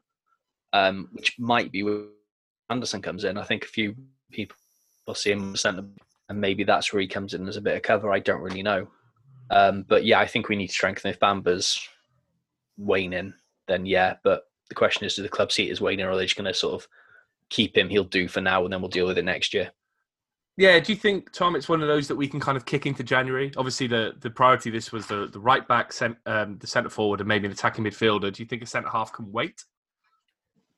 um, 0.73 1.10
which 1.13 1.39
might 1.39 1.71
be 1.71 1.84
where 1.84 2.03
Anderson 2.69 3.01
comes 3.01 3.23
in. 3.23 3.38
I 3.38 3.43
think 3.43 3.63
a 3.63 3.67
few 3.67 3.95
people 4.31 4.58
will 5.08 5.15
see 5.15 5.31
him 5.31 5.55
centre, 5.55 5.86
and 6.29 6.41
maybe 6.41 6.63
that's 6.63 6.91
where 6.91 7.01
he 7.01 7.08
comes 7.08 7.34
in 7.34 7.47
as 7.47 7.58
a 7.58 7.62
bit 7.62 7.75
of 7.75 7.84
cover. 7.84 8.12
I 8.12 8.19
don't 8.19 8.41
really 8.41 8.63
know. 8.63 8.88
Um, 9.49 9.86
but 9.88 10.05
yeah, 10.05 10.19
I 10.19 10.27
think 10.27 10.49
we 10.49 10.55
need 10.55 10.67
to 10.67 10.73
strengthen. 10.73 11.12
If 11.12 11.19
Bamba's 11.19 11.88
waning, 12.77 13.34
then 13.67 13.86
yeah. 13.86 14.15
But 14.23 14.43
the 14.69 14.75
question 14.75 15.05
is, 15.05 15.15
do 15.15 15.21
the 15.21 15.29
club 15.29 15.51
see 15.51 15.67
it 15.69 15.71
as 15.71 15.81
waning, 15.81 16.05
or 16.05 16.12
are 16.12 16.17
they 16.17 16.25
just 16.25 16.36
going 16.36 16.51
to 16.51 16.53
sort 16.53 16.75
of 16.75 16.88
keep 17.49 17.77
him? 17.77 17.89
He'll 17.89 18.03
do 18.03 18.27
for 18.27 18.41
now, 18.41 18.63
and 18.63 18.73
then 18.73 18.81
we'll 18.81 18.89
deal 18.89 19.08
with 19.08 19.17
it 19.17 19.25
next 19.25 19.53
year. 19.53 19.71
Yeah, 20.58 20.79
do 20.79 20.93
you 20.93 20.97
think 20.97 21.31
Tom? 21.34 21.55
It's 21.55 21.67
one 21.67 21.81
of 21.81 21.88
those 21.88 22.08
that 22.08 22.15
we 22.15 22.27
can 22.27 22.39
kind 22.39 22.55
of 22.55 22.65
kick 22.65 22.86
into 22.86 23.03
January. 23.03 23.51
Obviously, 23.58 23.88
the 23.88 24.13
the 24.21 24.29
priority 24.29 24.69
this 24.69 24.91
was 24.91 25.05
the 25.05 25.27
the 25.27 25.39
right 25.39 25.67
back, 25.67 25.91
cent, 25.91 26.17
um, 26.25 26.58
the 26.60 26.67
centre 26.67 26.89
forward, 26.89 27.19
and 27.19 27.27
maybe 27.27 27.45
an 27.45 27.51
attacking 27.51 27.84
midfielder. 27.84 28.31
Do 28.31 28.41
you 28.41 28.47
think 28.47 28.63
a 28.63 28.65
centre 28.65 28.89
half 28.89 29.12
can 29.12 29.31
wait? 29.31 29.65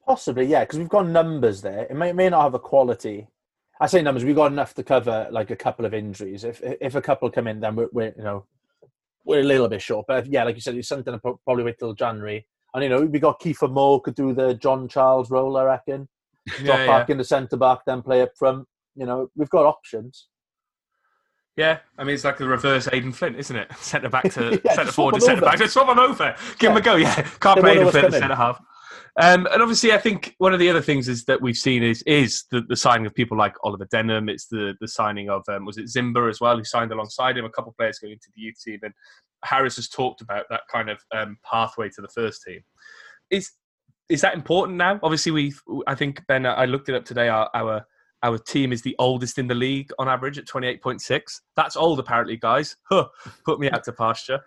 Possibly, 0.06 0.46
yeah, 0.46 0.62
because 0.62 0.80
we've 0.80 0.90
got 0.90 1.08
numbers 1.08 1.62
there. 1.62 1.84
It 1.84 1.96
may 1.96 2.12
may 2.12 2.30
not 2.30 2.42
have 2.42 2.54
the 2.54 2.60
quality. 2.60 3.28
I 3.80 3.86
say 3.86 4.02
numbers. 4.02 4.26
We've 4.26 4.36
got 4.36 4.52
enough 4.52 4.74
to 4.76 4.84
cover 4.84 5.28
like 5.30 5.52
a 5.52 5.56
couple 5.56 5.86
of 5.86 5.94
injuries. 5.94 6.44
If 6.44 6.62
if 6.64 6.96
a 6.96 7.02
couple 7.02 7.30
come 7.30 7.46
in, 7.46 7.60
then 7.60 7.76
we're, 7.76 7.90
we're 7.92 8.14
you 8.18 8.24
know 8.24 8.46
we're 9.28 9.42
a 9.42 9.44
little 9.44 9.68
bit 9.68 9.82
short. 9.82 10.06
But 10.08 10.26
yeah, 10.28 10.44
like 10.44 10.56
you 10.56 10.62
said, 10.62 10.76
it's 10.76 10.88
something 10.88 11.14
to 11.14 11.20
probably 11.20 11.64
wait 11.64 11.78
till 11.78 11.94
January. 11.94 12.48
And 12.74 12.84
you 12.84 12.90
know, 12.90 13.02
we 13.02 13.20
got 13.20 13.40
Kiefer 13.40 13.72
Moore 13.72 14.02
could 14.02 14.16
do 14.16 14.34
the 14.34 14.56
John 14.56 14.88
Charles 14.88 15.30
role, 15.30 15.58
I 15.58 15.64
reckon. 15.64 16.08
Drop 16.48 16.80
yeah, 16.80 16.88
back 16.88 17.10
yeah. 17.10 17.14
in 17.14 17.18
the 17.18 17.24
centre 17.24 17.58
back, 17.58 17.80
then 17.86 18.02
play 18.02 18.22
up 18.22 18.32
front 18.38 18.68
you 18.98 19.06
know, 19.06 19.30
we've 19.36 19.50
got 19.50 19.66
options. 19.66 20.28
Yeah, 21.56 21.80
I 21.98 22.04
mean 22.04 22.16
it's 22.16 22.24
like 22.24 22.38
the 22.38 22.48
reverse 22.48 22.88
Aden 22.92 23.14
Flint, 23.14 23.38
isn't 23.38 23.56
it? 23.56 23.72
Centre 23.78 24.10
back 24.10 24.32
to 24.34 24.62
yeah, 24.66 24.74
centre 24.74 24.92
forward 24.92 25.16
to 25.16 25.22
centre 25.22 25.42
back. 25.42 25.58
Just 25.58 25.74
swap 25.74 25.88
them 25.88 25.98
over. 25.98 26.36
Give 26.60 26.70
yeah. 26.70 26.70
them 26.70 26.78
a 26.78 26.82
go. 26.82 26.96
Yeah, 26.96 27.22
can't 27.40 27.60
play 27.60 27.78
Aden 27.78 27.90
Flint 27.90 28.12
the 28.12 28.20
centre 28.20 28.36
half. 28.36 28.62
Um, 29.20 29.48
and 29.52 29.64
obviously, 29.64 29.92
I 29.94 29.98
think 29.98 30.36
one 30.38 30.54
of 30.54 30.60
the 30.60 30.70
other 30.70 30.82
things 30.82 31.08
is 31.08 31.26
that 31.26 31.42
we've 31.42 31.58
seen 31.58 31.82
is 31.82 32.04
is 32.04 32.46
the, 32.52 32.62
the 32.68 32.76
signing 32.76 33.08
of 33.08 33.16
people 33.16 33.36
like 33.36 33.56
Oliver 33.64 33.88
Denham. 33.90 34.30
It's 34.30 34.48
the 34.48 34.76
the 34.80 34.88
signing 34.88 35.30
of 35.30 35.44
um, 35.50 35.66
was 35.66 35.78
it 35.78 35.86
Zimba 35.86 36.30
as 36.30 36.40
well, 36.40 36.58
who 36.58 36.64
signed 36.64 36.92
alongside 36.92 37.38
him. 37.38 37.46
A 37.46 37.50
couple 37.50 37.72
of 37.72 37.78
players 37.78 37.98
going 37.98 38.14
into 38.14 38.30
the 38.36 38.42
youth 38.42 38.62
team, 38.64 38.80
and 38.84 38.94
Harris 39.44 39.78
has 39.78 39.90
talked 39.90 40.22
about 40.22 40.46
that 40.52 40.62
kind 40.72 40.90
of 40.90 41.00
um, 41.16 41.38
pathway 41.50 41.90
to 41.90 42.02
the 42.02 42.08
first 42.10 42.44
team. 42.44 42.62
Is 43.32 43.52
is 44.08 44.22
that 44.22 44.36
important 44.36 44.78
now? 44.78 45.00
Obviously, 45.02 45.32
we 45.32 45.54
I 45.88 45.96
think 45.96 46.22
Ben, 46.28 46.46
I 46.46 46.66
looked 46.66 46.90
it 46.90 46.96
up 46.96 47.06
today. 47.06 47.28
Our, 47.28 47.50
our 47.56 47.86
our 48.24 48.38
team 48.38 48.72
is 48.72 48.82
the 48.82 48.96
oldest 49.00 49.40
in 49.40 49.48
the 49.48 49.56
league 49.56 49.92
on 50.00 50.08
average 50.08 50.38
at 50.38 50.46
28.6. 50.48 51.42
That's 51.56 51.78
old, 51.78 52.00
apparently, 52.00 52.38
guys. 52.38 52.76
Huh, 52.90 53.08
put 53.46 53.60
me 53.60 53.70
out 53.70 53.84
to 53.84 53.94
pasture. 53.94 54.40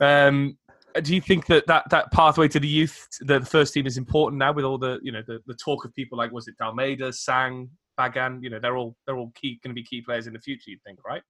Um, 0.00 0.58
do 1.02 1.14
you 1.14 1.20
think 1.20 1.46
that, 1.46 1.66
that 1.66 1.88
that 1.90 2.10
pathway 2.12 2.48
to 2.48 2.60
the 2.60 2.68
youth, 2.68 3.08
the 3.20 3.40
first 3.40 3.74
team, 3.74 3.86
is 3.86 3.96
important 3.96 4.38
now 4.38 4.52
with 4.52 4.64
all 4.64 4.78
the 4.78 4.98
you 5.02 5.12
know 5.12 5.22
the, 5.26 5.40
the 5.46 5.54
talk 5.54 5.84
of 5.84 5.94
people 5.94 6.18
like 6.18 6.32
was 6.32 6.48
it 6.48 6.54
Dalmeida, 6.60 7.14
Sang, 7.14 7.70
Bagan? 7.98 8.42
You 8.42 8.50
know 8.50 8.58
they're 8.58 8.76
all 8.76 8.96
they're 9.06 9.16
all 9.16 9.32
key 9.34 9.60
going 9.62 9.74
to 9.74 9.80
be 9.80 9.84
key 9.84 10.02
players 10.02 10.26
in 10.26 10.32
the 10.32 10.40
future. 10.40 10.70
You'd 10.70 10.82
think, 10.82 10.98
right? 11.04 11.22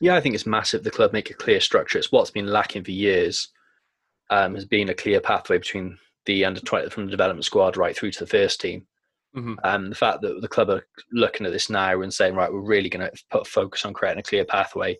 Yeah, 0.00 0.16
I 0.16 0.20
think 0.20 0.34
it's 0.34 0.46
massive. 0.46 0.84
The 0.84 0.90
club 0.90 1.12
make 1.12 1.30
a 1.30 1.34
clear 1.34 1.60
structure. 1.60 1.98
It's 1.98 2.12
what's 2.12 2.30
been 2.30 2.46
lacking 2.46 2.84
for 2.84 2.90
years. 2.90 3.48
Um, 4.28 4.56
has 4.56 4.64
been 4.64 4.88
a 4.88 4.94
clear 4.94 5.20
pathway 5.20 5.58
between 5.58 5.98
the 6.24 6.44
under 6.44 6.60
20 6.60 6.90
from 6.90 7.04
the 7.04 7.12
development 7.12 7.44
squad 7.44 7.76
right 7.76 7.96
through 7.96 8.10
to 8.10 8.24
the 8.24 8.26
first 8.26 8.60
team. 8.60 8.84
Mm-hmm. 9.36 9.54
Um, 9.62 9.88
the 9.88 9.94
fact 9.94 10.22
that 10.22 10.40
the 10.40 10.48
club 10.48 10.68
are 10.70 10.84
looking 11.12 11.46
at 11.46 11.52
this 11.52 11.70
now 11.70 12.00
and 12.00 12.12
saying, 12.12 12.34
right, 12.34 12.52
we're 12.52 12.60
really 12.60 12.88
going 12.88 13.08
to 13.08 13.24
put 13.30 13.46
focus 13.46 13.84
on 13.84 13.92
creating 13.92 14.18
a 14.18 14.24
clear 14.24 14.44
pathway, 14.44 14.98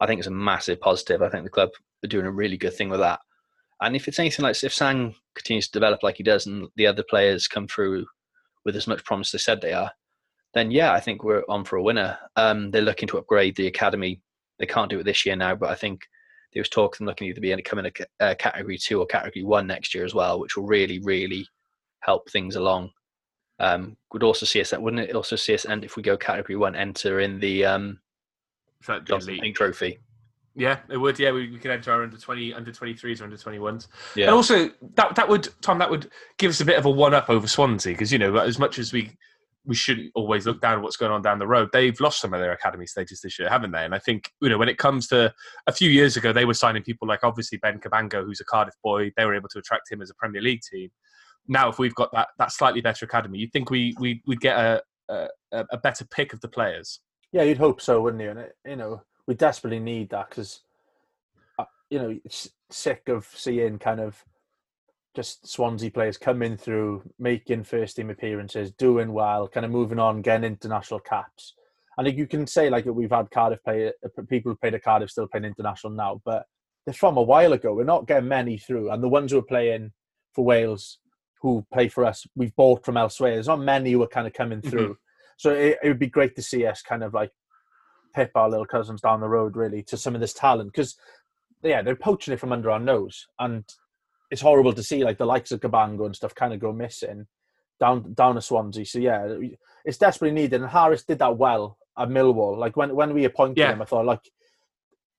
I 0.00 0.06
think 0.06 0.18
it's 0.18 0.28
a 0.28 0.32
massive 0.32 0.80
positive. 0.80 1.22
I 1.22 1.28
think 1.28 1.44
the 1.44 1.50
club 1.50 1.70
are 2.04 2.08
doing 2.08 2.26
a 2.26 2.30
really 2.30 2.56
good 2.56 2.74
thing 2.74 2.88
with 2.88 3.00
that. 3.00 3.20
And 3.80 3.96
if 3.96 4.08
it's 4.08 4.18
anything 4.18 4.42
like 4.42 4.62
if 4.62 4.74
Sang 4.74 5.14
continues 5.34 5.66
to 5.68 5.72
develop 5.72 6.02
like 6.02 6.16
he 6.16 6.22
does, 6.22 6.46
and 6.46 6.68
the 6.76 6.86
other 6.86 7.02
players 7.02 7.48
come 7.48 7.66
through 7.66 8.06
with 8.64 8.76
as 8.76 8.86
much 8.86 9.04
promise 9.04 9.28
as 9.28 9.40
they 9.40 9.42
said 9.42 9.60
they 9.60 9.72
are, 9.72 9.90
then 10.54 10.70
yeah, 10.70 10.92
I 10.92 11.00
think 11.00 11.22
we're 11.22 11.44
on 11.48 11.64
for 11.64 11.76
a 11.76 11.82
winner. 11.82 12.18
Um, 12.36 12.70
they're 12.70 12.82
looking 12.82 13.08
to 13.08 13.18
upgrade 13.18 13.56
the 13.56 13.68
academy. 13.68 14.20
They 14.58 14.66
can't 14.66 14.90
do 14.90 15.00
it 15.00 15.04
this 15.04 15.24
year 15.24 15.36
now, 15.36 15.54
but 15.54 15.70
I 15.70 15.74
think 15.74 16.02
there 16.52 16.60
was 16.60 16.68
talk 16.68 16.94
of 16.94 16.98
them 16.98 17.06
looking 17.06 17.32
to 17.32 17.40
be 17.40 17.52
in 17.52 17.62
coming 17.62 17.86
a, 17.86 18.26
a 18.32 18.34
category 18.34 18.76
two 18.76 19.00
or 19.00 19.06
category 19.06 19.44
one 19.44 19.66
next 19.66 19.94
year 19.94 20.04
as 20.04 20.14
well, 20.14 20.40
which 20.40 20.56
will 20.56 20.66
really, 20.66 20.98
really 21.00 21.46
help 22.00 22.30
things 22.30 22.56
along. 22.56 22.90
Um, 23.60 23.96
would 24.12 24.22
also 24.22 24.46
see 24.46 24.60
us 24.60 24.70
that 24.70 24.80
wouldn't 24.80 25.08
it 25.08 25.14
also 25.14 25.36
see 25.36 25.54
us 25.54 25.66
end 25.66 25.84
if 25.84 25.96
we 25.96 26.02
go 26.02 26.16
category 26.16 26.56
one 26.56 26.74
enter 26.74 27.20
in 27.20 27.38
the 27.38 27.66
um 27.66 28.00
Johnson 29.04 29.38
Pink 29.38 29.54
Trophy. 29.54 29.98
Yeah, 30.54 30.80
it 30.90 30.96
would. 30.96 31.18
Yeah, 31.18 31.30
we, 31.30 31.50
we 31.50 31.58
could 31.58 31.70
enter 31.70 31.92
our 31.92 32.02
under 32.02 32.16
twenty, 32.16 32.52
under 32.52 32.72
twenty 32.72 32.94
threes, 32.94 33.20
or 33.20 33.24
under 33.24 33.36
twenty 33.36 33.58
ones. 33.58 33.88
Yeah, 34.14 34.26
and 34.26 34.34
also 34.34 34.70
that 34.96 35.14
that 35.14 35.28
would 35.28 35.48
Tom 35.62 35.78
that 35.78 35.90
would 35.90 36.10
give 36.38 36.50
us 36.50 36.60
a 36.60 36.64
bit 36.64 36.78
of 36.78 36.86
a 36.86 36.90
one 36.90 37.14
up 37.14 37.30
over 37.30 37.46
Swansea 37.46 37.92
because 37.92 38.12
you 38.12 38.18
know 38.18 38.36
as 38.36 38.58
much 38.58 38.78
as 38.78 38.92
we 38.92 39.16
we 39.64 39.74
shouldn't 39.74 40.10
always 40.14 40.46
look 40.46 40.60
down 40.60 40.78
at 40.78 40.82
what's 40.82 40.96
going 40.96 41.12
on 41.12 41.22
down 41.22 41.38
the 41.38 41.46
road. 41.46 41.68
They've 41.72 41.98
lost 42.00 42.20
some 42.20 42.32
of 42.34 42.40
their 42.40 42.52
academy 42.52 42.86
stages 42.86 43.20
this 43.20 43.38
year, 43.38 43.48
haven't 43.48 43.72
they? 43.72 43.84
And 43.84 43.94
I 43.94 43.98
think 43.98 44.32
you 44.40 44.48
know 44.48 44.58
when 44.58 44.68
it 44.68 44.78
comes 44.78 45.06
to 45.08 45.32
a 45.66 45.72
few 45.72 45.90
years 45.90 46.16
ago, 46.16 46.32
they 46.32 46.44
were 46.44 46.54
signing 46.54 46.82
people 46.82 47.06
like 47.06 47.22
obviously 47.22 47.58
Ben 47.58 47.78
Cabango, 47.78 48.24
who's 48.24 48.40
a 48.40 48.44
Cardiff 48.44 48.74
boy. 48.82 49.12
They 49.16 49.24
were 49.24 49.34
able 49.34 49.48
to 49.50 49.58
attract 49.58 49.90
him 49.90 50.02
as 50.02 50.10
a 50.10 50.14
Premier 50.14 50.42
League 50.42 50.62
team 50.68 50.90
now 51.48 51.68
if 51.68 51.78
we've 51.78 51.94
got 51.94 52.10
that 52.12 52.28
that 52.38 52.52
slightly 52.52 52.80
better 52.80 53.04
academy, 53.04 53.38
you'd 53.38 53.52
think 53.52 53.70
we 53.70 53.94
we 53.98 54.22
would 54.26 54.40
get 54.40 54.56
a, 54.56 54.82
a, 55.08 55.28
a 55.72 55.78
better 55.78 56.04
pick 56.06 56.32
of 56.32 56.40
the 56.40 56.48
players? 56.48 57.00
Yeah, 57.32 57.42
you'd 57.42 57.58
hope 57.58 57.80
so, 57.80 58.00
wouldn't 58.00 58.22
you? 58.22 58.30
And 58.30 58.38
it, 58.38 58.52
you 58.66 58.76
know, 58.76 59.02
we 59.30 59.36
desperately 59.36 59.78
need 59.78 60.10
that 60.10 60.28
because 60.28 60.62
uh, 61.56 61.64
you 61.88 62.00
know 62.00 62.18
it's 62.24 62.48
sick 62.68 63.08
of 63.08 63.24
seeing 63.32 63.78
kind 63.78 64.00
of 64.00 64.24
just 65.14 65.46
Swansea 65.46 65.88
players 65.88 66.18
coming 66.18 66.56
through, 66.56 67.08
making 67.16 67.62
first 67.62 67.94
team 67.94 68.10
appearances, 68.10 68.72
doing 68.72 69.12
well, 69.12 69.46
kind 69.46 69.64
of 69.64 69.70
moving 69.70 70.00
on, 70.00 70.20
getting 70.20 70.42
international 70.42 70.98
caps. 70.98 71.54
I 71.96 72.02
think 72.02 72.18
you 72.18 72.26
can 72.26 72.44
say 72.44 72.70
like 72.70 72.86
we've 72.86 73.12
had 73.12 73.30
Cardiff 73.30 73.62
play, 73.62 73.92
uh, 74.04 74.22
people 74.28 74.50
who 74.50 74.56
played 74.56 74.74
at 74.74 74.82
Cardiff 74.82 75.12
still 75.12 75.28
playing 75.28 75.44
international 75.44 75.92
now, 75.92 76.20
but 76.24 76.46
they're 76.84 76.92
from 76.92 77.16
a 77.16 77.22
while 77.22 77.52
ago. 77.52 77.72
We're 77.72 77.84
not 77.84 78.08
getting 78.08 78.28
many 78.28 78.58
through, 78.58 78.90
and 78.90 79.00
the 79.00 79.08
ones 79.08 79.30
who 79.30 79.38
are 79.38 79.42
playing 79.42 79.92
for 80.34 80.44
Wales 80.44 80.98
who 81.40 81.64
play 81.72 81.86
for 81.86 82.04
us 82.04 82.26
we've 82.34 82.56
bought 82.56 82.84
from 82.84 82.96
elsewhere. 82.96 83.34
There's 83.34 83.46
not 83.46 83.60
many 83.60 83.92
who 83.92 84.02
are 84.02 84.08
kind 84.08 84.26
of 84.26 84.32
coming 84.32 84.60
through. 84.60 84.88
Mm-hmm. 84.88 85.36
So 85.36 85.52
it, 85.52 85.78
it, 85.84 85.88
would 85.88 86.00
be 86.00 86.08
great 86.08 86.34
to 86.34 86.42
see 86.42 86.66
us 86.66 86.82
kind 86.82 87.04
of 87.04 87.14
like 87.14 87.30
pip 88.14 88.30
our 88.34 88.48
little 88.48 88.66
cousins 88.66 89.00
down 89.00 89.20
the 89.20 89.28
road 89.28 89.56
really 89.56 89.82
to 89.82 89.96
some 89.96 90.14
of 90.14 90.20
this 90.20 90.32
talent 90.32 90.72
because 90.72 90.96
yeah 91.62 91.82
they're 91.82 91.96
poaching 91.96 92.32
it 92.32 92.40
from 92.40 92.52
under 92.52 92.70
our 92.70 92.80
nose 92.80 93.26
and 93.38 93.64
it's 94.30 94.40
horrible 94.40 94.72
to 94.72 94.82
see 94.82 95.04
like 95.04 95.18
the 95.18 95.26
likes 95.26 95.50
of 95.52 95.60
Cabango 95.60 96.06
and 96.06 96.14
stuff 96.14 96.34
kind 96.34 96.54
of 96.54 96.60
go 96.60 96.72
missing 96.72 97.26
down 97.80 98.12
down 98.14 98.36
a 98.36 98.40
Swansea. 98.40 98.84
So 98.84 98.98
yeah, 98.98 99.36
it's 99.84 99.98
desperately 99.98 100.34
needed. 100.34 100.60
And 100.60 100.70
Harris 100.70 101.02
did 101.02 101.18
that 101.18 101.36
well 101.36 101.78
at 101.98 102.08
Millwall. 102.08 102.56
Like 102.56 102.76
when 102.76 102.94
when 102.94 103.14
we 103.14 103.24
appointed 103.24 103.58
yeah. 103.58 103.72
him, 103.72 103.82
I 103.82 103.86
thought 103.86 104.04
like 104.04 104.30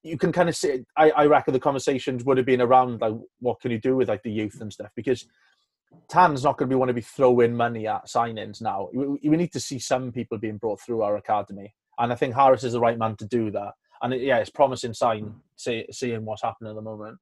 you 0.04 0.18
can 0.18 0.32
kind 0.32 0.48
of 0.48 0.56
see. 0.56 0.86
I 0.96 1.10
I 1.12 1.26
reckon 1.26 1.54
the 1.54 1.60
conversations 1.60 2.24
would 2.24 2.38
have 2.38 2.46
been 2.46 2.62
around 2.62 3.02
like 3.02 3.16
what 3.40 3.60
can 3.60 3.72
you 3.72 3.80
do 3.80 3.98
with 3.98 4.08
like 4.08 4.24
the 4.24 4.32
youth 4.32 4.62
and 4.62 4.72
stuff 4.72 4.92
because 4.96 5.26
Tan's 6.08 6.44
not 6.44 6.58
going 6.58 6.70
to 6.70 6.74
be 6.74 6.78
want 6.78 6.90
to 6.90 6.94
be 6.94 7.02
throwing 7.02 7.54
money 7.54 7.88
at 7.88 8.06
signings 8.06 8.62
now. 8.62 8.90
We, 8.94 9.30
we, 9.30 9.36
need 9.36 9.52
to 9.52 9.60
see 9.60 9.78
some 9.78 10.14
people 10.14 10.38
being 10.38 10.56
brought 10.56 10.80
through 10.80 11.02
our 11.02 11.18
academy, 11.18 11.74
and 12.02 12.12
I 12.12 12.16
think 12.16 12.36
Harris 12.36 12.64
is 12.64 12.74
the 12.74 12.80
right 12.80 12.98
man 12.98 13.16
to 13.18 13.26
do 13.28 13.52
that. 13.52 13.74
And 14.02 14.14
it, 14.14 14.22
yeah, 14.22 14.38
it's 14.38 14.50
promising 14.50 14.94
sign 14.94 15.24
hmm. 15.24 15.38
see, 15.56 15.86
seeing 15.92 16.26
what's 16.26 16.42
happening 16.42 16.72
at 16.72 16.76
the 16.76 16.82
moment. 16.82 17.18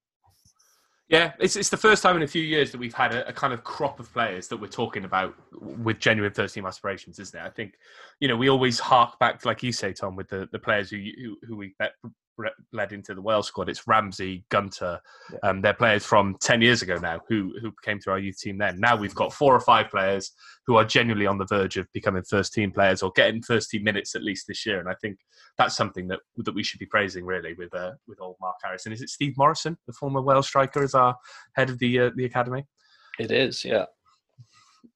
Yeah, 1.10 1.34
it's 1.40 1.56
it's 1.56 1.70
the 1.70 1.78
first 1.78 2.04
time 2.04 2.16
in 2.18 2.22
a 2.22 2.28
few 2.28 2.44
years 2.44 2.72
that 2.72 2.78
we've 2.78 2.94
had 2.94 3.16
a, 3.16 3.28
a, 3.28 3.34
kind 3.34 3.52
of 3.52 3.64
crop 3.64 4.00
of 4.00 4.14
players 4.14 4.48
that 4.48 4.58
we're 4.58 4.68
talking 4.68 5.06
about 5.06 5.34
with 5.52 5.98
genuine 5.98 6.32
first 6.32 6.54
team 6.54 6.68
aspirations, 6.68 7.18
isn't 7.18 7.40
it? 7.40 7.44
I 7.44 7.50
think, 7.50 7.74
you 8.20 8.28
know, 8.28 8.38
we 8.38 8.48
always 8.48 8.78
hark 8.78 9.18
back, 9.18 9.44
like 9.44 9.64
you 9.64 9.72
say, 9.72 9.92
Tom, 9.92 10.16
with 10.16 10.30
the, 10.30 10.48
the 10.52 10.60
players 10.60 10.92
who, 10.92 10.98
who, 10.98 11.38
who 11.48 11.56
we 11.58 11.74
re- 11.80 12.12
led 12.74 12.92
into 12.92 13.14
the 13.14 13.22
Wales 13.22 13.48
squad. 13.48 13.70
It's 13.70 13.88
Ramsey, 13.88 14.44
Gunter. 14.50 15.00
Yeah. 15.32 15.50
Um, 15.50 15.62
they're 15.62 15.74
players 15.74 16.06
from 16.06 16.36
ten 16.42 16.62
years 16.62 16.82
ago 16.82 16.98
now 16.98 17.20
who 17.28 17.54
who 17.62 17.72
came 17.84 18.00
through 18.00 18.14
our 18.14 18.20
youth 18.20 18.40
team. 18.40 18.58
Then 18.58 18.80
now 18.80 18.96
we've 18.96 19.16
got 19.16 19.34
four 19.34 19.56
or 19.56 19.60
five 19.60 19.90
players 19.90 20.32
who 20.66 20.76
are 20.76 20.86
genuinely 20.86 21.28
on 21.28 21.38
the 21.38 21.46
verge 21.46 21.78
of 21.78 21.88
becoming 21.94 22.24
first 22.24 22.54
team 22.54 22.72
players 22.72 23.02
or 23.02 23.12
getting 23.16 23.42
first 23.42 23.70
team 23.70 23.84
minutes 23.84 24.16
at 24.16 24.24
least 24.24 24.46
this 24.48 24.66
year. 24.66 24.80
And 24.80 24.90
I 24.90 24.96
think 25.02 25.18
that's 25.58 25.76
something 25.76 26.08
that 26.08 26.20
that 26.38 26.56
we 26.56 26.64
should 26.64 26.80
be 26.80 26.86
praising 26.86 27.26
really 27.26 27.54
with 27.54 27.74
uh, 27.74 27.92
with 28.08 28.22
old 28.22 28.38
Mark 28.40 28.56
Harrison. 28.64 28.94
Is 28.94 29.02
it 29.02 29.10
Steve 29.10 29.34
Morison, 29.38 29.78
the 29.88 29.94
former 29.94 30.22
Wales 30.22 30.48
striker, 30.48 30.84
as 30.84 30.94
our 30.94 31.16
head 31.56 31.70
of 31.70 31.80
the 31.80 32.00
uh, 32.00 32.10
the 32.16 32.26
academy? 32.26 32.66
It 33.20 33.32
is, 33.32 33.66
yeah. 33.66 33.86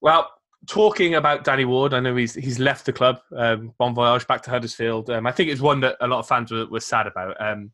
Well, 0.01 0.29
talking 0.67 1.15
about 1.15 1.43
Danny 1.43 1.65
Ward, 1.65 1.93
I 1.93 1.99
know 1.99 2.15
he's 2.15 2.33
he's 2.33 2.59
left 2.59 2.85
the 2.85 2.93
club. 2.93 3.19
Um, 3.35 3.73
bon 3.77 3.93
voyage 3.93 4.27
back 4.27 4.41
to 4.43 4.49
Huddersfield. 4.49 5.09
Um, 5.09 5.27
I 5.27 5.31
think 5.31 5.49
it's 5.49 5.61
one 5.61 5.79
that 5.81 5.97
a 6.01 6.07
lot 6.07 6.19
of 6.19 6.27
fans 6.27 6.51
were, 6.51 6.65
were 6.67 6.79
sad 6.79 7.07
about. 7.07 7.35
Um, 7.41 7.71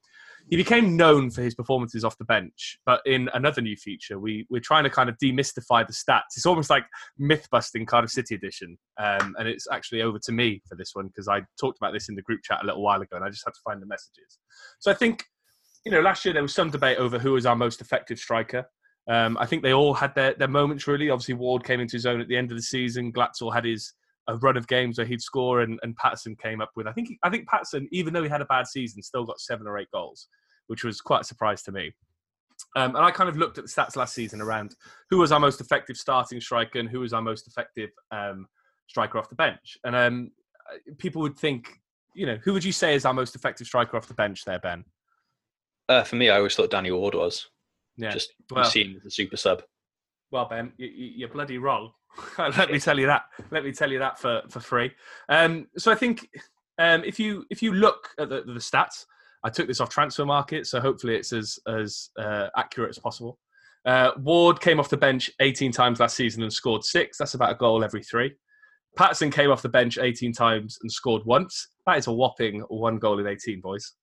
he 0.50 0.56
became 0.56 0.98
known 0.98 1.30
for 1.30 1.44
his 1.44 1.54
performances 1.54 2.04
off 2.04 2.18
the 2.18 2.26
bench, 2.26 2.80
but 2.84 3.02
in 3.06 3.30
another 3.36 3.62
new 3.62 3.76
feature, 3.76 4.20
we 4.20 4.48
we're 4.50 4.60
trying 4.60 4.84
to 4.84 4.90
kind 4.90 5.10
of 5.10 5.16
demystify 5.24 5.86
the 5.86 5.94
stats. 5.94 6.36
It's 6.36 6.46
almost 6.46 6.70
like 6.70 6.86
myth 7.20 7.48
busting 7.52 7.86
Cardiff 7.86 8.10
City 8.10 8.36
edition, 8.36 8.78
um, 8.98 9.36
and 9.38 9.48
it's 9.48 9.68
actually 9.72 10.02
over 10.02 10.18
to 10.24 10.32
me 10.32 10.62
for 10.68 10.76
this 10.76 10.92
one 10.94 11.08
because 11.08 11.28
I 11.28 11.42
talked 11.60 11.78
about 11.78 11.94
this 11.94 12.10
in 12.10 12.16
the 12.16 12.24
group 12.24 12.42
chat 12.44 12.64
a 12.64 12.66
little 12.66 12.82
while 12.82 13.02
ago, 13.02 13.16
and 13.16 13.24
I 13.24 13.30
just 13.30 13.44
had 13.46 13.54
to 13.54 13.62
find 13.64 13.82
the 13.82 13.88
messages. 13.88 14.40
So 14.80 14.92
I 14.92 14.96
think. 14.96 15.24
You 15.86 15.94
know, 15.94 16.02
last 16.02 16.26
year 16.26 16.34
there 16.34 16.44
was 16.44 16.54
some 16.54 16.70
debate 16.70 16.98
over 16.98 17.18
who 17.18 17.32
was 17.32 17.46
our 17.46 17.56
most 17.56 17.80
effective 17.80 18.20
striker. 18.20 18.66
Um, 19.08 19.38
I 19.40 19.46
think 19.46 19.64
they 19.64 19.74
all 19.74 19.94
had 19.94 20.14
their, 20.14 20.34
their 20.34 20.48
moments 20.48 20.88
really. 20.88 21.10
Obviously, 21.10 21.34
Ward 21.34 21.64
came 21.64 21.80
into 21.80 21.96
his 21.96 22.06
own 22.06 22.22
at 22.22 22.28
the 22.28 22.38
end 22.38 22.52
of 22.52 22.58
the 22.58 22.64
season. 22.64 23.12
Glatzel 23.12 23.54
had 23.54 23.66
his 23.66 23.94
a 24.28 24.38
run 24.38 24.58
of 24.58 24.68
games 24.68 24.98
where 24.98 25.08
he'd 25.08 25.22
score, 25.22 25.62
and, 25.62 25.80
and 25.82 25.96
Paterson 25.96 26.36
came 26.36 26.62
up 26.62 26.70
with. 26.76 26.86
I 26.86 26.92
think 26.92 27.10
I 27.24 27.30
think 27.30 27.48
Paterson, 27.48 27.88
even 27.92 28.14
though 28.14 28.24
he 28.24 28.30
had 28.30 28.42
a 28.42 28.46
bad 28.46 28.68
season, 28.68 29.02
still 29.02 29.26
got 29.26 29.40
seven 29.40 29.66
or 29.66 29.78
eight 29.80 29.90
goals, 29.92 30.28
which 30.68 30.84
was 30.84 31.02
quite 31.02 31.22
a 31.22 31.26
surprise 31.26 31.64
to 31.64 31.72
me. 31.72 31.92
Um, 32.76 32.96
and 32.96 33.04
I 33.04 33.10
kind 33.10 33.30
of 33.30 33.38
looked 33.38 33.58
at 33.58 33.66
the 33.66 33.70
stats 33.70 33.96
last 33.96 34.14
season 34.14 34.42
around 34.42 34.76
who 35.10 35.18
was 35.18 35.32
our 35.32 35.40
most 35.40 35.62
effective 35.62 35.98
starting 35.98 36.40
striker 36.40 36.80
and 36.80 36.90
who 36.90 37.00
was 37.00 37.14
our 37.14 37.22
most 37.22 37.48
effective 37.48 37.90
um, 38.12 38.48
striker 38.88 39.18
off 39.18 39.30
the 39.30 39.36
bench. 39.36 39.78
And 39.84 39.96
um, 39.96 40.32
people 40.98 41.22
would 41.22 41.38
think, 41.38 41.70
you 42.14 42.26
know, 42.26 42.38
who 42.44 42.54
would 42.54 42.64
you 42.64 42.72
say 42.72 42.94
is 42.94 43.06
our 43.06 43.14
most 43.14 43.34
effective 43.34 43.66
striker 43.66 43.98
off 43.98 44.08
the 44.08 44.14
bench 44.14 44.46
there, 44.46 44.60
Ben? 44.60 44.84
Uh, 45.88 46.04
for 46.04 46.18
me, 46.18 46.30
I 46.30 46.38
always 46.38 46.56
thought 46.56 46.70
Danny 46.70 46.92
Ward 46.92 47.16
was. 47.16 47.48
Yeah. 48.00 48.12
Just 48.12 48.34
Well- 48.50 48.64
seeing 48.66 48.96
as 48.96 49.06
a 49.06 49.10
super 49.10 49.38
sub. 49.38 49.64
Well, 50.32 50.46
Ben, 50.46 50.74
you, 50.78 50.88
you're 50.88 51.30
bloody 51.30 51.58
wrong. 51.58 51.92
Let 52.38 52.72
me 52.72 52.80
tell 52.80 53.00
you 53.00 53.08
that. 53.08 53.24
Let 53.52 53.64
me 53.64 53.72
tell 53.72 53.92
you 53.92 54.00
that 54.00 54.20
for, 54.20 54.44
for 54.50 54.60
free. 54.60 54.92
Um, 55.28 55.68
so 55.78 55.92
I 55.92 55.96
think 55.96 56.28
um, 56.78 57.04
if 57.04 57.20
you 57.20 57.46
if 57.50 57.62
you 57.64 57.74
look 57.74 58.10
at 58.20 58.30
the, 58.30 58.44
the 58.46 58.54
stats, 58.54 59.06
I 59.44 59.50
took 59.50 59.68
this 59.68 59.82
off 59.82 59.94
Transfermarkt, 59.94 60.68
so 60.68 60.80
hopefully 60.80 61.16
it's 61.16 61.34
as 61.34 61.58
as 61.68 62.10
uh, 62.20 62.48
accurate 62.58 62.90
as 62.90 63.00
possible. 63.00 63.40
Uh, 63.86 64.12
Ward 64.18 64.60
came 64.60 64.80
off 64.80 64.90
the 64.90 64.98
bench 64.98 65.32
18 65.40 65.72
times 65.72 66.00
last 66.00 66.16
season 66.16 66.44
and 66.44 66.52
scored 66.52 66.84
six. 66.84 67.18
That's 67.18 67.34
about 67.34 67.52
a 67.52 67.56
goal 67.56 67.84
every 67.84 68.04
three. 68.04 68.34
Paterson 68.98 69.32
came 69.32 69.52
off 69.52 69.62
the 69.62 69.70
bench 69.70 69.98
18 69.98 70.34
times 70.34 70.78
and 70.82 70.92
scored 70.92 71.22
once. 71.26 71.70
That 71.86 71.98
is 71.98 72.08
a 72.08 72.12
whopping 72.12 72.62
one 72.70 72.98
goal 72.98 73.20
in 73.20 73.28
18, 73.28 73.62
boys. 73.62 73.94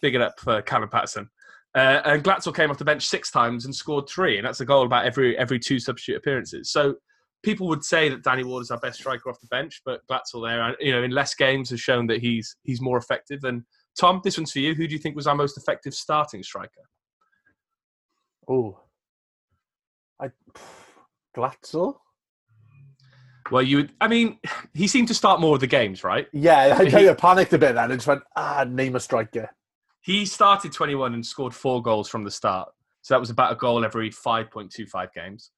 Big 0.00 0.14
it 0.14 0.20
up 0.20 0.38
for 0.38 0.62
Callum 0.62 0.88
Paterson. 0.88 1.28
Uh, 1.76 2.00
and 2.06 2.24
Glatzel 2.24 2.56
came 2.56 2.70
off 2.70 2.78
the 2.78 2.86
bench 2.86 3.06
six 3.06 3.30
times 3.30 3.66
and 3.66 3.74
scored 3.74 4.08
three, 4.08 4.38
and 4.38 4.46
that's 4.46 4.60
a 4.60 4.64
goal 4.64 4.86
about 4.86 5.04
every 5.04 5.36
every 5.36 5.58
two 5.58 5.78
substitute 5.78 6.16
appearances. 6.16 6.70
So 6.70 6.94
people 7.42 7.68
would 7.68 7.84
say 7.84 8.08
that 8.08 8.24
Danny 8.24 8.44
Ward 8.44 8.62
is 8.62 8.70
our 8.70 8.78
best 8.78 8.98
striker 8.98 9.28
off 9.28 9.40
the 9.40 9.46
bench, 9.48 9.82
but 9.84 10.00
Glatzel 10.10 10.42
there, 10.42 10.74
you 10.80 10.90
know, 10.90 11.02
in 11.02 11.10
less 11.10 11.34
games 11.34 11.68
has 11.70 11.80
shown 11.80 12.06
that 12.06 12.22
he's 12.22 12.56
he's 12.62 12.80
more 12.80 12.96
effective. 12.96 13.44
And 13.44 13.62
Tom, 14.00 14.22
this 14.24 14.38
one's 14.38 14.52
for 14.52 14.60
you. 14.60 14.74
Who 14.74 14.86
do 14.86 14.94
you 14.94 14.98
think 14.98 15.16
was 15.16 15.26
our 15.26 15.34
most 15.34 15.58
effective 15.58 15.92
starting 15.92 16.42
striker? 16.42 16.70
Oh, 18.48 18.80
I 20.18 20.30
Glatzel. 21.36 21.98
Well, 23.50 23.62
you, 23.62 23.76
would, 23.76 23.92
I 24.00 24.08
mean, 24.08 24.38
he 24.74 24.88
seemed 24.88 25.08
to 25.08 25.14
start 25.14 25.40
more 25.40 25.54
of 25.54 25.60
the 25.60 25.68
games, 25.68 26.02
right? 26.02 26.26
Yeah, 26.32 26.76
I 26.76 26.90
kind 26.90 27.06
of 27.06 27.18
panicked 27.18 27.52
a 27.52 27.58
bit 27.58 27.74
then 27.74 27.90
and 27.92 28.00
just 28.00 28.08
went, 28.08 28.22
ah, 28.34 28.64
name 28.68 28.96
a 28.96 29.00
striker. 29.00 29.50
He 30.06 30.24
started 30.24 30.70
21 30.70 31.14
and 31.14 31.26
scored 31.26 31.52
four 31.52 31.82
goals 31.82 32.08
from 32.08 32.22
the 32.22 32.30
start. 32.30 32.68
So 33.02 33.12
that 33.12 33.18
was 33.18 33.30
about 33.30 33.50
a 33.50 33.56
goal 33.56 33.84
every 33.84 34.08
5.25 34.08 35.12
games. 35.12 35.50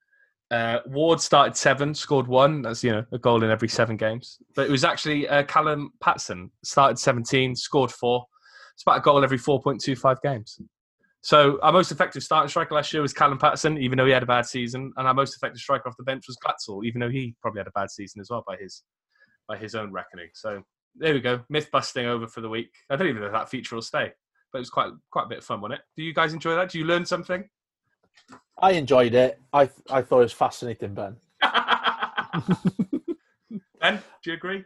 Uh, 0.51 0.79
Ward 0.87 1.21
started 1.21 1.55
seven, 1.55 1.93
scored 1.93 2.27
one. 2.27 2.63
That's 2.63 2.83
you 2.83 2.91
know 2.91 3.05
a 3.13 3.19
goal 3.19 3.45
in 3.45 3.51
every 3.51 3.69
seven 3.69 3.99
games. 3.99 4.39
But 4.57 4.67
it 4.67 4.71
was 4.71 4.85
actually 4.85 5.29
uh, 5.29 5.43
Callum 5.43 5.93
Paterson 6.03 6.51
started 6.65 6.99
17, 6.99 7.57
scored 7.57 7.91
four. 7.91 8.25
It's 8.73 8.83
about 8.85 8.97
a 8.97 9.03
goal 9.03 9.23
every 9.23 9.39
4.25 9.39 10.23
games. 10.23 10.59
So 11.21 11.59
our 11.61 11.71
most 11.73 11.93
effective 11.93 12.23
starting 12.23 12.49
striker 12.49 12.75
last 12.75 12.91
year 12.95 13.03
was 13.03 13.13
Callum 13.13 13.37
Paterson, 13.37 13.77
even 13.77 13.99
though 13.99 14.07
he 14.07 14.13
had 14.13 14.23
a 14.23 14.27
bad 14.27 14.47
season, 14.47 14.95
and 14.97 15.07
our 15.07 15.13
most 15.13 15.37
effective 15.37 15.61
striker 15.61 15.91
off 15.91 15.97
the 15.99 16.05
bench 16.05 16.25
was 16.27 16.39
Glatzel, 16.39 16.87
even 16.87 17.03
though 17.03 17.11
he 17.11 17.35
probably 17.43 17.61
had 17.61 17.67
a 17.67 17.73
bad 17.73 17.91
season 17.91 18.23
as 18.23 18.31
well 18.31 18.45
by 18.47 18.57
his 18.57 18.83
by 19.47 19.59
his 19.59 19.75
own 19.75 19.93
reckoning. 19.93 20.31
So 20.33 20.63
there 20.97 21.13
we 21.13 21.21
go, 21.21 21.41
myth 21.51 21.69
busting 21.71 22.07
over 22.07 22.27
for 22.27 22.41
the 22.41 22.49
week. 22.49 22.71
I 22.89 22.97
don't 22.97 23.09
even 23.09 23.21
know 23.21 23.27
if 23.27 23.35
that 23.35 23.51
feature 23.51 23.75
will 23.75 23.83
stay, 23.83 24.13
but 24.53 24.59
it 24.59 24.61
was 24.61 24.71
quite 24.71 24.91
quite 25.11 25.27
a 25.27 25.29
bit 25.29 25.39
of 25.39 25.45
fun, 25.45 25.61
wasn't 25.61 25.81
it? 25.81 25.85
Do 25.97 26.03
you 26.03 26.15
guys 26.15 26.33
enjoy 26.33 26.55
that? 26.55 26.71
Do 26.71 26.79
you 26.79 26.85
learn 26.85 27.05
something? 27.05 27.49
I 28.61 28.73
enjoyed 28.73 29.15
it. 29.15 29.41
I 29.53 29.71
I 29.91 30.03
thought 30.03 30.21
it 30.21 30.25
was 30.25 30.33
fascinating, 30.33 30.95
Ben. 30.95 31.17
ben, 33.81 34.03
do 34.23 34.31
you 34.31 34.35
agree? 34.35 34.65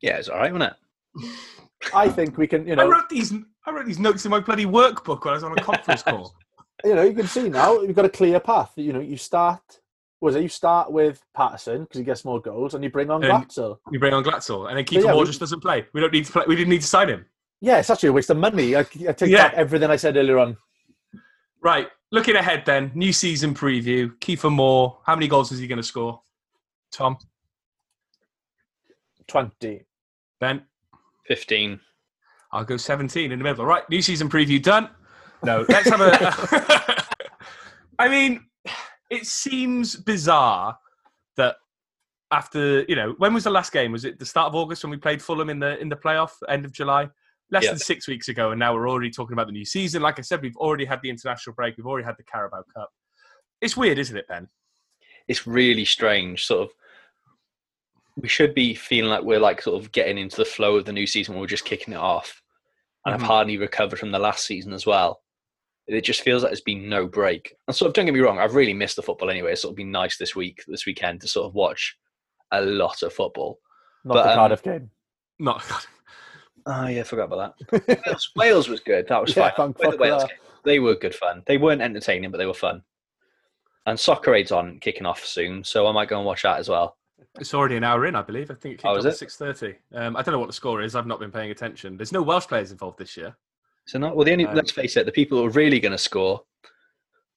Yeah, 0.00 0.16
it's 0.16 0.28
all 0.28 0.38
right, 0.38 0.52
wasn't 0.52 0.72
it? 0.72 1.30
I 1.94 2.08
think 2.08 2.38
we 2.38 2.46
can, 2.46 2.66
you 2.66 2.76
know, 2.76 2.84
I 2.86 2.88
wrote 2.88 3.08
these. 3.08 3.32
I 3.66 3.70
wrote 3.70 3.86
these 3.86 3.98
notes 3.98 4.24
in 4.24 4.30
my 4.30 4.40
bloody 4.40 4.66
workbook 4.66 5.24
when 5.24 5.32
I 5.32 5.36
was 5.36 5.44
on 5.44 5.56
a 5.58 5.62
conference 5.62 6.02
call. 6.02 6.34
you 6.84 6.94
know, 6.94 7.02
you 7.02 7.12
can 7.12 7.26
see 7.26 7.48
now 7.48 7.80
you've 7.80 7.96
got 7.96 8.04
a 8.04 8.10
clear 8.10 8.40
path. 8.40 8.72
You 8.76 8.92
know, 8.92 9.00
you 9.00 9.16
start. 9.16 9.60
Was 10.20 10.36
it 10.36 10.42
you 10.42 10.48
start 10.48 10.92
with 10.92 11.22
Paterson 11.34 11.84
because 11.84 11.98
he 11.98 12.04
gets 12.04 12.24
more 12.26 12.40
goals, 12.40 12.74
and 12.74 12.84
you 12.84 12.90
bring 12.90 13.10
on 13.10 13.24
And- 13.24 13.32
Glatzel. 13.32 13.78
We 13.90 13.96
bring 13.98 14.12
on 14.12 14.22
Glatzel, 14.22 14.68
and 14.68 14.76
then 14.76 14.84
Keith 14.84 15.04
yeah, 15.04 15.12
Moore 15.12 15.20
we- 15.20 15.26
just 15.26 15.40
doesn't 15.40 15.60
play. 15.60 15.86
We 15.94 16.00
don't 16.00 16.12
need 16.12 16.26
to 16.26 16.32
play. 16.32 16.44
We 16.46 16.56
didn't 16.56 16.70
need 16.70 16.82
to 16.82 16.86
sign 16.86 17.08
him. 17.08 17.24
Yeah, 17.60 17.78
it's 17.78 17.90
actually 17.90 18.08
a 18.08 18.12
waste 18.12 18.30
of 18.30 18.36
money. 18.38 18.74
I, 18.74 18.80
I 18.80 18.84
take 19.12 19.22
Yeah. 19.30 19.48
back 19.48 19.54
everything 19.54 19.90
I 19.90 19.96
said 19.96 20.16
earlier 20.16 20.38
on. 20.38 20.56
Right. 21.62 21.88
Looking 22.12 22.36
ahead, 22.36 22.64
then 22.64 22.90
new 22.94 23.12
season 23.12 23.54
preview. 23.54 24.16
Kiefer 24.18 24.50
Moore. 24.50 24.98
How 25.04 25.14
many 25.14 25.28
goals 25.28 25.52
is 25.52 25.58
he 25.58 25.66
going 25.66 25.76
to 25.76 25.82
score? 25.82 26.20
Tom, 26.92 27.18
Twenty. 29.28 29.84
Ben. 30.40 30.62
15. 31.26 31.78
I'll 32.52 32.64
go 32.64 32.76
17 32.76 33.30
in 33.30 33.38
the 33.38 33.42
middle. 33.44 33.64
Right, 33.64 33.88
new 33.88 34.02
season 34.02 34.28
preview 34.28 34.60
done. 34.60 34.88
No, 35.44 35.64
let's 35.68 35.88
have 35.88 36.00
a. 36.00 37.04
I 37.98 38.08
mean, 38.08 38.44
it 39.10 39.26
seems 39.26 39.94
bizarre 39.94 40.76
that 41.36 41.56
after 42.32 42.82
you 42.88 42.96
know 42.96 43.14
when 43.18 43.32
was 43.32 43.44
the 43.44 43.50
last 43.50 43.72
game? 43.72 43.92
Was 43.92 44.04
it 44.04 44.18
the 44.18 44.26
start 44.26 44.48
of 44.48 44.56
August 44.56 44.82
when 44.82 44.90
we 44.90 44.96
played 44.96 45.22
Fulham 45.22 45.48
in 45.50 45.60
the 45.60 45.78
in 45.78 45.88
the 45.88 45.96
playoff? 45.96 46.32
End 46.48 46.64
of 46.64 46.72
July. 46.72 47.08
Less 47.52 47.64
Yeah. 47.64 47.70
than 47.70 47.78
six 47.78 48.06
weeks 48.06 48.28
ago, 48.28 48.50
and 48.52 48.58
now 48.60 48.74
we're 48.74 48.88
already 48.88 49.10
talking 49.10 49.32
about 49.32 49.46
the 49.46 49.52
new 49.52 49.64
season. 49.64 50.02
Like 50.02 50.18
I 50.18 50.22
said, 50.22 50.40
we've 50.42 50.56
already 50.56 50.84
had 50.84 51.00
the 51.02 51.10
international 51.10 51.54
break. 51.54 51.76
We've 51.76 51.86
already 51.86 52.04
had 52.04 52.16
the 52.16 52.22
Carabao 52.22 52.62
Cup. 52.76 52.90
It's 53.60 53.76
weird, 53.76 53.98
isn't 53.98 54.16
it, 54.16 54.28
Ben? 54.28 54.48
It's 55.26 55.46
really 55.46 55.84
strange. 55.84 56.46
Sort 56.46 56.62
of, 56.68 56.74
we 58.16 58.28
should 58.28 58.54
be 58.54 58.74
feeling 58.74 59.10
like 59.10 59.22
we're 59.24 59.40
like 59.40 59.62
sort 59.62 59.82
of 59.82 59.90
getting 59.92 60.18
into 60.18 60.36
the 60.36 60.44
flow 60.44 60.76
of 60.76 60.84
the 60.84 60.92
new 60.92 61.06
season. 61.06 61.36
We're 61.38 61.46
just 61.46 61.64
kicking 61.64 61.94
it 61.94 61.98
off, 61.98 62.40
and 63.04 63.12
Mhm. 63.14 63.20
I've 63.20 63.26
hardly 63.26 63.56
recovered 63.58 63.98
from 63.98 64.12
the 64.12 64.18
last 64.18 64.44
season 64.46 64.72
as 64.72 64.86
well. 64.86 65.22
It 65.86 66.02
just 66.02 66.20
feels 66.22 66.42
like 66.44 66.50
there's 66.50 66.60
been 66.60 66.88
no 66.88 67.08
break. 67.08 67.54
And 67.66 67.74
sort 67.74 67.88
of, 67.88 67.94
don't 67.94 68.04
get 68.04 68.14
me 68.14 68.20
wrong, 68.20 68.38
I've 68.38 68.54
really 68.54 68.74
missed 68.74 68.94
the 68.94 69.02
football 69.02 69.28
anyway. 69.30 69.52
It's 69.52 69.62
sort 69.62 69.72
of 69.72 69.76
been 69.76 69.90
nice 69.90 70.16
this 70.18 70.36
week, 70.36 70.62
this 70.68 70.86
weekend, 70.86 71.20
to 71.22 71.28
sort 71.28 71.46
of 71.46 71.54
watch 71.54 71.96
a 72.52 72.60
lot 72.60 73.02
of 73.02 73.12
football. 73.12 73.58
Not 74.04 74.14
But, 74.14 74.22
the 74.22 74.30
um, 74.30 74.36
Cardiff 74.36 74.62
game. 74.62 74.90
Not. 75.40 75.64
Oh 76.72 76.86
yeah, 76.86 77.00
I 77.00 77.02
forgot 77.04 77.24
about 77.32 77.56
that. 77.70 78.04
Wales, 78.06 78.30
Wales 78.36 78.68
was 78.68 78.80
good. 78.80 79.08
That 79.08 79.20
was 79.20 79.34
Yeah, 79.36 79.50
fun. 79.50 79.74
thank 79.74 79.76
I 79.76 79.80
played 79.80 79.90
fuck 79.90 79.98
the 79.98 80.02
Wales 80.02 80.22
game. 80.24 80.32
They 80.64 80.78
were 80.78 80.94
good 80.94 81.14
fun. 81.14 81.42
They 81.46 81.58
weren't 81.58 81.82
entertaining, 81.82 82.30
but 82.30 82.38
they 82.38 82.46
were 82.46 82.54
fun. 82.54 82.82
And 83.86 83.98
Soccer 83.98 84.34
Aid's 84.34 84.52
on 84.52 84.78
kicking 84.78 85.06
off 85.06 85.24
soon, 85.24 85.64
so 85.64 85.86
I 85.86 85.92
might 85.92 86.08
go 86.08 86.18
and 86.18 86.26
watch 86.26 86.42
that 86.42 86.58
as 86.60 86.68
well. 86.68 86.96
It's 87.38 87.54
already 87.54 87.76
an 87.76 87.84
hour 87.84 88.06
in, 88.06 88.14
I 88.14 88.22
believe. 88.22 88.50
I 88.50 88.54
think 88.54 88.74
it 88.74 88.76
kicked 88.76 88.84
Oh, 88.86 88.90
off 88.90 88.98
is 88.98 89.06
at 89.06 89.16
six 89.16 89.36
thirty. 89.36 89.74
Um, 89.94 90.16
I 90.16 90.22
don't 90.22 90.32
know 90.32 90.38
what 90.38 90.46
the 90.48 90.52
score 90.52 90.82
is. 90.82 90.94
I've 90.94 91.06
not 91.06 91.18
been 91.18 91.32
paying 91.32 91.50
attention. 91.50 91.96
There's 91.96 92.12
no 92.12 92.22
Welsh 92.22 92.46
players 92.46 92.70
involved 92.72 92.98
this 92.98 93.16
year. 93.16 93.34
So 93.86 93.98
not 93.98 94.14
well. 94.14 94.24
The 94.24 94.32
only 94.32 94.46
Um, 94.46 94.54
let's 94.54 94.70
face 94.70 94.96
it, 94.96 95.06
the 95.06 95.12
people 95.12 95.38
who 95.38 95.46
are 95.46 95.50
really 95.50 95.80
going 95.80 95.92
to 95.92 95.98
score 95.98 96.42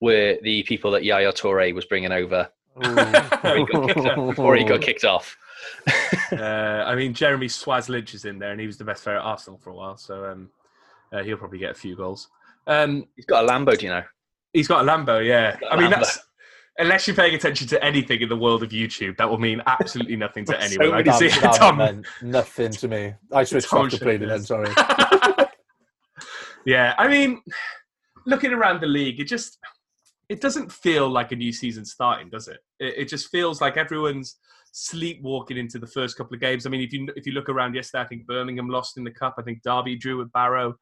were 0.00 0.36
the 0.42 0.62
people 0.64 0.90
that 0.92 1.04
Yaya 1.04 1.32
Toure 1.32 1.72
was 1.74 1.86
bringing 1.86 2.12
over 2.12 2.48
before 4.26 4.56
he 4.56 4.64
got 4.64 4.80
kicked, 4.82 5.04
off- 5.04 5.36
before 5.84 5.84
he 5.86 5.92
got 5.92 6.08
kicked 6.10 6.32
off. 6.32 6.40
uh, 6.40 6.84
I 6.86 6.94
mean, 6.94 7.14
Jeremy 7.14 7.46
Swaz 7.46 7.88
Lynch 7.88 8.14
is 8.14 8.24
in 8.24 8.38
there, 8.38 8.52
and 8.52 8.60
he 8.60 8.66
was 8.66 8.78
the 8.78 8.84
best 8.84 9.04
player 9.04 9.16
at 9.16 9.22
Arsenal 9.22 9.58
for 9.58 9.70
a 9.70 9.74
while, 9.74 9.96
so 9.96 10.24
um, 10.24 10.50
uh, 11.12 11.22
he'll 11.22 11.36
probably 11.36 11.58
get 11.58 11.70
a 11.70 11.74
few 11.74 11.96
goals. 11.96 12.28
Um, 12.66 13.06
He's 13.16 13.26
got 13.26 13.44
a 13.44 13.48
Lambo, 13.48 13.76
do 13.78 13.86
you 13.86 13.92
know? 13.92 14.02
he's 14.52 14.68
got 14.68 14.86
a 14.86 14.90
Lambo, 14.90 15.24
yeah. 15.24 15.58
got 15.60 15.72
a 15.72 15.74
I 15.74 15.80
mean, 15.80 15.90
that's 15.90 16.18
unless 16.78 17.06
you're 17.06 17.16
paying 17.16 17.34
attention 17.34 17.66
to 17.68 17.84
anything 17.84 18.20
in 18.20 18.28
the 18.28 18.36
world 18.36 18.62
of 18.62 18.70
YouTube, 18.70 19.16
that 19.18 19.28
will 19.28 19.38
mean 19.38 19.62
absolutely 19.66 20.16
nothing 20.16 20.44
to 20.46 20.52
So 20.52 20.58
anyone. 20.58 20.88
I 20.88 21.02
many 21.02 21.10
can 21.10 21.18
see 21.18 21.28
Damn, 21.28 21.52
damn, 21.52 21.76
Tom. 21.76 22.02
nothing 22.22 22.70
to 22.72 22.88
me. 22.88 23.14
I 23.32 23.44
switched 23.44 23.68
Tom 23.68 23.86
off 23.86 23.90
completely 23.90 24.26
then. 24.26 24.44
Shapers. 24.44 24.74
Sorry. 24.74 25.46
Yeah, 26.66 26.94
I 26.96 27.08
mean, 27.08 27.42
looking 28.26 28.52
around 28.52 28.80
the 28.80 28.86
league, 28.86 29.20
it 29.20 29.24
just 29.24 29.58
it 30.30 30.40
doesn't 30.40 30.72
feel 30.72 31.10
like 31.10 31.30
a 31.32 31.36
new 31.36 31.52
season 31.52 31.84
starting, 31.84 32.30
does 32.30 32.48
it? 32.48 32.58
It, 32.80 32.94
it 32.96 33.08
just 33.08 33.28
feels 33.28 33.60
like 33.60 33.76
everyone's 33.76 34.36
sleepwalking 34.76 35.56
into 35.56 35.78
the 35.78 35.86
first 35.86 36.16
couple 36.16 36.34
of 36.34 36.40
games. 36.40 36.66
I 36.66 36.68
mean, 36.68 36.80
if 36.80 36.92
you 36.92 37.08
if 37.14 37.26
you 37.26 37.32
look 37.32 37.48
around 37.48 37.76
yesterday, 37.76 38.02
I 38.02 38.06
think 38.06 38.26
Birmingham 38.26 38.68
lost 38.68 38.98
in 38.98 39.04
the 39.04 39.10
cup. 39.10 39.36
I 39.38 39.42
think 39.42 39.62
Derby 39.62 39.96
drew 39.96 40.18
with 40.18 40.32
Barrow. 40.32 40.74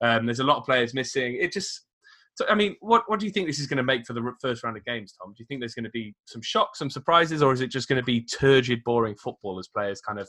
Um, 0.00 0.26
there's 0.26 0.40
a 0.40 0.44
lot 0.44 0.56
of 0.56 0.64
players 0.64 0.92
missing. 0.92 1.38
It 1.40 1.52
just, 1.52 1.86
so, 2.34 2.44
I 2.48 2.56
mean, 2.56 2.74
what 2.80 3.04
what 3.06 3.20
do 3.20 3.26
you 3.26 3.32
think 3.32 3.46
this 3.46 3.60
is 3.60 3.68
going 3.68 3.76
to 3.78 3.84
make 3.84 4.04
for 4.04 4.14
the 4.14 4.32
first 4.42 4.64
round 4.64 4.76
of 4.76 4.84
games, 4.84 5.14
Tom? 5.14 5.32
Do 5.32 5.36
you 5.38 5.46
think 5.46 5.60
there's 5.60 5.74
going 5.74 5.84
to 5.84 5.90
be 5.90 6.12
some 6.26 6.42
shocks, 6.42 6.80
some 6.80 6.90
surprises, 6.90 7.40
or 7.40 7.52
is 7.52 7.60
it 7.60 7.68
just 7.68 7.88
going 7.88 8.00
to 8.00 8.04
be 8.04 8.20
turgid, 8.22 8.82
boring 8.82 9.14
football 9.14 9.60
as 9.60 9.68
players 9.68 10.00
kind 10.00 10.18
of 10.18 10.28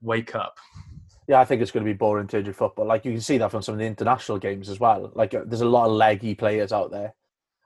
wake 0.00 0.34
up? 0.34 0.56
Yeah, 1.28 1.40
I 1.40 1.44
think 1.44 1.60
it's 1.60 1.70
going 1.70 1.84
to 1.84 1.90
be 1.90 1.96
boring, 1.96 2.26
turgid 2.26 2.56
football. 2.56 2.86
Like 2.86 3.04
you 3.04 3.12
can 3.12 3.20
see 3.20 3.36
that 3.38 3.50
from 3.50 3.60
some 3.60 3.74
of 3.74 3.78
the 3.78 3.86
international 3.86 4.38
games 4.38 4.70
as 4.70 4.80
well. 4.80 5.12
Like 5.14 5.34
uh, 5.34 5.42
there's 5.46 5.60
a 5.60 5.68
lot 5.68 5.84
of 5.86 5.92
leggy 5.92 6.34
players 6.34 6.72
out 6.72 6.90
there. 6.90 7.14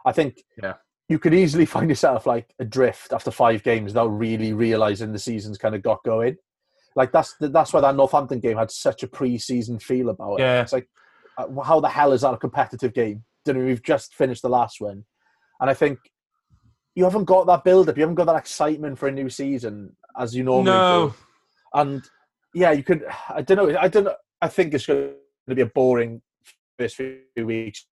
I 0.05 0.11
think 0.11 0.42
yeah. 0.61 0.74
You 1.09 1.19
could 1.19 1.35
easily 1.35 1.65
find 1.67 1.89
yourself 1.89 2.27
like 2.27 2.53
adrift 2.59 3.13
after 3.13 3.31
five 3.31 3.63
games 3.63 3.91
without 3.93 4.09
really 4.09 4.53
realizing 4.53 5.13
the 5.13 5.19
season's 5.19 5.59
kind 5.59 5.75
of 5.75 5.83
got 5.83 6.03
going. 6.05 6.37
Like 6.97 7.13
that's 7.13 7.35
that's 7.41 7.73
why 7.73 7.81
that 7.81 7.97
Northampton 7.97 8.41
game 8.41 8.57
had 8.57 8.71
such 8.71 9.03
a 9.03 9.09
pre-season 9.09 9.79
feel 9.79 10.11
about 10.11 10.35
it. 10.35 10.43
Yeah. 10.43 10.63
It's 10.63 10.73
like, 10.73 10.89
uh, 11.39 11.61
how 11.63 11.81
the 11.81 11.89
hell 11.89 12.13
is 12.13 12.23
that 12.23 12.35
a 12.35 12.39
competitive 12.39 12.93
game? 12.93 13.25
Didn't 13.45 13.65
we've 13.65 13.83
just 13.83 14.15
finished 14.15 14.43
the 14.43 14.49
last 14.49 14.81
one, 14.81 15.05
and 15.61 15.71
I 15.71 15.75
think 15.75 15.99
you 16.95 17.05
haven't 17.05 17.25
got 17.25 17.47
that 17.47 17.63
build-up. 17.63 17.97
You 17.97 18.03
haven't 18.03 18.17
got 18.17 18.27
that 18.27 18.37
excitement 18.37 18.99
for 18.99 19.07
a 19.07 19.13
new 19.13 19.31
season 19.31 19.95
as 20.19 20.35
you 20.35 20.43
normally 20.43 20.73
No. 20.73 21.09
do. 21.09 21.15
And 21.75 22.03
yeah, 22.55 22.73
you 22.73 22.83
could. 22.83 23.05
I 23.29 23.43
don't 23.43 23.57
know. 23.57 23.79
I 23.79 23.89
don't. 23.89 24.09
I 24.43 24.49
think 24.49 24.75
it's 24.75 24.87
going 24.87 25.13
to 25.49 25.55
be 25.55 25.63
a 25.63 25.67
boring 25.67 26.21
first 26.79 26.97
few 26.97 27.21
weeks. 27.37 27.87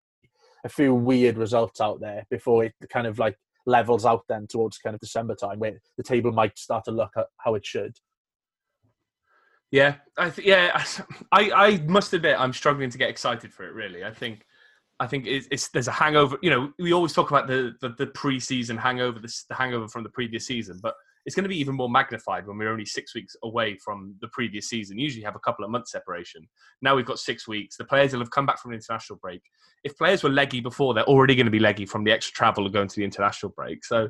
A 0.64 0.68
few 0.68 0.94
weird 0.94 1.38
results 1.38 1.80
out 1.80 2.00
there 2.00 2.24
before 2.30 2.64
it 2.64 2.74
kind 2.90 3.06
of 3.06 3.18
like 3.18 3.36
levels 3.66 4.04
out. 4.04 4.24
Then 4.28 4.46
towards 4.46 4.78
kind 4.78 4.94
of 4.94 5.00
December 5.00 5.34
time, 5.34 5.58
where 5.58 5.78
the 5.96 6.02
table 6.02 6.32
might 6.32 6.58
start 6.58 6.84
to 6.84 6.90
look 6.90 7.12
at 7.16 7.26
how 7.38 7.54
it 7.54 7.64
should. 7.64 7.96
Yeah, 9.70 9.96
I 10.16 10.30
th- 10.30 10.46
yeah, 10.46 10.84
I 11.32 11.50
I 11.50 11.76
must 11.86 12.12
admit 12.12 12.38
I'm 12.38 12.52
struggling 12.52 12.90
to 12.90 12.98
get 12.98 13.10
excited 13.10 13.52
for 13.52 13.64
it. 13.64 13.74
Really, 13.74 14.04
I 14.04 14.12
think 14.12 14.44
I 14.98 15.06
think 15.06 15.26
it's, 15.26 15.48
it's 15.50 15.68
there's 15.68 15.88
a 15.88 15.92
hangover. 15.92 16.38
You 16.42 16.50
know, 16.50 16.72
we 16.78 16.92
always 16.92 17.12
talk 17.12 17.30
about 17.30 17.46
the 17.46 17.74
the, 17.80 17.90
the 17.90 18.06
pre-season 18.06 18.76
hangover, 18.76 19.18
the, 19.18 19.42
the 19.48 19.54
hangover 19.54 19.88
from 19.88 20.04
the 20.04 20.10
previous 20.10 20.46
season, 20.46 20.78
but 20.82 20.94
it's 21.26 21.34
going 21.34 21.44
to 21.44 21.48
be 21.48 21.58
even 21.58 21.74
more 21.74 21.90
magnified 21.90 22.46
when 22.46 22.56
we're 22.56 22.70
only 22.70 22.86
six 22.86 23.14
weeks 23.14 23.36
away 23.42 23.76
from 23.84 24.14
the 24.20 24.28
previous 24.28 24.68
season. 24.68 24.98
Usually, 24.98 25.24
have 25.24 25.36
a 25.36 25.40
couple 25.40 25.64
of 25.64 25.70
months 25.70 25.90
separation. 25.90 26.48
Now 26.80 26.94
we've 26.94 27.04
got 27.04 27.18
six 27.18 27.46
weeks. 27.48 27.76
The 27.76 27.84
players 27.84 28.12
will 28.12 28.20
have 28.20 28.30
come 28.30 28.46
back 28.46 28.60
from 28.60 28.70
an 28.70 28.76
international 28.76 29.18
break. 29.18 29.42
If 29.84 29.98
players 29.98 30.22
were 30.22 30.30
leggy 30.30 30.60
before, 30.60 30.94
they're 30.94 31.04
already 31.04 31.34
going 31.34 31.46
to 31.46 31.50
be 31.50 31.58
leggy 31.58 31.84
from 31.84 32.04
the 32.04 32.12
extra 32.12 32.32
travel 32.32 32.64
of 32.64 32.72
going 32.72 32.88
to 32.88 32.96
the 32.96 33.04
international 33.04 33.52
break. 33.56 33.84
So 33.84 34.08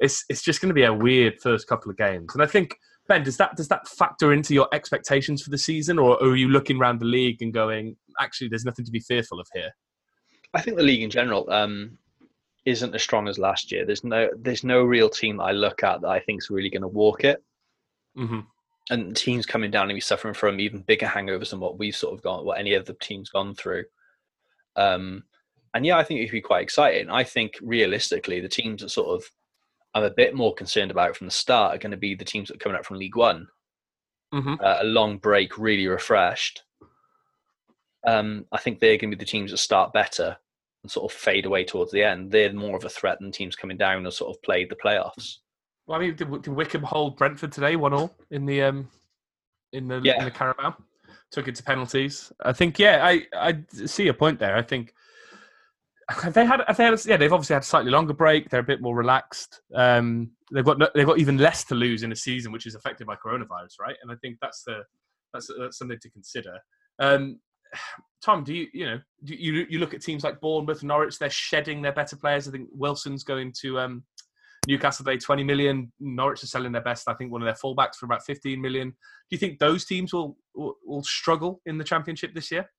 it's 0.00 0.24
it's 0.28 0.42
just 0.42 0.60
going 0.60 0.70
to 0.70 0.74
be 0.74 0.84
a 0.84 0.92
weird 0.92 1.40
first 1.40 1.68
couple 1.68 1.90
of 1.90 1.96
games. 1.96 2.34
And 2.34 2.42
I 2.42 2.46
think 2.46 2.76
Ben, 3.06 3.22
does 3.22 3.36
that 3.36 3.56
does 3.56 3.68
that 3.68 3.86
factor 3.86 4.32
into 4.32 4.54
your 4.54 4.68
expectations 4.72 5.42
for 5.42 5.50
the 5.50 5.58
season, 5.58 5.98
or, 5.98 6.16
or 6.22 6.30
are 6.30 6.36
you 6.36 6.48
looking 6.48 6.78
around 6.78 7.00
the 7.00 7.04
league 7.04 7.42
and 7.42 7.52
going, 7.52 7.96
actually, 8.18 8.48
there's 8.48 8.64
nothing 8.64 8.86
to 8.86 8.90
be 8.90 9.00
fearful 9.00 9.38
of 9.38 9.46
here? 9.52 9.70
I 10.54 10.62
think 10.62 10.76
the 10.78 10.82
league 10.82 11.02
in 11.02 11.10
general 11.10 11.50
um, 11.50 11.98
isn't 12.64 12.94
as 12.94 13.02
strong 13.02 13.28
as 13.28 13.38
last 13.38 13.70
year. 13.70 13.84
There's 13.84 14.04
no 14.04 14.28
there's 14.38 14.64
no 14.64 14.82
real 14.82 15.08
team 15.08 15.36
that 15.36 15.44
I 15.44 15.52
look 15.52 15.82
at 15.82 16.00
that 16.00 16.08
I 16.08 16.20
think 16.20 16.42
is 16.42 16.50
really 16.50 16.70
going 16.70 16.82
to 16.82 16.88
walk 16.88 17.24
it. 17.24 17.42
Mm-hmm. 18.16 18.40
And 18.90 19.16
teams 19.16 19.46
coming 19.46 19.70
down 19.70 19.88
and 19.90 19.96
be 19.96 20.00
suffering 20.00 20.34
from 20.34 20.60
even 20.60 20.82
bigger 20.82 21.06
hangovers 21.06 21.50
than 21.50 21.60
what 21.60 21.78
we've 21.78 21.96
sort 21.96 22.14
of 22.14 22.22
gone, 22.22 22.44
what 22.44 22.58
any 22.58 22.74
of 22.74 22.84
the 22.84 22.94
teams 22.94 23.30
gone 23.30 23.54
through. 23.54 23.84
Um, 24.76 25.24
and 25.72 25.86
yeah, 25.86 25.96
I 25.96 26.04
think 26.04 26.20
it 26.20 26.26
could 26.26 26.32
be 26.32 26.40
quite 26.42 26.62
exciting. 26.62 27.10
I 27.10 27.24
think 27.24 27.54
realistically, 27.62 28.40
the 28.40 28.48
teams 28.48 28.82
that 28.82 28.90
sort 28.90 29.08
of 29.08 29.30
I'm 29.94 30.04
a 30.04 30.10
bit 30.10 30.34
more 30.34 30.54
concerned 30.54 30.90
about 30.90 31.16
from 31.16 31.26
the 31.26 31.32
start 31.32 31.74
are 31.74 31.78
going 31.78 31.92
to 31.92 31.96
be 31.96 32.14
the 32.14 32.24
teams 32.24 32.48
that 32.48 32.56
are 32.56 32.58
coming 32.58 32.76
out 32.76 32.86
from 32.86 32.98
League 32.98 33.16
One. 33.16 33.46
Mm-hmm. 34.32 34.54
Uh, 34.60 34.78
a 34.80 34.84
long 34.84 35.18
break, 35.18 35.56
really 35.56 35.86
refreshed. 35.86 36.62
Um, 38.06 38.44
I 38.52 38.58
think 38.58 38.80
they're 38.80 38.98
going 38.98 39.10
to 39.10 39.16
be 39.16 39.24
the 39.24 39.30
teams 39.30 39.50
that 39.50 39.58
start 39.58 39.92
better 39.92 40.36
and 40.84 40.90
sort 40.90 41.10
of 41.10 41.16
fade 41.18 41.46
away 41.46 41.64
towards 41.64 41.90
the 41.90 42.02
end. 42.04 42.30
They're 42.30 42.52
more 42.52 42.76
of 42.76 42.84
a 42.84 42.90
threat 42.90 43.18
than 43.18 43.32
teams 43.32 43.56
coming 43.56 43.78
down 43.78 44.06
or 44.06 44.10
sort 44.10 44.36
of 44.36 44.40
played 44.42 44.70
the 44.70 44.76
playoffs. 44.76 45.38
Well, 45.86 45.98
I 45.98 46.00
mean, 46.02 46.14
did, 46.14 46.30
did 46.42 46.48
Wycombe 46.48 46.82
hold 46.82 47.16
Brentford 47.16 47.52
today, 47.52 47.74
one 47.74 47.94
all 47.94 48.14
in 48.30 48.44
the 48.44 48.62
um, 48.62 48.88
in 49.72 49.88
the 49.88 50.00
Yeah. 50.04 50.18
in 50.18 50.26
the 50.26 50.30
Carabao? 50.30 50.76
Took 51.32 51.48
it 51.48 51.54
to 51.56 51.62
penalties. 51.62 52.30
I 52.44 52.52
think, 52.52 52.78
yeah, 52.78 53.00
I 53.02 53.26
I 53.34 53.64
see 53.72 54.08
a 54.08 54.14
point 54.14 54.38
there. 54.38 54.56
I 54.56 54.62
think 54.62 54.92
have 56.10 56.34
they 56.34 56.44
had, 56.44 56.60
have 56.66 56.76
they 56.76 56.84
had 56.84 57.04
yeah, 57.06 57.16
they've 57.16 57.32
obviously 57.32 57.54
had 57.54 57.62
a 57.62 57.66
slightly 57.66 57.90
longer 57.90 58.12
break. 58.12 58.50
They're 58.50 58.60
a 58.60 58.64
bit 58.64 58.82
more 58.82 58.94
relaxed. 58.94 59.62
Um, 59.74 60.32
they've 60.52 60.64
got 60.64 60.78
no, 60.78 60.88
they've 60.94 61.06
got 61.06 61.18
even 61.18 61.38
less 61.38 61.64
to 61.64 61.74
lose 61.74 62.02
in 62.02 62.12
a 62.12 62.16
season 62.16 62.52
which 62.52 62.66
is 62.66 62.74
affected 62.74 63.06
by 63.06 63.16
coronavirus, 63.16 63.80
right? 63.80 63.96
And 64.02 64.12
I 64.12 64.16
think 64.20 64.36
that's 64.42 64.62
the 64.64 64.80
that's 65.32 65.50
that's 65.58 65.78
something 65.78 65.98
to 65.98 66.10
consider. 66.10 66.58
Um, 66.98 67.40
Tom, 68.24 68.44
do 68.44 68.54
you 68.54 68.66
you 68.72 68.86
know 68.86 69.00
do 69.24 69.34
you 69.34 69.66
you 69.68 69.78
look 69.78 69.94
at 69.94 70.02
teams 70.02 70.24
like 70.24 70.40
Bournemouth, 70.40 70.82
Norwich? 70.82 71.18
They're 71.18 71.30
shedding 71.30 71.82
their 71.82 71.92
better 71.92 72.16
players. 72.16 72.48
I 72.48 72.52
think 72.52 72.68
Wilson's 72.72 73.24
going 73.24 73.52
to 73.60 73.78
um, 73.78 74.04
Newcastle 74.66 75.04
they 75.04 75.18
20 75.18 75.44
million. 75.44 75.92
Norwich 76.00 76.42
are 76.42 76.46
selling 76.46 76.72
their 76.72 76.82
best. 76.82 77.08
I 77.08 77.14
think 77.14 77.30
one 77.30 77.42
of 77.42 77.46
their 77.46 77.54
fullbacks 77.54 77.96
for 77.96 78.06
about 78.06 78.24
15 78.24 78.60
million. 78.60 78.90
Do 78.90 78.96
you 79.30 79.38
think 79.38 79.58
those 79.58 79.84
teams 79.84 80.12
will 80.12 80.36
will, 80.54 80.76
will 80.84 81.04
struggle 81.04 81.60
in 81.66 81.78
the 81.78 81.84
championship 81.84 82.34
this 82.34 82.50
year? 82.50 82.70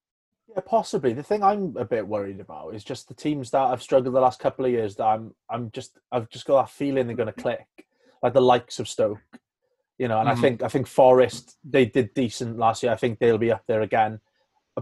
Yeah, 0.48 0.62
possibly. 0.66 1.14
The 1.14 1.24
thing 1.24 1.44
I'm 1.44 1.76
a 1.78 1.86
bit 1.86 2.08
worried 2.08 2.40
about 2.40 2.76
is 2.76 2.84
just 2.84 3.08
the 3.08 3.16
teams 3.16 3.50
that 3.52 3.70
have 3.70 3.82
struggled 3.82 4.14
the 4.14 4.20
last 4.20 4.40
couple 4.40 4.66
of 4.66 4.72
years. 4.72 4.96
That 4.96 5.06
I'm, 5.06 5.34
I'm 5.50 5.72
just, 5.72 5.98
I've 6.12 6.30
just 6.30 6.46
got 6.46 6.62
that 6.62 6.72
feeling 6.72 7.08
they're 7.08 7.16
going 7.16 7.34
to 7.34 7.42
click, 7.42 7.66
like 8.22 8.34
the 8.34 8.42
likes 8.42 8.80
of 8.80 8.88
Stoke, 8.88 9.20
you 9.98 10.08
know. 10.08 10.20
And 10.20 10.30
Mhm. 10.30 10.32
I 10.32 10.36
think, 10.36 10.64
I 10.64 10.68
think 10.68 10.88
Forest 10.88 11.58
they 11.64 11.86
did 11.86 12.14
decent 12.14 12.58
last 12.58 12.84
year. 12.84 12.92
I 12.92 12.96
think 12.96 13.18
they'll 13.18 13.40
be 13.40 13.52
up 13.52 13.64
there 13.68 13.82
again. 13.82 14.20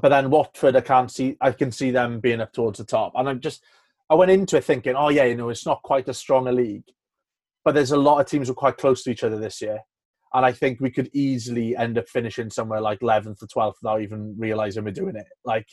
But 0.02 0.10
then 0.10 0.30
Watford, 0.32 0.76
I 0.76 0.82
can't 0.82 1.12
see, 1.12 1.38
I 1.39 1.52
can 1.52 1.72
see 1.72 1.91
them 1.91 2.20
being 2.20 2.41
up 2.41 2.52
towards 2.52 2.80
the 2.80 2.86
top. 2.86 3.14
And 3.16 3.30
I'm 3.30 3.39
just, 3.39 3.64
I 4.10 4.16
went 4.16 4.32
into 4.32 4.58
it 4.58 4.64
thinking, 4.64 4.96
oh 4.96 5.10
yeah, 5.10 5.26
you 5.26 5.36
know, 5.36 5.50
it's 5.50 5.66
not 5.66 5.84
quite 5.84 6.10
as 6.10 6.18
strong 6.18 6.48
a 6.48 6.52
league, 6.52 6.86
but 7.64 7.76
there's 7.76 7.91
a 7.91 7.98
lot 7.98 8.20
of 8.20 8.26
teams 8.28 8.48
who 8.48 8.54
are 8.54 8.56
quite 8.56 8.78
close 8.78 9.04
to 9.04 9.12
each 9.12 9.24
other 9.24 9.38
this 9.38 9.62
year. 9.62 9.80
And 10.34 10.44
I 10.46 10.52
think 10.52 10.80
we 10.82 10.89
could 10.89 11.12
easily 11.14 11.76
end 11.78 12.00
up 12.00 12.10
finishing 12.10 12.50
somewhere 12.50 12.82
like 12.82 13.02
11th 13.02 13.44
or 13.44 13.48
12th 13.48 13.76
without 13.84 14.02
even 14.02 14.34
realizing 14.38 14.84
we're 14.84 14.91
doing 14.91 15.16
it. 15.16 15.28
Like, 15.46 15.68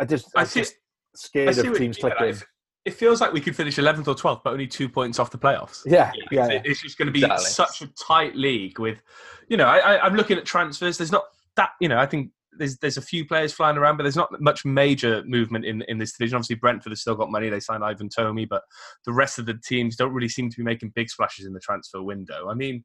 I 0.00 0.04
just, 0.04 0.26
I 0.36 0.40
I'm 0.40 0.46
see- 0.46 0.60
just 0.60 0.74
I 0.74 0.78
scared 1.16 1.54
see 1.54 1.66
of 1.68 1.78
teams 1.78 2.02
mean, 2.02 2.10
clicking. 2.12 2.34
like, 2.34 2.46
It 2.84 2.94
feels 2.94 3.20
like 3.20 3.32
we 3.32 3.40
could 3.40 3.54
finish 3.54 3.76
11th 3.76 4.08
or 4.08 4.16
12th, 4.16 4.40
but 4.42 4.52
only 4.52 4.66
two 4.66 4.88
points 4.88 5.20
off 5.20 5.30
the 5.30 5.38
playoffs. 5.38 5.82
Yeah, 5.86 6.10
yeah, 6.32 6.48
It- 6.48 6.62
It's 6.66 6.82
just 6.82 6.98
going 6.98 7.06
to 7.06 7.12
be 7.12 7.20
Exactly. 7.22 7.46
such 7.46 7.82
a 7.82 7.86
tight 8.04 8.34
league 8.34 8.80
with, 8.80 9.00
you 9.48 9.56
know, 9.56 9.66
I, 9.66 9.78
I, 9.78 10.04
I'm 10.04 10.16
looking 10.16 10.38
at 10.38 10.44
transfers. 10.44 10.98
There's 10.98 11.12
not 11.12 11.26
that, 11.54 11.70
you 11.80 11.88
know, 11.88 11.98
I 11.98 12.06
think 12.06 12.32
there's 12.58 12.76
there's 12.78 12.96
a 12.96 13.02
few 13.02 13.26
players 13.26 13.52
flying 13.52 13.76
around, 13.76 13.96
but 13.96 14.02
there's 14.02 14.16
not 14.16 14.28
much 14.40 14.64
major 14.64 15.22
movement 15.24 15.64
in, 15.64 15.82
in 15.88 15.98
this 15.98 16.12
division. 16.12 16.36
Obviously, 16.36 16.56
Brentford 16.56 16.92
has 16.92 17.00
still 17.00 17.14
got 17.14 17.30
money. 17.30 17.48
They 17.48 17.60
signed 17.60 17.84
Ivan 17.84 18.08
Toney, 18.08 18.44
but 18.44 18.62
the 19.06 19.12
rest 19.12 19.38
of 19.38 19.46
the 19.46 19.58
teams 19.64 19.96
don't 19.96 20.12
really 20.12 20.28
seem 20.28 20.50
to 20.50 20.56
be 20.56 20.62
making 20.62 20.92
big 20.94 21.08
splashes 21.08 21.46
in 21.46 21.52
the 21.52 21.60
transfer 21.60 22.02
window. 22.02 22.48
I 22.48 22.54
mean, 22.54 22.84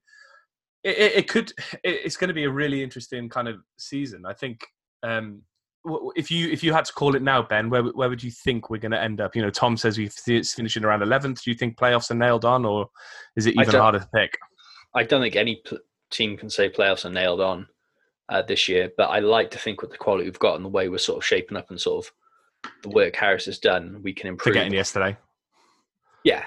it, 0.84 0.98
it, 0.98 1.16
it 1.16 1.28
could, 1.28 1.52
it, 1.84 2.00
it's 2.06 2.18
going 2.18 2.30
to 2.30 2.34
be 2.34 2.46
a 2.46 2.52
really 2.52 2.84
interesting 2.84 3.30
kind 3.30 3.48
of 3.48 3.58
season. 3.78 4.24
I 4.26 4.34
think. 4.34 4.66
Um, 5.04 5.42
if 6.16 6.32
you 6.32 6.50
if 6.50 6.64
you 6.64 6.72
had 6.72 6.86
to 6.86 6.94
call 6.94 7.14
it 7.14 7.22
now, 7.22 7.42
Ben, 7.42 7.70
where 7.70 7.84
where 7.84 8.08
would 8.08 8.24
you 8.24 8.32
think 8.32 8.70
we're 8.70 8.78
going 8.78 8.94
to 8.94 9.02
end 9.02 9.20
up? 9.20 9.36
You 9.36 9.42
know, 9.42 9.50
Tom 9.50 9.76
says 9.76 9.98
we 9.98 10.10
it's 10.28 10.54
finishing 10.54 10.86
around 10.86 11.02
eleventh. 11.02 11.44
Do 11.44 11.52
you 11.52 11.58
think 11.58 11.78
playoffs 11.78 12.10
are 12.10 12.16
nailed 12.16 12.46
on, 12.46 12.64
or 12.64 12.88
is 13.36 13.48
it 13.48 13.56
even 13.60 13.76
harder 13.76 14.00
to 14.00 14.08
pick? 14.16 14.38
I 14.96 15.04
don't 15.04 15.22
think 15.22 15.36
any 15.36 15.62
team 16.10 16.38
can 16.38 16.50
say 16.50 16.70
playoffs 16.70 17.04
are 17.04 17.10
nailed 17.10 17.42
on 17.42 17.68
uh, 18.30 18.42
this 18.42 18.68
year, 18.68 18.92
but 18.98 19.10
I 19.10 19.20
like 19.20 19.52
to 19.52 19.58
think 19.60 19.82
with 19.82 19.92
the 19.92 19.98
quality 19.98 20.26
we've 20.26 20.40
got 20.40 20.56
and 20.56 20.66
the 20.66 20.70
way 20.70 20.90
we're 20.90 20.98
sort 20.98 21.18
of 21.18 21.26
shaping 21.26 21.58
up 21.58 21.70
and 21.70 21.80
sort 21.80 22.06
of 22.06 22.12
the 22.82 22.90
work 22.90 23.16
Harris 23.16 23.46
has 23.46 23.60
done, 23.60 24.00
we 24.04 24.14
can 24.14 24.28
improve. 24.28 24.54
Forgetting 24.54 24.74
yesterday, 24.74 25.18
Yeah, 26.24 26.46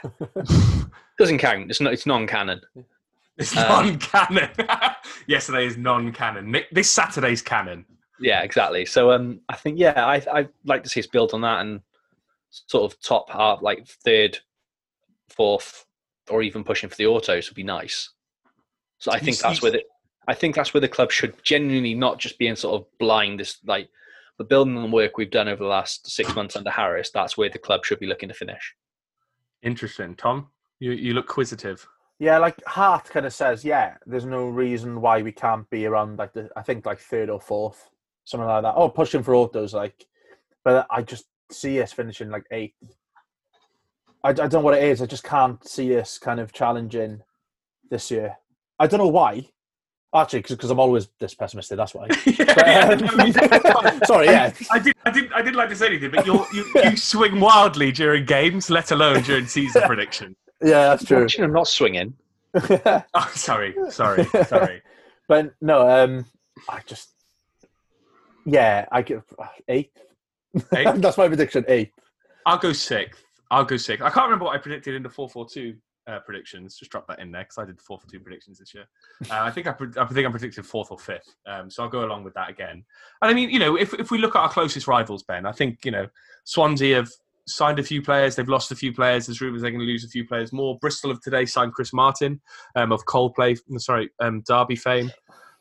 doesn't 1.18 1.38
count. 1.38 1.70
It's 1.70 1.80
not. 1.80 1.92
It's 1.92 2.06
non-canon. 2.06 2.60
it's 3.36 3.56
Um, 3.56 3.68
non-canon. 3.68 4.50
yesterday 5.26 5.66
is 5.66 5.76
non-canon. 5.76 6.56
This 6.72 6.90
Saturday's 6.90 7.42
canon. 7.42 7.84
Yeah, 8.18 8.42
exactly. 8.42 8.86
So 8.86 9.10
um, 9.12 9.40
I 9.48 9.56
think 9.56 9.78
yeah, 9.78 10.06
I 10.06 10.22
I 10.32 10.48
like 10.64 10.82
to 10.84 10.88
see 10.88 11.00
us 11.00 11.06
build 11.06 11.34
on 11.34 11.42
that 11.42 11.60
and 11.60 11.80
sort 12.50 12.90
of 12.90 12.98
top 13.02 13.28
half, 13.30 13.60
like 13.60 13.86
third, 13.86 14.38
fourth, 15.28 15.84
or 16.30 16.42
even 16.42 16.64
pushing 16.64 16.88
for 16.88 16.96
the 16.96 17.06
autos 17.06 17.50
would 17.50 17.56
be 17.56 17.62
nice. 17.62 18.10
So 18.98 19.12
I 19.12 19.18
think 19.18 19.36
that's 19.38 19.60
where 19.60 19.72
the 19.72 19.82
I 20.28 20.34
think 20.34 20.54
that's 20.54 20.74
where 20.74 20.80
the 20.80 20.88
club 20.88 21.12
should 21.12 21.34
genuinely 21.44 21.94
not 21.94 22.18
just 22.18 22.38
be 22.38 22.48
in 22.48 22.56
sort 22.56 22.80
of 22.80 22.86
blind 22.98 23.40
this 23.40 23.58
like 23.64 23.88
but 24.38 24.48
building 24.48 24.76
on 24.76 24.82
the 24.82 24.94
work 24.94 25.16
we've 25.16 25.30
done 25.30 25.48
over 25.48 25.62
the 25.62 25.68
last 25.70 26.10
six 26.10 26.34
months 26.34 26.56
under 26.56 26.70
Harris, 26.70 27.10
that's 27.10 27.38
where 27.38 27.48
the 27.48 27.58
club 27.58 27.86
should 27.86 27.98
be 27.98 28.06
looking 28.06 28.28
to 28.28 28.34
finish. 28.34 28.74
Interesting, 29.62 30.14
Tom. 30.14 30.48
You 30.78 30.92
you 30.92 31.14
look 31.14 31.28
quizzitive. 31.28 31.86
yeah. 32.18 32.38
Like 32.38 32.62
Hart 32.66 33.04
kind 33.04 33.24
of 33.26 33.32
says, 33.32 33.64
yeah, 33.64 33.94
there's 34.04 34.26
no 34.26 34.48
reason 34.48 35.00
why 35.00 35.22
we 35.22 35.32
can't 35.32 35.68
be 35.70 35.86
around 35.86 36.18
like 36.18 36.32
the, 36.34 36.50
I 36.56 36.62
think 36.62 36.84
like 36.84 36.98
third 36.98 37.30
or 37.30 37.40
fourth, 37.40 37.88
something 38.24 38.46
like 38.46 38.62
that. 38.62 38.74
Oh, 38.76 38.90
pushing 38.90 39.22
for 39.22 39.34
autos, 39.34 39.72
like. 39.72 40.06
but 40.64 40.86
I 40.90 41.02
just 41.02 41.26
see 41.50 41.80
us 41.80 41.92
finishing 41.92 42.28
like 42.28 42.44
eighth. 42.50 42.74
I, 44.24 44.30
I 44.30 44.32
don't 44.32 44.52
know 44.52 44.60
what 44.60 44.74
it 44.74 44.82
is. 44.82 45.00
I 45.00 45.06
just 45.06 45.24
can't 45.24 45.66
see 45.66 45.96
us 45.98 46.18
kind 46.18 46.40
of 46.40 46.52
challenging 46.52 47.22
this 47.88 48.10
year. 48.10 48.36
I 48.78 48.86
don't 48.86 48.98
know 48.98 49.06
why. 49.08 49.48
Actually, 50.16 50.42
because 50.42 50.70
I'm 50.70 50.80
always 50.80 51.08
this 51.18 51.34
pessimistic. 51.34 51.76
That's 51.76 51.94
why. 51.94 52.08
Yeah, 52.24 52.44
But, 52.94 53.82
um, 53.82 54.00
sorry, 54.06 54.26
yeah. 54.26 54.52
I 54.70 54.78
did. 54.78 54.94
I 55.04 55.10
didn't. 55.10 55.32
I 55.32 55.42
didn't 55.42 55.56
like 55.56 55.68
to 55.68 55.76
say 55.76 55.88
anything, 55.88 56.10
but 56.10 56.24
you're, 56.24 56.46
you 56.52 56.64
you 56.84 56.96
swing 56.96 57.38
wildly 57.40 57.92
during 57.92 58.24
games, 58.24 58.70
let 58.70 58.90
alone 58.90 59.22
during 59.22 59.46
season 59.46 59.82
prediction. 59.86 60.34
Yeah, 60.62 60.88
that's 60.88 61.04
true. 61.04 61.18
Imagine 61.18 61.44
I'm 61.44 61.52
not 61.52 61.68
swinging. 61.68 62.14
Oh, 62.54 63.30
sorry, 63.34 63.74
sorry, 63.90 64.24
sorry. 64.46 64.80
but 65.28 65.54
no, 65.60 65.86
um, 65.88 66.24
I 66.68 66.80
just 66.86 67.10
yeah, 68.46 68.86
I 68.90 69.02
give 69.02 69.22
eight. 69.68 69.90
Eighth? 70.72 71.00
that's 71.02 71.18
my 71.18 71.28
prediction. 71.28 71.64
Eight. 71.68 71.92
I'll 72.46 72.58
go 72.58 72.72
sixth. 72.72 73.22
I'll 73.50 73.64
go 73.64 73.76
sixth. 73.76 74.02
I 74.02 74.08
can't 74.10 74.24
remember 74.24 74.46
what 74.46 74.54
I 74.54 74.58
predicted 74.58 74.94
in 74.94 75.02
the 75.02 75.10
four 75.10 75.28
four 75.28 75.46
two 75.46 75.76
uh, 76.06 76.20
predictions. 76.20 76.76
Just 76.76 76.90
drop 76.90 77.06
that 77.08 77.18
in 77.18 77.30
there 77.32 77.42
because 77.42 77.58
I 77.58 77.64
did 77.64 77.80
four 77.80 77.98
for 77.98 78.08
two 78.08 78.20
predictions 78.20 78.58
this 78.58 78.74
year. 78.74 78.84
Uh, 79.30 79.42
I 79.42 79.50
think 79.50 79.66
I, 79.66 79.72
pre- 79.72 79.92
I 79.96 80.04
think 80.06 80.26
I 80.26 80.30
predicted 80.30 80.66
fourth 80.66 80.90
or 80.90 80.98
fifth. 80.98 81.34
Um, 81.46 81.70
so 81.70 81.82
I'll 81.82 81.88
go 81.88 82.04
along 82.04 82.24
with 82.24 82.34
that 82.34 82.50
again. 82.50 82.84
And 83.22 83.30
I 83.30 83.34
mean, 83.34 83.50
you 83.50 83.58
know, 83.58 83.76
if 83.76 83.94
if 83.94 84.10
we 84.10 84.18
look 84.18 84.36
at 84.36 84.40
our 84.40 84.48
closest 84.48 84.86
rivals, 84.86 85.22
Ben, 85.22 85.46
I 85.46 85.52
think 85.52 85.84
you 85.84 85.90
know 85.90 86.06
Swansea 86.44 86.96
have 86.96 87.10
signed 87.48 87.78
a 87.78 87.82
few 87.82 88.02
players. 88.02 88.36
They've 88.36 88.48
lost 88.48 88.72
a 88.72 88.76
few 88.76 88.92
players. 88.92 89.26
There's 89.26 89.40
rumours 89.40 89.62
they're 89.62 89.70
going 89.70 89.80
to 89.80 89.86
lose 89.86 90.04
a 90.04 90.08
few 90.08 90.26
players 90.26 90.52
more. 90.52 90.78
Bristol 90.78 91.10
of 91.10 91.20
today 91.22 91.46
signed 91.46 91.72
Chris 91.72 91.92
Martin 91.92 92.40
um, 92.74 92.92
of 92.92 93.04
Coldplay. 93.06 93.58
Sorry, 93.78 94.10
um, 94.20 94.42
Derby 94.46 94.76
fame. 94.76 95.10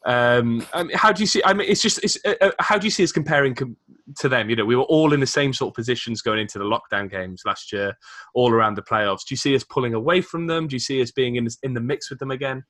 Um, 0.05 0.63
how 0.93 1.11
do 1.11 1.23
you 1.23 1.27
see? 1.27 1.41
I 1.43 1.53
mean, 1.53 1.67
it's 1.69 1.81
just. 1.81 2.03
It's, 2.03 2.17
uh, 2.25 2.35
uh, 2.39 2.51
how 2.59 2.77
do 2.77 2.85
you 2.85 2.91
see 2.91 3.03
us 3.03 3.11
comparing 3.11 3.55
com- 3.55 3.77
to 4.17 4.29
them? 4.29 4.49
You 4.49 4.55
know, 4.55 4.65
we 4.65 4.75
were 4.75 4.83
all 4.83 5.13
in 5.13 5.19
the 5.19 5.27
same 5.27 5.53
sort 5.53 5.71
of 5.71 5.75
positions 5.75 6.21
going 6.21 6.39
into 6.39 6.59
the 6.59 6.65
lockdown 6.65 7.09
games 7.09 7.43
last 7.45 7.71
year, 7.71 7.97
all 8.33 8.51
around 8.51 8.75
the 8.75 8.81
playoffs. 8.81 9.25
Do 9.25 9.33
you 9.33 9.37
see 9.37 9.55
us 9.55 9.63
pulling 9.63 9.93
away 9.93 10.21
from 10.21 10.47
them? 10.47 10.67
Do 10.67 10.75
you 10.75 10.79
see 10.79 11.01
us 11.01 11.11
being 11.11 11.35
in 11.35 11.47
in 11.63 11.73
the 11.73 11.81
mix 11.81 12.09
with 12.09 12.19
them 12.19 12.31
again? 12.31 12.63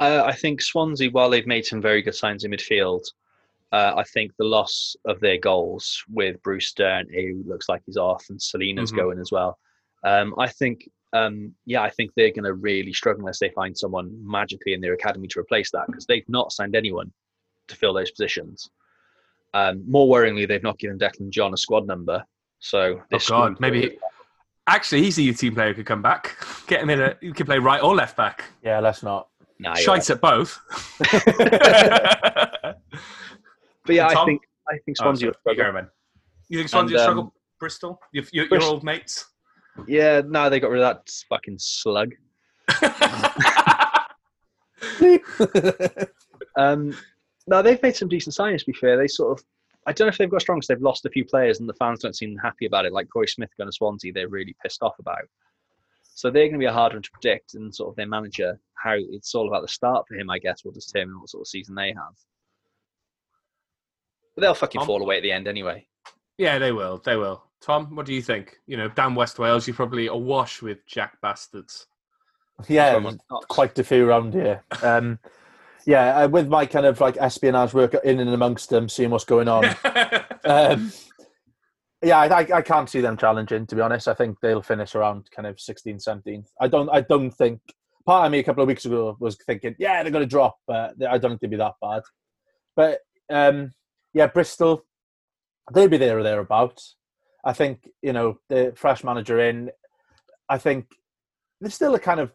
Uh, 0.00 0.22
I 0.24 0.32
think 0.32 0.60
Swansea, 0.60 1.10
while 1.10 1.30
they've 1.30 1.46
made 1.46 1.64
some 1.64 1.80
very 1.80 2.02
good 2.02 2.14
signs 2.14 2.44
in 2.44 2.50
midfield, 2.50 3.04
uh, 3.70 3.94
I 3.96 4.02
think 4.02 4.32
the 4.36 4.44
loss 4.44 4.96
of 5.04 5.20
their 5.20 5.38
goals 5.38 6.02
with 6.10 6.42
Brewster, 6.42 7.04
who 7.12 7.42
looks 7.46 7.68
like 7.68 7.82
he's 7.86 7.96
off, 7.96 8.24
and 8.28 8.40
Celina's 8.40 8.92
Mhm. 8.92 8.96
going 8.96 9.18
as 9.18 9.30
well. 9.30 9.58
Um, 10.04 10.34
I 10.38 10.48
think, 10.48 10.90
um, 11.12 11.54
yeah, 11.66 11.82
I 11.82 11.90
think 11.90 12.10
they're 12.14 12.32
going 12.32 12.44
to 12.44 12.54
really 12.54 12.92
struggle 12.92 13.20
unless 13.20 13.38
they 13.38 13.50
find 13.50 13.76
someone 13.78 14.10
magically 14.28 14.72
in 14.72 14.80
their 14.80 14.94
academy 14.94 15.28
to 15.28 15.40
replace 15.40 15.70
that 15.70 15.86
because 15.86 16.06
they've 16.06 16.28
not 16.28 16.52
signed 16.52 16.74
anyone 16.74 17.12
to 17.68 17.76
fill 17.76 17.94
those 17.94 18.10
positions. 18.10 18.70
Um, 19.54 19.84
more 19.88 20.08
worryingly, 20.08 20.48
they've 20.48 20.62
not 20.62 20.78
given 20.78 20.98
Declan 20.98 21.30
John 21.30 21.52
a 21.52 21.56
squad 21.56 21.86
number. 21.86 22.24
So 22.58 23.02
Oh 23.12 23.18
God, 23.28 23.50
week- 23.50 23.60
maybe. 23.60 23.98
Actually, 24.68 25.02
he's 25.02 25.18
a 25.18 25.22
youth 25.22 25.38
team 25.38 25.54
player 25.54 25.68
who 25.68 25.74
could 25.74 25.86
come 25.86 26.02
back. 26.02 26.36
Get 26.68 26.82
him 26.82 26.90
in 26.90 27.00
a. 27.00 27.16
He 27.20 27.32
could 27.32 27.46
play 27.46 27.58
right 27.58 27.82
or 27.82 27.94
left 27.94 28.16
back. 28.16 28.44
Yeah, 28.62 28.78
let's 28.78 29.02
not. 29.02 29.28
Nah, 29.58 29.74
you're 29.76 29.84
Shite 29.98 30.10
at 30.10 30.20
both. 30.20 30.58
But 33.84 33.96
yeah, 33.96 34.06
I 34.06 34.24
think 34.24 34.42
I 34.68 34.78
think 34.84 34.96
Oh, 35.00 35.02
Swansea 35.02 35.26
sorry. 35.26 35.28
will 35.28 35.34
struggle. 35.40 35.64
You 35.64 35.66
go, 35.70 35.72
man. 35.72 35.88
You 36.48 36.58
think 36.58 36.68
Swansea 36.68 36.98
And, 36.98 37.00
um, 37.00 37.04
struggle? 37.04 37.34
Bristol? 37.58 38.00
Your, 38.12 38.24
your, 38.32 38.46
your 38.46 38.62
old 38.62 38.84
mates? 38.84 39.26
Yeah, 39.88 40.22
no, 40.24 40.48
they 40.48 40.60
got 40.60 40.70
rid 40.70 40.82
of 40.82 40.96
that 40.96 41.10
fucking 41.28 41.56
slug. 41.58 42.12
Um, 46.56 46.94
no, 47.46 47.62
they've 47.62 47.82
made 47.82 47.96
some 47.96 48.08
decent 48.08 48.34
signings. 48.34 48.60
To 48.60 48.66
be 48.66 48.72
fair, 48.72 48.96
they 48.96 49.08
sort 49.08 49.38
of. 49.38 49.44
I 49.86 49.92
don't 49.92 50.06
know 50.06 50.10
if 50.10 50.18
they've 50.18 50.30
got 50.30 50.42
strong 50.42 50.58
because 50.58 50.68
they've 50.68 50.80
lost 50.80 51.06
a 51.06 51.10
few 51.10 51.24
players 51.24 51.58
and 51.58 51.68
the 51.68 51.74
fans 51.74 51.98
don't 51.98 52.16
seem 52.16 52.36
happy 52.36 52.66
about 52.66 52.86
it. 52.86 52.92
Like 52.92 53.08
Korey 53.08 53.28
Smith 53.28 53.50
going 53.56 53.66
to 53.66 53.72
Swansea, 53.72 54.12
they're 54.12 54.28
really 54.28 54.54
pissed 54.62 54.80
off 54.80 54.96
about. 55.00 55.22
So 56.14 56.30
they're 56.30 56.44
going 56.44 56.52
to 56.52 56.58
be 56.58 56.66
a 56.66 56.72
hard 56.72 56.92
one 56.92 57.02
to 57.02 57.10
predict, 57.10 57.54
and 57.54 57.74
sort 57.74 57.90
of 57.90 57.96
their 57.96 58.06
manager, 58.06 58.60
how 58.74 58.94
it's 58.96 59.34
all 59.34 59.48
about 59.48 59.62
the 59.62 59.68
start 59.68 60.06
for 60.06 60.14
him. 60.14 60.30
I 60.30 60.38
guess 60.38 60.64
will 60.64 60.72
determine 60.72 61.18
what 61.18 61.30
sort 61.30 61.42
of 61.42 61.48
season 61.48 61.74
they 61.74 61.88
have. 61.88 62.14
But 64.34 64.42
they'll 64.42 64.54
fucking 64.54 64.80
Tom? 64.80 64.86
fall 64.86 65.02
away 65.02 65.16
at 65.16 65.22
the 65.22 65.32
end 65.32 65.48
anyway. 65.48 65.86
yeah, 66.38 66.58
they 66.58 66.72
will. 66.72 66.98
They 67.04 67.16
will. 67.16 67.42
Tom, 67.60 67.94
what 67.94 68.06
do 68.06 68.14
you 68.14 68.22
think? 68.22 68.58
You 68.66 68.76
know, 68.76 68.88
down 68.88 69.14
West 69.14 69.38
Wales, 69.38 69.66
you're 69.66 69.76
probably 69.76 70.06
awash 70.08 70.62
with 70.62 70.84
Jack 70.86 71.20
bastards. 71.20 71.86
yeah, 72.68 73.00
quite 73.48 73.78
a 73.78 73.84
few 73.84 74.08
around 74.08 74.34
here. 74.34 74.62
Um, 74.82 75.18
yeah, 75.86 76.16
uh, 76.16 76.28
with 76.28 76.48
my 76.48 76.66
kind 76.66 76.86
of 76.86 77.00
like 77.00 77.16
espionage 77.18 77.74
work 77.74 77.94
in 78.04 78.20
and 78.20 78.30
amongst 78.30 78.70
them, 78.70 78.88
seeing 78.88 79.10
what's 79.10 79.24
going 79.24 79.48
on. 79.48 79.64
um, 80.44 80.92
yeah, 82.02 82.18
I, 82.18 82.56
I, 82.56 82.62
can't 82.62 82.90
see 82.90 83.00
them 83.00 83.16
challenging. 83.16 83.66
To 83.66 83.76
be 83.76 83.80
honest, 83.80 84.08
I 84.08 84.14
think 84.14 84.38
they'll 84.40 84.62
finish 84.62 84.94
around 84.94 85.28
kind 85.34 85.46
of 85.46 85.60
16, 85.60 85.98
17th. 85.98 86.46
I 86.60 86.68
don't, 86.68 86.88
I 86.90 87.00
don't 87.00 87.30
think. 87.30 87.60
Part 88.04 88.26
of 88.26 88.32
me 88.32 88.40
a 88.40 88.42
couple 88.42 88.62
of 88.62 88.66
weeks 88.66 88.84
ago 88.84 89.16
was 89.20 89.36
thinking, 89.46 89.76
yeah, 89.78 90.02
they're 90.02 90.10
going 90.10 90.24
to 90.24 90.28
drop, 90.28 90.56
but 90.66 90.94
I 91.08 91.18
don't 91.18 91.30
think 91.30 91.40
they'll 91.40 91.50
be 91.50 91.56
that 91.56 91.74
bad. 91.80 92.02
But 92.74 92.98
um, 93.30 93.70
yeah, 94.12 94.26
Bristol, 94.26 94.84
they'll 95.72 95.88
be 95.88 95.98
there 95.98 96.18
or 96.18 96.24
thereabouts. 96.24 96.96
I 97.44 97.52
think 97.52 97.88
you 98.02 98.12
know 98.12 98.38
the 98.48 98.72
fresh 98.76 99.04
manager 99.04 99.38
in. 99.40 99.70
I 100.48 100.58
think 100.58 100.86
there's 101.60 101.74
still 101.74 101.94
a 101.94 102.00
kind 102.00 102.20
of 102.20 102.32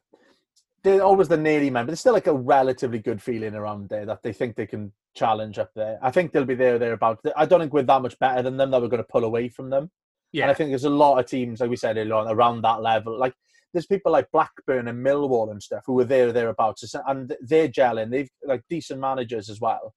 they're 0.84 1.04
always 1.04 1.28
the 1.28 1.38
nearly 1.38 1.70
member. 1.70 1.92
There's 1.92 2.00
still 2.00 2.14
like 2.14 2.28
a 2.28 2.34
relatively 2.34 3.00
good 3.00 3.22
feeling 3.22 3.56
around 3.56 3.90
there 3.90 4.06
that 4.06 4.24
they 4.24 4.34
think 4.34 4.56
they 4.56 4.68
can 4.68 4.92
challenge 5.16 5.58
up 5.58 5.72
there. 5.76 6.00
I 6.02 6.12
think 6.12 6.32
they'll 6.32 6.46
be 6.46 6.56
there 6.56 6.76
or 6.76 6.80
thereabouts. 6.80 7.22
I 7.36 7.46
don't 7.46 7.60
think 7.60 7.74
we're 7.74 7.84
that 7.84 8.02
much 8.02 8.18
better 8.20 8.42
than 8.42 8.58
them 8.58 8.72
that 8.72 8.82
we're 8.82 8.88
going 8.88 9.04
to 9.04 9.10
pull 9.12 9.26
away 9.26 9.50
from 9.50 9.70
them. 9.70 9.90
Yeah. 10.32 10.44
And 10.44 10.52
I 10.52 10.54
think 10.54 10.70
there's 10.70 10.84
a 10.84 10.90
lot 10.90 11.20
of 11.20 11.26
teams, 11.26 11.60
like 11.60 11.70
we 11.70 11.76
said 11.76 11.98
earlier 11.98 12.14
on, 12.14 12.28
around 12.28 12.62
that 12.62 12.82
level. 12.82 13.18
Like 13.18 13.34
there's 13.74 13.86
people 13.86 14.12
like 14.12 14.32
Blackburn 14.32 14.88
and 14.88 15.06
Millwall 15.06 15.52
and 15.52 15.62
stuff 15.62 15.84
who 15.86 15.94
were 15.94 16.06
there 16.06 16.30
or 16.30 16.32
thereabouts, 16.32 16.94
and 17.08 17.34
they're 17.42 17.70
gelling. 17.70 18.12
They've 18.12 18.30
like 18.46 18.64
decent 18.70 19.00
managers 19.00 19.50
as 19.50 19.60
well, 19.60 19.94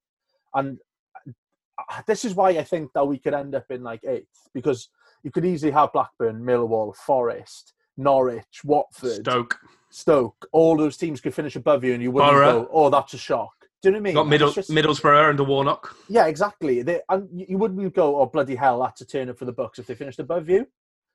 and 0.55 0.79
uh, 1.27 2.03
this 2.07 2.25
is 2.25 2.35
why 2.35 2.51
I 2.51 2.65
think 2.65 2.91
that 2.95 3.07
we 3.07 3.19
could 3.19 3.35
end 3.35 3.55
up 3.55 3.67
in 3.71 3.83
like 3.83 4.01
eighth 4.05 4.49
because 4.55 4.89
you 5.23 5.31
could 5.31 5.45
easily 5.45 5.73
have 5.73 5.93
Blackburn, 5.93 6.43
Millwall, 6.43 6.95
Forest, 6.95 7.75
Norwich, 8.01 8.63
Watford, 8.65 9.21
Stoke. 9.21 9.59
Stoke. 9.91 10.49
All 10.53 10.77
those 10.77 10.97
teams 10.97 11.21
could 11.21 11.35
finish 11.35 11.57
above 11.57 11.85
you, 11.85 11.93
and 11.95 12.03
you 12.03 12.11
wouldn't 12.11 12.33
Borough. 12.33 12.63
go, 12.63 12.69
"Oh, 12.73 12.91
that's 12.91 13.13
a 13.15 13.19
shock." 13.19 13.53
Do 13.83 13.89
you 13.89 13.93
know 13.93 13.97
what 13.97 14.01
I 14.01 14.03
mean? 14.03 14.15
Got 14.15 14.21
And 14.23 14.31
Middle, 14.31 14.49
it's 14.49 14.55
just- 14.57 14.71
Middlesbrough 14.71 15.31
under 15.31 15.45
Warnock. 15.45 15.97
yeah, 16.09 16.27
exactly. 16.27 16.83
They, 16.83 17.01
and 17.09 17.29
you 17.33 17.57
wouldn't 17.57 17.95
go, 17.95 18.21
oh, 18.21 18.27
bloody 18.27 18.55
hell, 18.55 18.81
that's 18.81 19.01
a 19.01 19.07
turn 19.07 19.31
up 19.31 19.39
for 19.39 19.47
the 19.47 19.53
Bucks 19.53 19.79
if 19.79 19.87
they 19.87 19.95
finished 19.95 20.19
above 20.19 20.49
you. 20.51 20.67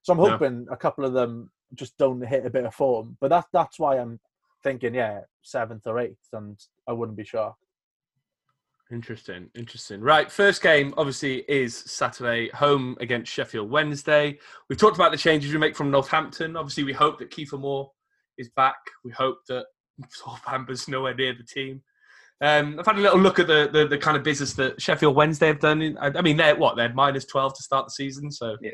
So 0.01 0.13
I'm 0.13 0.19
No. 0.19 0.29
hoping 0.31 0.67
a 0.71 0.77
couple 0.77 1.05
of 1.05 1.13
them 1.13 1.51
just 1.75 1.95
don't 1.97 2.21
hit 2.25 2.43
a 2.45 2.49
bit 2.49 2.65
of 2.65 2.73
form. 2.73 3.17
But 3.19 3.29
that, 3.29 3.45
that's 3.53 3.77
why 3.77 3.99
I'm 3.99 4.19
thinking, 4.63 4.95
yeah, 4.95 5.21
seventh 5.43 5.85
or 5.85 5.99
eighth, 5.99 6.27
and 6.33 6.59
I 6.87 6.93
wouldn't 6.93 7.17
be 7.17 7.23
shocked. 7.23 7.61
Interesting, 8.91 9.49
interesting. 9.55 9.99
Right, 10.01 10.31
first 10.31 10.61
game 10.61 10.93
obviously 10.95 11.43
is 11.47 11.75
Saturday, 11.75 12.49
home 12.49 12.95
against 12.99 13.31
Sheffield 13.31 13.69
Wednesday. 13.69 14.37
We've 14.69 14.77
talked 14.77 14.95
about 14.95 15.11
the 15.11 15.17
changes 15.17 15.51
we 15.51 15.57
make 15.57 15.75
from 15.75 15.89
Northampton. 15.89 16.55
Obviously, 16.55 16.83
we 16.83 16.93
hope 16.93 17.17
that 17.17 17.31
Kiefer 17.31 17.59
Moore 17.59 17.89
is 18.37 18.49
back. 18.55 18.75
We 19.03 19.11
hope 19.11 19.39
that 19.47 19.65
Sol 20.09 20.37
Bamba's 20.45 20.87
nowhere 20.87 21.15
near 21.15 21.33
the 21.33 21.43
team. 21.43 21.81
Um, 22.41 22.77
I've 22.77 22.85
had 22.85 22.97
a 22.97 23.01
little 23.01 23.19
look 23.19 23.39
at 23.39 23.47
the, 23.47 23.69
the, 23.73 23.87
the 23.87 23.97
kind 23.97 24.17
of 24.17 24.23
business 24.23 24.53
that 24.53 24.79
Sheffield 24.79 25.15
Wednesday 25.15 25.47
have 25.47 25.59
done. 25.59 25.81
In, 25.81 25.97
I, 25.97 26.11
I 26.15 26.21
mean, 26.21 26.37
they're 26.37 26.55
what 26.55 26.75
they're 26.75 26.93
minus 26.93 27.25
twelve 27.25 27.55
to 27.55 27.63
start 27.63 27.87
the 27.87 27.91
season, 27.91 28.29
so 28.29 28.55
Yeah. 28.61 28.71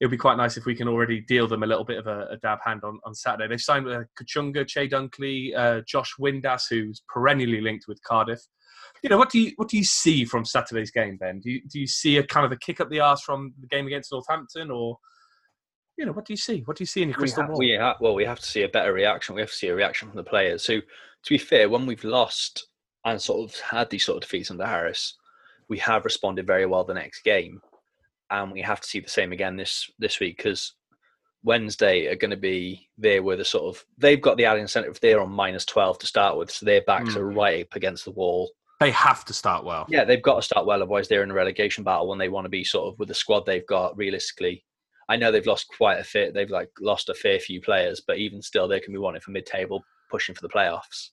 it'll 0.00 0.10
be 0.10 0.16
quite 0.16 0.38
nice 0.38 0.56
if 0.56 0.64
we 0.64 0.74
can 0.74 0.88
already 0.88 1.20
deal 1.20 1.46
them 1.46 1.62
a 1.62 1.66
little 1.66 1.84
bit 1.84 1.98
of 1.98 2.08
a, 2.08 2.26
a 2.32 2.36
dab 2.38 2.58
hand 2.64 2.80
on, 2.82 2.98
on 3.04 3.14
Saturday. 3.14 3.46
They've 3.48 3.60
signed 3.60 3.86
uh, 3.86 4.04
Kachunga, 4.20 4.66
Chey 4.66 4.88
Dunkley, 4.88 5.56
uh, 5.56 5.82
Josh 5.86 6.14
Windass, 6.18 6.64
who's 6.68 7.02
perennially 7.08 7.60
linked 7.60 7.84
with 7.86 8.02
Cardiff 8.02 8.40
you 9.02 9.10
know, 9.10 9.18
what 9.18 9.30
do 9.30 9.38
you 9.40 9.52
what 9.56 9.68
do 9.68 9.76
you 9.76 9.84
see 9.84 10.24
from 10.24 10.44
Saturday's 10.44 10.90
game, 10.90 11.16
Ben? 11.16 11.40
Do 11.40 11.50
you 11.50 11.60
do 11.68 11.78
you 11.80 11.86
see 11.86 12.16
a 12.18 12.22
kind 12.26 12.46
of 12.46 12.52
a 12.52 12.56
kick 12.56 12.80
up 12.80 12.88
the 12.90 13.00
arse 13.00 13.22
from 13.22 13.54
the 13.60 13.66
game 13.66 13.86
against 13.86 14.12
Northampton, 14.12 14.70
or 14.70 14.98
you 15.96 16.04
know, 16.04 16.12
what 16.12 16.26
do 16.26 16.32
you 16.32 16.36
see? 16.36 16.60
What 16.66 16.76
do 16.76 16.82
you 16.82 16.86
see 16.86 17.02
in 17.02 17.08
your 17.08 17.18
crystal 17.18 17.44
ball? 17.44 17.58
we 17.58 17.76
ha- 17.76 17.96
well, 18.00 18.14
we 18.14 18.24
have 18.24 18.40
to 18.40 18.46
see 18.46 18.62
a 18.62 18.68
better 18.68 18.92
reaction. 18.92 19.34
We 19.34 19.40
have 19.40 19.50
to 19.50 19.56
see 19.56 19.68
a 19.68 19.74
reaction 19.74 20.08
from 20.08 20.16
the 20.16 20.24
players. 20.24 20.62
So, 20.64 20.80
to 20.80 21.28
be 21.30 21.38
fair, 21.38 21.68
when 21.68 21.86
we've 21.86 22.04
lost 22.04 22.66
and 23.04 23.20
sort 23.20 23.48
of 23.50 23.58
had 23.60 23.88
these 23.90 24.04
sort 24.04 24.16
of 24.16 24.22
defeats 24.22 24.50
under 24.50 24.66
Harris, 24.66 25.16
we 25.68 25.78
have 25.78 26.04
responded 26.04 26.46
very 26.46 26.66
well 26.66 26.84
the 26.84 26.92
next 26.94 27.22
game, 27.22 27.60
and 28.30 28.52
we 28.52 28.60
have 28.62 28.80
to 28.80 28.86
see 28.88 29.00
the 29.00 29.08
same 29.08 29.32
again 29.32 29.56
this 29.56 29.90
this 29.98 30.20
week 30.20 30.36
because 30.36 30.74
Wednesday 31.44 32.08
are 32.08 32.16
going 32.16 32.30
to 32.32 32.36
be 32.36 32.88
there 32.98 33.22
with 33.22 33.40
a 33.40 33.44
sort 33.44 33.64
of 33.74 33.84
they've 33.98 34.20
got 34.20 34.36
the 34.36 34.44
added 34.44 34.60
incentive. 34.60 34.98
They're 35.00 35.20
on 35.20 35.30
minus 35.30 35.64
twelve 35.64 35.98
to 36.00 36.06
start 36.06 36.36
with, 36.36 36.50
so 36.50 36.66
their 36.66 36.82
backs 36.82 37.14
Mm. 37.14 37.16
are 37.16 37.30
right 37.30 37.62
up 37.64 37.74
against 37.76 38.04
the 38.04 38.10
wall. 38.10 38.50
They 38.78 38.90
have 38.90 39.24
to 39.24 39.32
start 39.32 39.64
well. 39.64 39.86
Yeah, 39.88 40.04
they've 40.04 40.22
got 40.22 40.36
to 40.36 40.42
start 40.42 40.66
well, 40.66 40.76
otherwise 40.82 41.08
they're 41.08 41.22
in 41.22 41.30
a 41.30 41.34
relegation 41.34 41.82
battle 41.82 42.08
when 42.08 42.18
they 42.18 42.28
want 42.28 42.44
to 42.44 42.50
be 42.50 42.62
sort 42.64 42.92
of 42.92 42.98
with 42.98 43.08
the 43.08 43.14
squad 43.14 43.46
they've 43.46 43.66
got. 43.66 43.96
Realistically, 43.96 44.64
I 45.08 45.16
know 45.16 45.32
they've 45.32 45.46
lost 45.46 45.66
quite 45.68 45.98
a 45.98 46.04
fit. 46.04 46.34
They've 46.34 46.50
like 46.50 46.70
lost 46.80 47.08
a 47.08 47.14
fair 47.14 47.38
few 47.40 47.60
players, 47.62 48.02
but 48.06 48.18
even 48.18 48.42
still, 48.42 48.68
they 48.68 48.80
can 48.80 48.92
be 48.92 48.98
wanting 48.98 49.22
for 49.22 49.30
mid-table, 49.30 49.82
pushing 50.10 50.34
for 50.34 50.42
the 50.42 50.48
playoffs. 50.50 51.10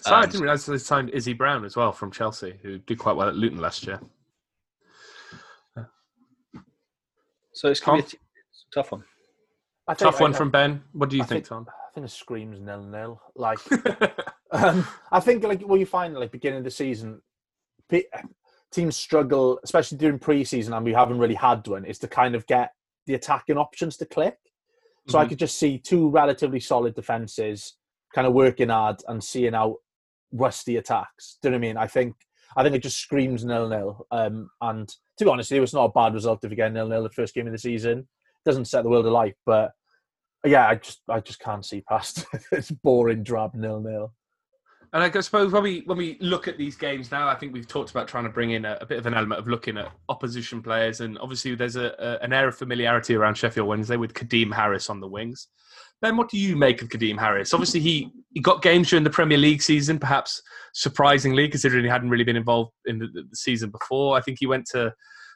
So 0.00 0.14
I 0.14 0.22
Um, 0.22 0.30
didn't 0.30 0.42
realize 0.42 0.64
they 0.64 0.78
signed 0.78 1.10
Izzy 1.10 1.32
Brown 1.34 1.64
as 1.64 1.76
well 1.76 1.92
from 1.92 2.10
Chelsea, 2.10 2.58
who 2.62 2.78
did 2.78 2.98
quite 2.98 3.16
well 3.16 3.28
at 3.28 3.34
Luton 3.34 3.58
last 3.60 3.86
year. 3.86 4.00
So 7.52 7.68
it's 7.68 7.80
going 7.80 8.00
Tom? 8.02 8.08
to 8.10 8.16
be 8.16 8.20
a 8.20 8.74
tough 8.74 8.92
one. 8.92 9.04
I 9.88 9.94
think- 9.94 10.10
Tough 10.10 10.20
one 10.20 10.34
I- 10.34 10.36
from 10.38 10.50
Ben. 10.50 10.84
What 10.92 11.10
do 11.10 11.16
you 11.16 11.22
I 11.22 11.26
think, 11.26 11.44
think- 11.46 11.66
Tom? 11.66 11.66
I 11.68 11.90
think 11.94 12.06
it 12.06 12.10
screams 12.10 12.60
nil 12.60 12.82
nil. 12.82 13.20
Like 13.34 13.58
um, 14.52 14.86
I 15.12 15.20
think 15.20 15.44
like 15.44 15.62
what 15.62 15.80
you 15.80 15.86
find 15.86 16.14
like 16.14 16.32
beginning 16.32 16.58
of 16.58 16.64
the 16.64 16.70
season, 16.70 17.20
teams 18.72 18.96
struggle, 18.96 19.58
especially 19.64 19.98
during 19.98 20.18
pre-season, 20.18 20.74
and 20.74 20.84
we 20.84 20.92
haven't 20.92 21.18
really 21.18 21.34
had 21.34 21.66
one. 21.66 21.84
Is 21.84 21.98
to 22.00 22.08
kind 22.08 22.34
of 22.34 22.46
get 22.46 22.72
the 23.06 23.14
attacking 23.14 23.56
options 23.56 23.96
to 23.98 24.06
click. 24.06 24.36
So 25.08 25.18
I 25.18 25.24
Mhm. 25.24 25.28
could 25.30 25.38
just 25.38 25.56
see 25.58 25.78
two 25.78 26.10
relatively 26.10 26.60
solid 26.60 26.94
defenses 26.94 27.76
kind 28.14 28.26
of 28.26 28.34
working 28.34 28.68
hard 28.68 29.02
and 29.08 29.24
seeing 29.24 29.54
out 29.54 29.76
rusty 30.32 30.76
attacks. 30.76 31.38
Do 31.40 31.48
you 31.48 31.50
know 31.52 31.56
what 31.56 31.64
I 31.64 31.68
mean? 31.68 31.76
I 31.78 31.86
think 31.86 32.16
I 32.56 32.62
think 32.62 32.74
it 32.74 32.82
just 32.82 32.98
screams 32.98 33.44
nil 33.44 33.68
nil. 33.68 34.06
Um, 34.10 34.50
and 34.62 34.88
to 35.18 35.24
be 35.24 35.30
honest, 35.30 35.52
it 35.52 35.60
was 35.60 35.74
not 35.74 35.84
a 35.84 35.92
bad 35.92 36.14
result 36.14 36.44
if 36.44 36.50
you 36.50 36.56
get 36.56 36.72
nil 36.72 36.88
nil 36.88 37.02
the 37.02 37.10
first 37.10 37.34
game 37.34 37.46
of 37.46 37.52
the 37.52 37.58
season. 37.58 37.98
It 38.00 38.44
doesn't 38.44 38.64
set 38.66 38.82
the 38.82 38.88
world 38.90 39.06
alight, 39.06 39.36
but 39.46 39.72
yeah, 40.44 40.66
I 40.68 40.74
just 40.76 41.02
I 41.08 41.20
just 41.20 41.40
can't 41.40 41.64
see 41.64 41.80
past 41.82 42.26
it's 42.52 42.70
boring 42.70 43.22
drab 43.22 43.54
nil 43.54 43.80
nil. 43.80 44.12
And 44.92 45.02
I 45.02 45.20
suppose 45.20 45.52
when 45.52 45.62
we 45.62 45.82
when 45.86 45.98
we 45.98 46.16
look 46.20 46.48
at 46.48 46.56
these 46.56 46.74
games 46.76 47.10
now, 47.10 47.28
I 47.28 47.34
think 47.34 47.52
we've 47.52 47.68
talked 47.68 47.90
about 47.90 48.08
trying 48.08 48.24
to 48.24 48.30
bring 48.30 48.52
in 48.52 48.64
a, 48.64 48.78
a 48.80 48.86
bit 48.86 48.98
of 48.98 49.06
an 49.06 49.12
element 49.12 49.38
of 49.38 49.46
looking 49.46 49.76
at 49.76 49.92
opposition 50.08 50.62
players, 50.62 51.00
and 51.00 51.18
obviously 51.18 51.54
there's 51.54 51.76
a, 51.76 51.94
a 51.98 52.24
an 52.24 52.32
air 52.32 52.48
of 52.48 52.56
familiarity 52.56 53.14
around 53.14 53.34
Sheffield 53.34 53.68
Wednesday 53.68 53.96
with 53.96 54.14
Kadeem 54.14 54.52
Harris 54.52 54.88
on 54.88 55.00
the 55.00 55.08
wings. 55.08 55.48
Ben, 56.00 56.16
what 56.16 56.30
do 56.30 56.38
you 56.38 56.56
make 56.56 56.80
of 56.80 56.88
Kadeem 56.88 57.18
Harris? 57.18 57.52
Obviously, 57.52 57.80
he, 57.80 58.12
he 58.32 58.40
got 58.40 58.62
games 58.62 58.88
during 58.88 59.02
the 59.02 59.10
Premier 59.10 59.36
League 59.36 59.60
season, 59.60 59.98
perhaps 59.98 60.40
surprisingly, 60.72 61.48
considering 61.48 61.84
he 61.84 61.90
hadn't 61.90 62.08
really 62.08 62.24
been 62.24 62.36
involved 62.36 62.70
in 62.86 63.00
the, 63.00 63.08
the 63.08 63.24
season 63.34 63.70
before. 63.70 64.16
I 64.16 64.20
think 64.20 64.38
he 64.38 64.46
went 64.46 64.64
to 64.66 64.92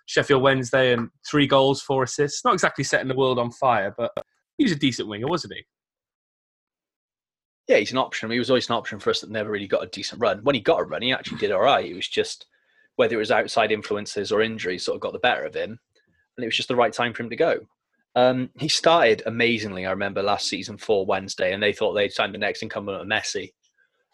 Sheffield 0.07 0.41
Wednesday 0.41 0.93
and 0.93 1.09
three 1.29 1.49
goals, 1.49 1.83
four 1.83 2.05
assists. 2.05 2.45
Not 2.45 2.55
exactly 2.55 2.85
setting 2.85 3.09
the 3.09 3.17
world 3.17 3.41
on 3.41 3.51
fire, 3.51 3.93
but 3.99 4.13
he 4.57 4.65
was 4.65 4.73
a 4.73 4.77
decent 4.77 5.09
winger, 5.09 5.27
wasn't 5.27 5.55
he? 5.55 5.65
Yeah, 7.69 7.77
he's 7.77 7.93
an 7.93 7.99
option. 7.99 8.31
He 8.31 8.39
was 8.39 8.51
always 8.51 8.69
an 8.69 8.75
option 8.75 8.99
for 8.99 9.11
us 9.11 9.21
that 9.21 9.31
never 9.31 9.51
really 9.51 9.69
got 9.69 9.85
a 9.85 9.89
decent 9.89 10.21
run. 10.21 10.41
When 10.43 10.55
he 10.55 10.61
got 10.61 10.81
a 10.81 10.85
run, 10.85 11.03
he 11.03 11.13
actually 11.13 11.39
did 11.39 11.53
all 11.53 11.61
right. 11.61 11.85
It 11.85 11.95
was 11.95 12.09
just 12.09 12.47
whether 12.97 13.15
it 13.15 13.19
was 13.19 13.31
outside 13.31 13.73
influences 13.73 14.33
or 14.33 14.43
injuries 14.43 14.85
sort 14.85 14.97
of 14.97 15.01
got 15.01 15.13
the 15.13 15.19
better 15.21 15.45
of 15.45 15.55
him, 15.55 15.79
and 16.37 16.45
it 16.45 16.47
was 16.47 16.57
just 16.57 16.69
the 16.69 16.77
right 16.77 16.93
time 16.93 17.13
for 17.13 17.23
him 17.23 17.31
to 17.31 17.37
go. 17.37 17.61
Um, 18.15 18.51
he 18.59 18.69
started 18.69 19.23
amazingly. 19.25 19.87
I 19.87 19.91
remember 19.91 20.23
last 20.23 20.49
season 20.49 20.77
for 20.77 21.07
Wednesday, 21.07 21.53
and 21.55 21.63
they 21.63 21.73
thought 21.73 21.95
they'd 21.95 22.13
signed 22.13 22.35
the 22.35 22.39
next 22.39 22.63
incumbent 22.63 23.01
of 23.01 23.07
Messi. 23.07 23.53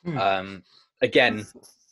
Hmm. 0.04 0.18
Um, 0.18 0.62
again, 1.02 1.46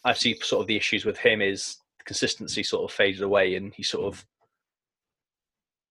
I 0.05 0.13
see 0.13 0.39
sort 0.41 0.61
of 0.61 0.69
the 0.69 0.77
issues 0.77 1.05
with 1.05 1.19
him 1.19 1.41
is 1.41 1.79
consistency 2.05 2.63
sort 2.63 2.89
of 2.89 2.95
faded 2.95 3.23
away, 3.23 3.57
and 3.57 3.75
he 3.75 3.83
sort 3.83 4.07
of 4.07 4.25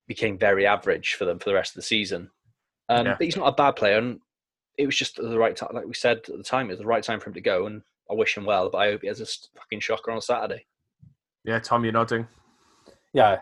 became 0.07 0.37
very 0.37 0.65
average 0.65 1.15
for 1.15 1.25
them 1.25 1.39
for 1.39 1.49
the 1.49 1.55
rest 1.55 1.71
of 1.71 1.75
the 1.75 1.81
season. 1.81 2.29
Um, 2.87 3.07
Yeah. 3.07 3.15
But 3.17 3.25
he's 3.25 3.35
not 3.35 3.49
a 3.49 3.55
bad 3.55 3.75
player, 3.75 3.97
and 3.97 4.19
it 4.77 4.85
was 4.85 4.95
just 4.95 5.17
the 5.17 5.39
right 5.39 5.55
time. 5.55 5.69
Like 5.73 5.85
we 5.85 5.93
said 5.93 6.17
at 6.17 6.37
the 6.37 6.43
time, 6.43 6.67
it 6.67 6.73
was 6.73 6.79
the 6.79 6.85
right 6.85 7.03
time 7.03 7.19
for 7.19 7.29
him 7.29 7.33
to 7.35 7.41
go, 7.41 7.65
and 7.65 7.81
I 8.09 8.13
wish 8.13 8.37
him 8.37 8.45
well. 8.45 8.69
But 8.69 8.77
I 8.79 8.91
hope 8.91 9.01
he 9.01 9.07
has 9.07 9.21
a 9.21 9.25
fucking 9.57 9.79
shocker 9.79 10.11
on 10.11 10.21
Saturday. 10.21 10.65
Yeah, 11.43 11.59
Tom, 11.59 11.83
you're 11.83 11.93
nodding. 11.93 12.27
Yeah, 13.13 13.39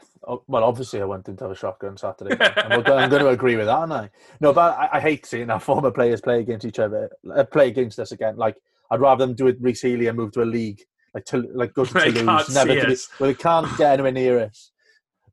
well, 0.48 0.64
obviously 0.64 1.02
I 1.02 1.06
went 1.06 1.28
into 1.28 1.50
a 1.50 1.56
shocker 1.56 1.88
on 1.88 1.98
Saturday. 1.98 2.38
I'm, 2.58 2.84
going, 2.84 3.00
I'm 3.04 3.10
going 3.10 3.24
to 3.24 3.30
agree 3.30 3.56
with 3.56 3.66
that, 3.66 3.76
aren't 3.76 3.92
I? 3.92 4.10
No, 4.40 4.54
but 4.54 4.78
I, 4.78 4.90
I 4.94 5.00
hate 5.00 5.26
seeing 5.26 5.50
our 5.50 5.60
former 5.60 5.90
players 5.90 6.22
play 6.22 6.42
against 6.42 6.66
each 6.66 6.78
other, 6.78 7.10
uh, 7.36 7.44
play 7.46 7.70
against 7.70 7.98
us 7.98 8.12
again. 8.12 8.38
Like 8.38 8.56
I'd 8.92 9.00
rather 9.02 9.26
them 9.26 9.36
do 9.36 9.48
it 9.48 9.58
Rhys 9.60 9.82
Healey 9.82 10.08
and 10.08 10.18
move 10.18 10.32
to 10.34 10.44
a 10.44 10.46
league, 10.46 10.82
like 11.16 11.26
to 11.26 11.50
like 11.54 11.74
go 11.74 11.86
to 11.86 11.94
They 11.94 12.12
Toulouse, 12.12 12.54
can't 12.54 12.68
never 12.68 12.74
see 12.74 12.80
to 12.82 12.88
be, 12.88 12.94
us. 12.94 13.10
well, 13.20 13.28
they 13.30 13.34
can't 13.34 13.78
get 13.78 13.94
anywhere 13.94 14.12
near 14.12 14.40
us. 14.42 14.72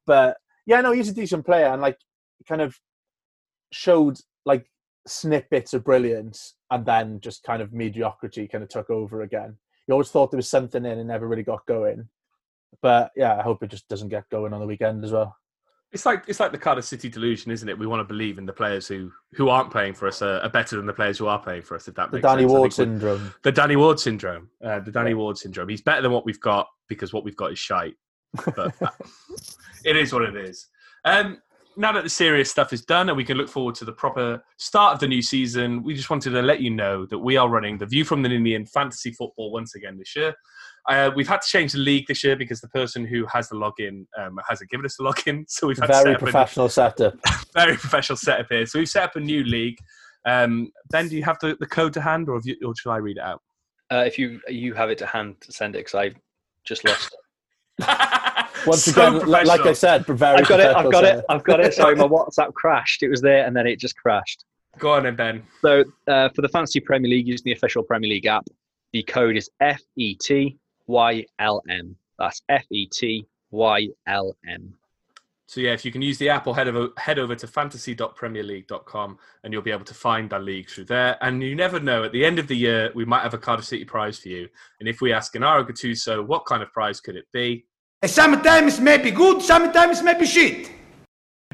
But 0.07 0.39
yeah, 0.65 0.81
no, 0.81 0.93
he's 0.93 1.11
a 1.11 1.15
decent 1.15 1.45
player, 1.45 1.67
and 1.67 1.83
like 1.83 1.99
kind 2.49 2.63
of 2.63 2.79
showed 3.73 4.19
like 4.47 4.65
snippets 5.11 5.75
of 5.75 5.85
brilliance, 5.85 6.55
and 6.71 6.85
then 6.87 7.21
just 7.21 7.43
kind 7.43 7.61
of 7.63 7.73
mediocrity 7.73 8.49
kind 8.49 8.65
of 8.65 8.71
took 8.71 8.91
over 8.91 9.23
again. 9.23 9.57
You 9.87 9.93
always 9.93 10.11
thought 10.11 10.31
there 10.31 10.39
was 10.39 10.49
something 10.49 10.85
in, 10.85 10.99
and 10.99 11.09
never 11.09 11.29
really 11.29 11.43
got 11.43 11.67
going. 11.67 12.09
But 12.83 13.11
yeah, 13.17 13.37
I 13.37 13.43
hope 13.43 13.63
it 13.63 13.71
just 13.71 13.89
doesn't 13.89 14.09
get 14.09 14.29
going 14.31 14.53
on 14.53 14.61
the 14.61 14.67
weekend 14.67 15.05
as 15.05 15.13
well. 15.13 15.37
It's 15.93 16.07
like 16.07 16.23
it's 16.29 16.39
like 16.39 16.53
the 16.53 16.59
Cardiff 16.59 16.85
City 16.85 17.09
delusion, 17.09 17.51
isn't 17.51 17.69
it? 17.69 17.77
We 17.77 17.87
want 17.89 17.99
to 17.99 18.05
believe 18.05 18.39
in 18.39 18.47
the 18.47 18.53
players 18.53 18.87
who 18.87 19.11
who 19.33 19.49
aren't 19.49 19.73
playing 19.73 19.95
for 19.95 20.07
us 20.07 20.23
are, 20.23 20.39
are 20.41 20.49
better 20.49 20.77
than 20.77 20.87
the 20.87 20.93
players 20.93 21.19
who 21.19 21.27
are 21.27 21.41
playing 21.41 21.63
for 21.63 21.75
us. 21.75 21.89
If 21.89 21.97
that 21.97 22.13
makes 22.13 22.23
The 22.23 22.29
Danny 22.29 22.43
sense. 22.43 22.53
Ward 22.53 22.73
syndrome. 22.73 23.35
the 23.43 23.51
Danny 23.51 23.75
Ward 23.75 23.99
syndrome. 23.99 24.51
Uh, 24.65 24.79
the 24.79 24.93
Danny 24.93 25.15
Ward 25.15 25.37
syndrome. 25.37 25.69
He's 25.69 25.83
better 25.83 26.01
than 26.01 26.13
what 26.13 26.25
we've 26.25 26.41
got 26.41 26.69
because 26.89 27.13
what 27.13 27.25
we've 27.25 27.37
got 27.37 27.51
is 27.51 27.59
shite. 27.59 27.95
But 28.55 28.73
uh, 28.81 28.91
it 29.85 29.97
is 29.97 30.13
what 30.13 30.23
it 30.23 30.37
is. 30.37 30.69
Um, 31.05 31.39
now 31.77 31.93
that 31.93 32.05
the 32.05 32.11
serious 32.11 32.51
stuff 32.51 32.73
is 32.73 32.85
done 32.85 33.09
and 33.09 33.17
we 33.17 33.25
can 33.25 33.37
look 33.37 33.49
forward 33.49 33.75
to 33.77 33.85
the 33.85 33.93
proper 33.93 34.43
start 34.59 34.95
of 34.95 35.01
the 35.01 35.07
new 35.07 35.23
season, 35.23 35.83
we 35.83 35.95
just 35.95 36.11
wanted 36.11 36.31
to 36.31 36.43
let 36.43 36.61
you 36.61 36.71
know 36.71 37.07
that 37.07 37.19
we 37.19 37.37
are 37.37 37.49
running 37.49 37.79
the 37.79 37.87
View 37.87 38.05
from 38.05 38.23
the 38.23 38.29
Ninian 38.29 38.67
fantasy 38.67 39.13
football 39.13 39.53
once 39.53 39.75
again 39.75 39.97
this 39.97 40.15
year. 40.17 40.35
Uh, 40.89 41.11
we've 41.15 41.29
had 41.29 41.43
to 41.43 41.49
change 41.49 41.73
the 41.73 41.79
league 41.79 42.07
this 42.07 42.25
year 42.25 42.37
because 42.37 42.61
the 42.61 42.69
person 42.69 43.05
who 43.05 43.27
has 43.27 43.49
the 43.49 43.55
login 43.55 44.07
um, 44.19 44.39
hasn't 44.49 44.71
given 44.71 44.85
us 44.85 44.97
the 44.97 45.05
login, 45.05 45.45
so 45.49 45.67
we've 45.67 45.79
had 45.79 45.87
to 45.87 45.93
Very 45.93 46.05
set 46.05 46.15
up 46.15 46.23
a- 46.23 46.25
professional 46.25 46.69
setup. 46.69 47.15
very 47.55 47.77
professional 47.77 48.17
setup 48.17 48.47
here. 48.51 48.67
So 48.67 48.79
we've 48.79 48.89
set 48.89 49.05
up 49.05 49.17
a 49.17 49.21
new 49.21 49.45
league. 49.45 49.79
Um, 50.27 50.73
ben, 50.91 51.09
do 51.09 51.17
you 51.17 51.23
have 51.25 51.39
the, 51.41 51.57
the 51.61 51.67
code 51.67 51.93
to 51.95 52.01
hand, 52.01 52.29
or, 52.29 52.35
have 52.35 52.47
you, 52.47 52.57
or 52.65 52.75
shall 52.75 52.93
I 52.93 52.99
read 52.99 53.17
it 53.17 53.23
out? 53.23 53.43
Uh, 53.93 54.05
if 54.07 54.19
you 54.19 54.41
you 54.49 54.75
have 54.75 54.91
it 54.91 54.99
to 54.99 55.07
hand, 55.07 55.37
send 55.49 55.75
it 55.75 55.81
because 55.81 55.95
I 55.95 56.13
just 56.65 56.85
lost. 56.85 57.17
it. 58.63 58.67
Once 58.67 58.85
So 58.85 59.17
again, 59.17 59.27
like 59.29 59.47
I 59.47 59.57
professional. 59.57 59.75
said, 59.75 60.07
very 60.07 60.39
I've 60.39 60.49
got 60.49 60.61
it. 60.61 60.77
I've 60.77 60.93
got 60.93 61.05
it. 61.05 61.25
I've 61.29 61.45
got 61.45 61.61
it. 61.61 61.75
Sorry, 61.75 61.97
my 61.97 62.05
WhatsApp 62.09 62.53
crashed. 62.55 63.03
It 63.03 63.09
was 63.09 63.21
there 63.21 63.47
and 63.47 63.57
then 63.57 63.67
it 63.67 63.79
just 63.79 63.97
crashed. 63.97 64.45
Go 64.79 64.93
on 64.93 65.03
then, 65.03 65.17
Ben. 65.17 65.43
So 65.63 65.85
uh, 66.07 66.29
for 66.31 66.43
the 66.43 66.49
Fantasy 66.49 66.81
Premier 66.81 67.11
League, 67.11 67.27
using 67.27 67.45
the 67.45 67.53
official 67.53 67.83
Premier 67.83 68.09
League 68.09 68.27
app, 68.27 68.47
the 68.93 69.03
code 69.03 69.37
is 69.37 69.51
F 69.61 69.81
E 69.97 70.15
T 70.15 70.59
Y 70.87 71.25
L 71.39 71.63
M. 71.69 71.97
That's 72.19 72.43
F 72.49 72.65
E 72.71 72.87
T 72.87 73.27
Y 73.51 73.89
L 74.07 74.37
M. 74.49 74.75
So 75.51 75.61
yeah, 75.61 75.73
if 75.73 75.85
you 75.85 75.91
can 75.91 76.01
use 76.01 76.17
the 76.19 76.29
app 76.29 76.47
or 76.47 76.55
head 76.55 76.69
over 76.69 76.91
head 76.97 77.19
over 77.19 77.35
to 77.35 77.47
fantasy.premierleague.com 77.49 79.19
and 79.43 79.53
you'll 79.53 79.63
be 79.63 79.73
able 79.73 79.85
to 79.85 79.95
find 79.95 80.33
our 80.33 80.39
league 80.39 80.71
through 80.71 80.85
there. 80.85 81.19
And 81.23 81.43
you 81.43 81.57
never 81.57 81.81
know, 81.81 82.05
at 82.05 82.13
the 82.13 82.25
end 82.25 82.39
of 82.39 82.47
the 82.47 82.57
year, 82.57 82.93
we 82.95 83.05
might 83.05 83.23
have 83.23 83.35
a 83.35 83.39
Cardiff 83.39 83.65
City 83.65 83.85
prize 83.85 84.21
for 84.21 84.29
you. 84.29 84.49
And 84.79 84.89
if 84.89 85.01
we 85.01 85.13
ask 85.13 85.33
Gennaro 85.33 85.65
Gattuso, 85.65 86.25
what 86.25 86.47
kind 86.47 86.63
of 86.63 86.73
prize 86.73 87.01
could 87.01 87.17
it 87.17 87.27
be? 87.33 87.67
Sometimes 88.07 88.81
maybe 88.81 89.11
good, 89.11 89.43
sometimes 89.43 90.03
maybe 90.03 90.25
shit. 90.25 90.71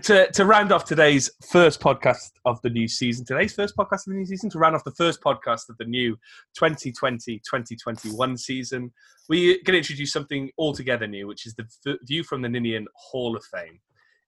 to, 0.02 0.30
to 0.30 0.44
round 0.44 0.70
off 0.70 0.84
today's 0.84 1.28
first 1.50 1.80
podcast 1.80 2.30
of 2.44 2.62
the 2.62 2.70
new 2.70 2.86
season, 2.86 3.24
today's 3.24 3.52
first 3.52 3.76
podcast 3.76 4.06
of 4.06 4.12
the 4.12 4.14
new 4.14 4.26
season, 4.26 4.48
to 4.50 4.58
round 4.58 4.76
off 4.76 4.84
the 4.84 4.92
first 4.92 5.20
podcast 5.20 5.68
of 5.68 5.76
the 5.78 5.84
new 5.84 6.16
2020 6.56 7.38
2021 7.38 8.36
season, 8.36 8.92
we're 9.28 9.54
going 9.64 9.72
to 9.72 9.78
introduce 9.78 10.12
something 10.12 10.48
altogether 10.56 11.08
new, 11.08 11.26
which 11.26 11.46
is 11.46 11.56
the 11.56 11.98
View 12.04 12.22
from 12.22 12.42
the 12.42 12.48
Ninian 12.48 12.86
Hall 12.94 13.36
of 13.36 13.44
Fame. 13.46 13.80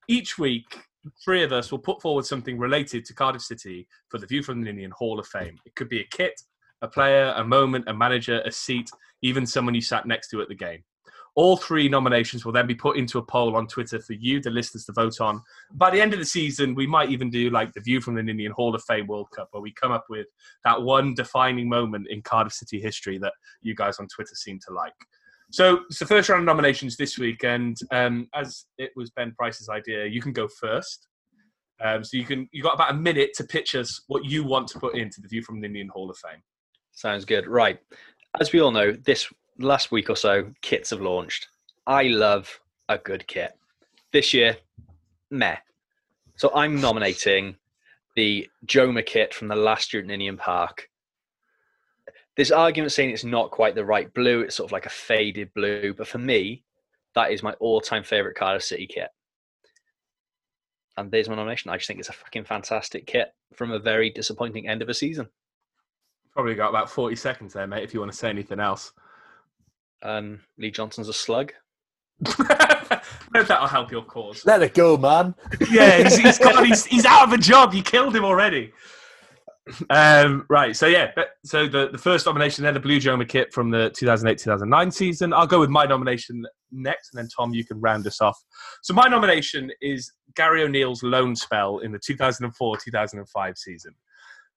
Each 0.09 0.39
week, 0.39 0.77
three 1.25 1.45
of 1.45 1.53
us 1.53 1.71
will 1.71 1.79
put 1.79 2.03
forward 2.03 2.27
something 2.27 2.59
related 2.59 3.05
to 3.05 3.15
Cardiff 3.15 3.43
City 3.43 3.87
for 4.09 4.19
the 4.19 4.27
View 4.27 4.43
from 4.43 4.61
the 4.61 4.73
Ninian 4.73 4.91
Hall 4.91 5.21
of 5.21 5.27
Fame. 5.29 5.57
It 5.65 5.77
could 5.77 5.89
be 5.89 6.01
a 6.01 6.09
kit, 6.11 6.41
a 6.83 6.89
player, 6.89 7.33
a 7.37 7.45
moment, 7.45 7.85
a 7.87 7.95
manager, 7.95 8.43
a 8.45 8.51
seat, 8.51 8.91
even 9.23 9.47
someone 9.47 9.77
you 9.77 9.81
sat 9.81 10.05
next 10.05 10.31
to 10.31 10.43
at 10.43 10.49
the 10.49 10.57
game. 10.57 10.83
All 11.39 11.57
three 11.57 11.89
nominations 11.89 12.45
will 12.45 12.51
then 12.51 12.67
be 12.67 12.75
put 12.75 12.97
into 12.97 13.19
a 13.19 13.23
poll 13.23 13.55
on 13.55 13.69
Twitter 13.69 14.01
for 14.01 14.15
you, 14.15 14.41
the 14.41 14.51
listeners, 14.51 14.85
to 14.87 14.93
vote 14.93 15.21
on. 15.21 15.41
By 15.71 15.89
the 15.89 16.01
end 16.01 16.13
of 16.13 16.19
the 16.19 16.25
season, 16.25 16.75
we 16.75 16.85
might 16.85 17.11
even 17.11 17.31
do 17.31 17.49
like 17.49 17.73
the 17.73 17.81
View 17.81 18.01
from 18.01 18.17
the 18.17 18.25
Ninian 18.25 18.51
Hall 18.51 18.75
of 18.75 18.83
Fame 18.89 19.07
World 19.07 19.29
Cup, 19.31 19.47
where 19.53 19.63
we 19.63 19.73
come 19.73 19.93
up 19.93 20.07
with 20.11 20.27
that 20.65 20.83
one 20.83 21.15
defining 21.15 21.69
moment 21.69 22.09
in 22.11 22.23
Cardiff 22.23 22.55
City 22.55 22.81
history 22.81 23.19
that 23.19 23.35
you 23.63 23.73
guys 23.77 24.01
on 24.01 24.09
Twitter 24.09 24.35
seem 24.35 24.59
to 24.67 24.75
like. 24.75 24.93
So 25.53 25.83
it's 25.89 26.01
the 26.01 26.07
first 26.07 26.29
round 26.29 26.41
of 26.41 26.47
nominations 26.47 26.97
this 26.97 27.19
week, 27.19 27.45
and 27.45 27.77
um, 27.93 28.27
as 28.35 28.67
it 28.77 28.91
was 28.97 29.11
Ben 29.11 29.33
Price's 29.39 29.69
idea, 29.69 30.07
you 30.07 30.21
can 30.21 30.33
go 30.33 30.49
first. 30.49 31.07
Um, 31.81 32.03
so 32.03 32.17
you 32.17 32.25
can 32.25 32.49
you 32.51 32.65
got 32.65 32.75
about 32.75 32.91
a 32.91 32.97
minute 32.97 33.31
to 33.35 33.45
pitch 33.45 33.77
us 33.77 34.03
what 34.09 34.25
you 34.25 34.43
want 34.43 34.67
to 34.71 34.81
put 34.81 34.97
into 34.97 35.21
the 35.21 35.29
View 35.29 35.43
from 35.43 35.61
the 35.61 35.69
Ninian 35.69 35.87
Hall 35.87 36.11
of 36.11 36.19
Fame. 36.19 36.43
Sounds 36.91 37.25
good. 37.25 37.47
Right. 37.47 37.79
As 38.41 38.53
we 38.53 38.61
all 38.61 38.73
know, 38.73 38.91
this 38.91 39.29
last 39.59 39.91
week 39.91 40.09
or 40.11 40.17
so, 40.17 40.53
kits 40.63 40.91
have 40.91 41.01
launched. 41.01 41.49
I 41.87 42.05
love 42.05 42.61
a 42.89 42.99
good 42.99 43.27
kit. 43.27 43.53
This 44.13 44.33
year, 44.33 44.57
meh. 45.31 45.57
So 46.37 46.51
I'm 46.55 46.81
nominating 46.81 47.57
the 48.15 48.49
Joma 48.67 49.05
kit 49.05 49.35
from 49.35 49.49
the 49.49 49.57
last 49.57 49.93
year 49.93 50.03
at 50.03 50.09
Ninian 50.09 50.37
Park. 50.37 50.89
This 52.37 52.51
argument 52.51 52.93
saying 52.93 53.11
it's 53.11 53.25
not 53.25 53.51
quite 53.51 53.75
the 53.75 53.85
right 53.85 54.13
blue. 54.15 54.43
It's 54.43 54.57
sort 54.57 54.69
of 54.69 54.73
like 54.73 54.87
a 54.87 54.91
faded 54.91 55.53
blue. 55.55 55.93
But 55.93 56.07
for 56.07 56.19
me, 56.19 56.63
that 57.15 57.33
is 57.33 57.43
my 57.43 57.53
all-time 57.55 58.05
favourite 58.05 58.37
Cardiff 58.37 58.63
City 58.63 58.87
kit. 58.87 59.09
And 60.97 61.11
there's 61.11 61.29
my 61.29 61.35
nomination. 61.35 61.71
I 61.71 61.77
just 61.77 61.89
think 61.89 61.99
it's 61.99 62.09
a 62.09 62.13
fucking 62.13 62.45
fantastic 62.45 63.07
kit 63.07 63.35
from 63.55 63.73
a 63.73 63.79
very 63.79 64.11
disappointing 64.11 64.69
end 64.69 64.83
of 64.83 64.89
a 64.89 64.95
season. 64.95 65.29
Probably 66.33 66.55
got 66.55 66.69
about 66.69 66.91
forty 66.91 67.17
seconds 67.17 67.55
there, 67.55 67.67
mate. 67.67 67.83
If 67.83 67.93
you 67.93 68.01
want 68.01 68.13
to 68.13 68.19
say 68.19 68.29
anything 68.29 68.61
else. 68.61 68.93
Um, 70.03 70.41
Lee 70.59 70.71
Johnson's 70.71 71.09
a 71.09 71.13
slug. 71.13 71.53
That'll 73.33 73.67
help 73.67 73.91
your 73.91 74.03
cause. 74.03 74.45
Let 74.45 74.63
it 74.63 74.75
go, 74.75 74.97
man. 74.97 75.35
yeah, 75.71 76.03
he's, 76.03 76.17
he's, 76.19 76.39
got, 76.39 76.67
he's, 76.67 76.85
he's 76.87 77.05
out 77.05 77.29
of 77.29 77.33
a 77.33 77.39
job. 77.39 77.75
You 77.75 77.83
killed 77.83 78.15
him 78.15 78.25
already. 78.25 78.73
Um, 79.91 80.47
right, 80.49 80.75
so 80.75 80.87
yeah, 80.87 81.13
so 81.45 81.69
the, 81.69 81.91
the 81.91 81.99
first 81.99 82.27
nomination 82.27 82.65
then 82.65 82.75
the 82.75 82.81
Blue 82.81 82.99
Joma 82.99 83.29
kit 83.29 83.53
from 83.53 83.71
the 83.71 83.91
2008-2009 83.91 84.93
season. 84.93 85.33
I'll 85.33 85.47
go 85.47 85.61
with 85.61 85.71
my 85.71 85.85
nomination 85.85 86.45
next, 86.73 87.13
and 87.13 87.19
then 87.19 87.29
Tom, 87.37 87.53
you 87.53 87.65
can 87.65 87.81
round 87.81 88.07
us 88.07 88.21
off. 88.21 88.39
So 88.83 88.95
my 88.95 89.09
nomination 89.09 89.71
is 89.81 90.11
Gary 90.37 90.63
O'Neill's 90.63 91.03
loan 91.03 91.37
spell 91.37 91.79
in 91.79 91.93
the 91.93 91.99
2004-2005 91.99 93.59
season. 93.59 93.93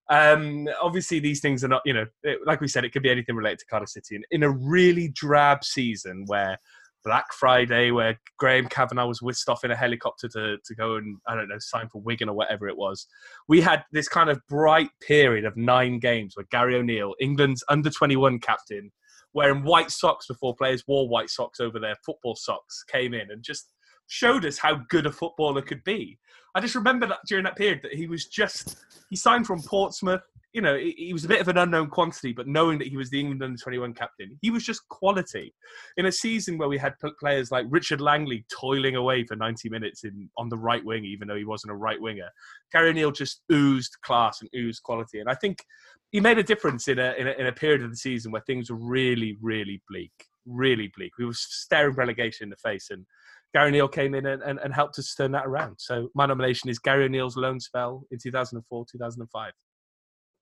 Um, 0.10 0.68
obviously, 0.82 1.20
these 1.20 1.40
things 1.40 1.64
are 1.64 1.70
not, 1.70 1.82
you 1.86 1.94
know, 1.94 2.06
it, 2.24 2.40
like 2.46 2.60
we 2.60 2.68
said, 2.68 2.84
it 2.84 2.92
could 2.92 3.04
be 3.04 3.10
anything 3.10 3.36
related 3.36 3.60
to 3.60 3.66
Cardiff 3.66 3.90
City. 3.90 4.16
And 4.16 4.26
in 4.32 4.44
a 4.44 4.50
really 4.50 5.10
drab 5.10 5.64
season 5.64 6.24
where 6.28 6.58
Black 7.04 7.34
Friday, 7.34 7.92
where 7.92 8.20
Graham 8.38 8.68
Kavanagh 8.68 9.06
was 9.06 9.22
whisked 9.22 9.50
off 9.50 9.64
in 9.64 9.72
a 9.72 9.76
helicopter 9.76 10.28
to, 10.30 10.58
to 10.64 10.76
go 10.76 10.96
and, 10.96 11.18
I 11.28 11.36
don't 11.36 11.48
know, 11.48 11.58
sign 11.60 11.90
for 11.90 12.02
Wigan 12.02 12.30
or 12.30 12.36
whatever 12.36 12.68
it 12.68 12.78
was. 12.78 13.08
We 13.48 13.62
had 13.62 13.84
this 13.92 14.08
kind 14.08 14.30
of 14.30 14.40
bright 14.48 14.90
period 15.02 15.46
of 15.46 15.58
nine 15.58 16.00
games 16.00 16.36
where 16.36 16.46
Gary 16.52 16.76
O'Neill, 16.76 17.16
England's 17.20 17.64
under 17.70 17.90
21 17.90 18.40
captain, 18.40 18.92
wearing 19.34 19.64
white 19.64 19.92
socks 19.92 20.28
before 20.28 20.56
players 20.56 20.84
wore 20.88 21.08
white 21.08 21.30
socks 21.30 21.60
over 21.60 21.80
their 21.80 21.96
football 22.06 22.36
socks, 22.36 22.84
came 22.92 23.14
in 23.14 23.32
and 23.32 23.44
just 23.44 23.72
showed 24.12 24.46
us 24.46 24.58
how 24.58 24.82
good 24.90 25.06
a 25.06 25.12
footballer 25.12 25.62
could 25.62 25.84
be. 25.84 26.20
I 26.54 26.60
just 26.60 26.76
remember 26.76 27.08
that 27.08 27.20
during 27.28 27.46
that 27.46 27.56
period 27.56 27.80
that 27.84 27.94
he 27.94 28.08
was 28.08 28.26
just, 28.26 28.76
he 29.10 29.16
signed 29.16 29.48
from 29.48 29.62
Portsmouth 29.62 30.22
you 30.54 30.62
know, 30.62 30.78
he 30.78 31.14
was 31.14 31.24
a 31.24 31.30
bit 31.30 31.40
of 31.40 31.48
an 31.48 31.58
unknown 31.58 31.90
quantity, 31.90 32.34
but 32.34 32.48
knowing 32.48 32.78
that 32.80 32.88
he 32.88 32.98
was 32.98 33.10
the 33.10 33.20
England 33.20 33.42
under 33.42 33.58
21 33.58 33.94
captain, 33.94 34.38
he 34.42 34.52
was 34.52 34.66
just 34.66 34.88
quality. 34.90 35.54
In 35.96 36.08
a 36.08 36.12
season 36.12 36.58
where 36.58 36.68
we 36.68 36.78
had 36.78 36.96
players 37.20 37.52
like 37.52 37.66
Richard 37.70 38.02
Langley 38.02 38.46
toiling 38.52 38.98
away 38.98 39.24
for 39.24 39.38
90 39.38 39.70
minutes 39.70 40.04
in 40.04 40.30
on 40.38 40.50
the 40.50 40.58
right 40.58 40.84
wing, 40.84 41.06
even 41.06 41.28
though 41.28 41.38
he 41.38 41.46
wasn't 41.46 41.72
a 41.72 41.76
right 41.76 42.02
winger, 42.02 42.30
Gary 42.72 42.90
O'Neill 42.90 43.12
just 43.12 43.44
oozed 43.52 43.96
class 44.02 44.42
and 44.42 44.50
oozed 44.54 44.84
quality. 44.84 45.22
And 45.22 45.30
I 45.30 45.36
think 45.36 45.64
he 46.12 46.20
made 46.20 46.38
a 46.38 46.44
difference 46.44 46.90
in 46.90 47.00
a, 47.00 47.14
in 47.18 47.28
a, 47.28 47.32
in 47.32 47.48
a 47.48 47.54
period 47.54 47.82
of 47.82 47.90
the 47.90 47.96
season 47.96 48.34
where 48.34 48.42
things 48.42 48.70
were 48.70 48.78
really, 48.78 49.38
really 49.42 49.82
bleak, 49.88 50.12
really 50.46 50.92
bleak. 50.98 51.14
We 51.18 51.26
were 51.26 51.34
staring 51.34 51.96
relegation 51.96 52.46
in 52.46 52.50
the 52.50 52.58
face, 52.58 52.90
and 52.90 53.06
Gary 53.54 53.68
O'Neill 53.68 53.88
came 53.88 54.16
in 54.16 54.26
and, 54.26 54.42
and, 54.42 54.60
and 54.60 54.74
helped 54.74 54.98
us 54.98 55.14
turn 55.14 55.32
that 55.32 55.46
around. 55.46 55.76
So 55.78 56.10
my 56.16 56.26
nomination 56.26 56.70
is 56.70 56.80
Gary 56.80 57.06
O'Neill's 57.06 57.36
loan 57.36 57.60
spell 57.60 58.04
in 58.12 58.18
2004, 58.22 58.86
2005. 58.92 59.52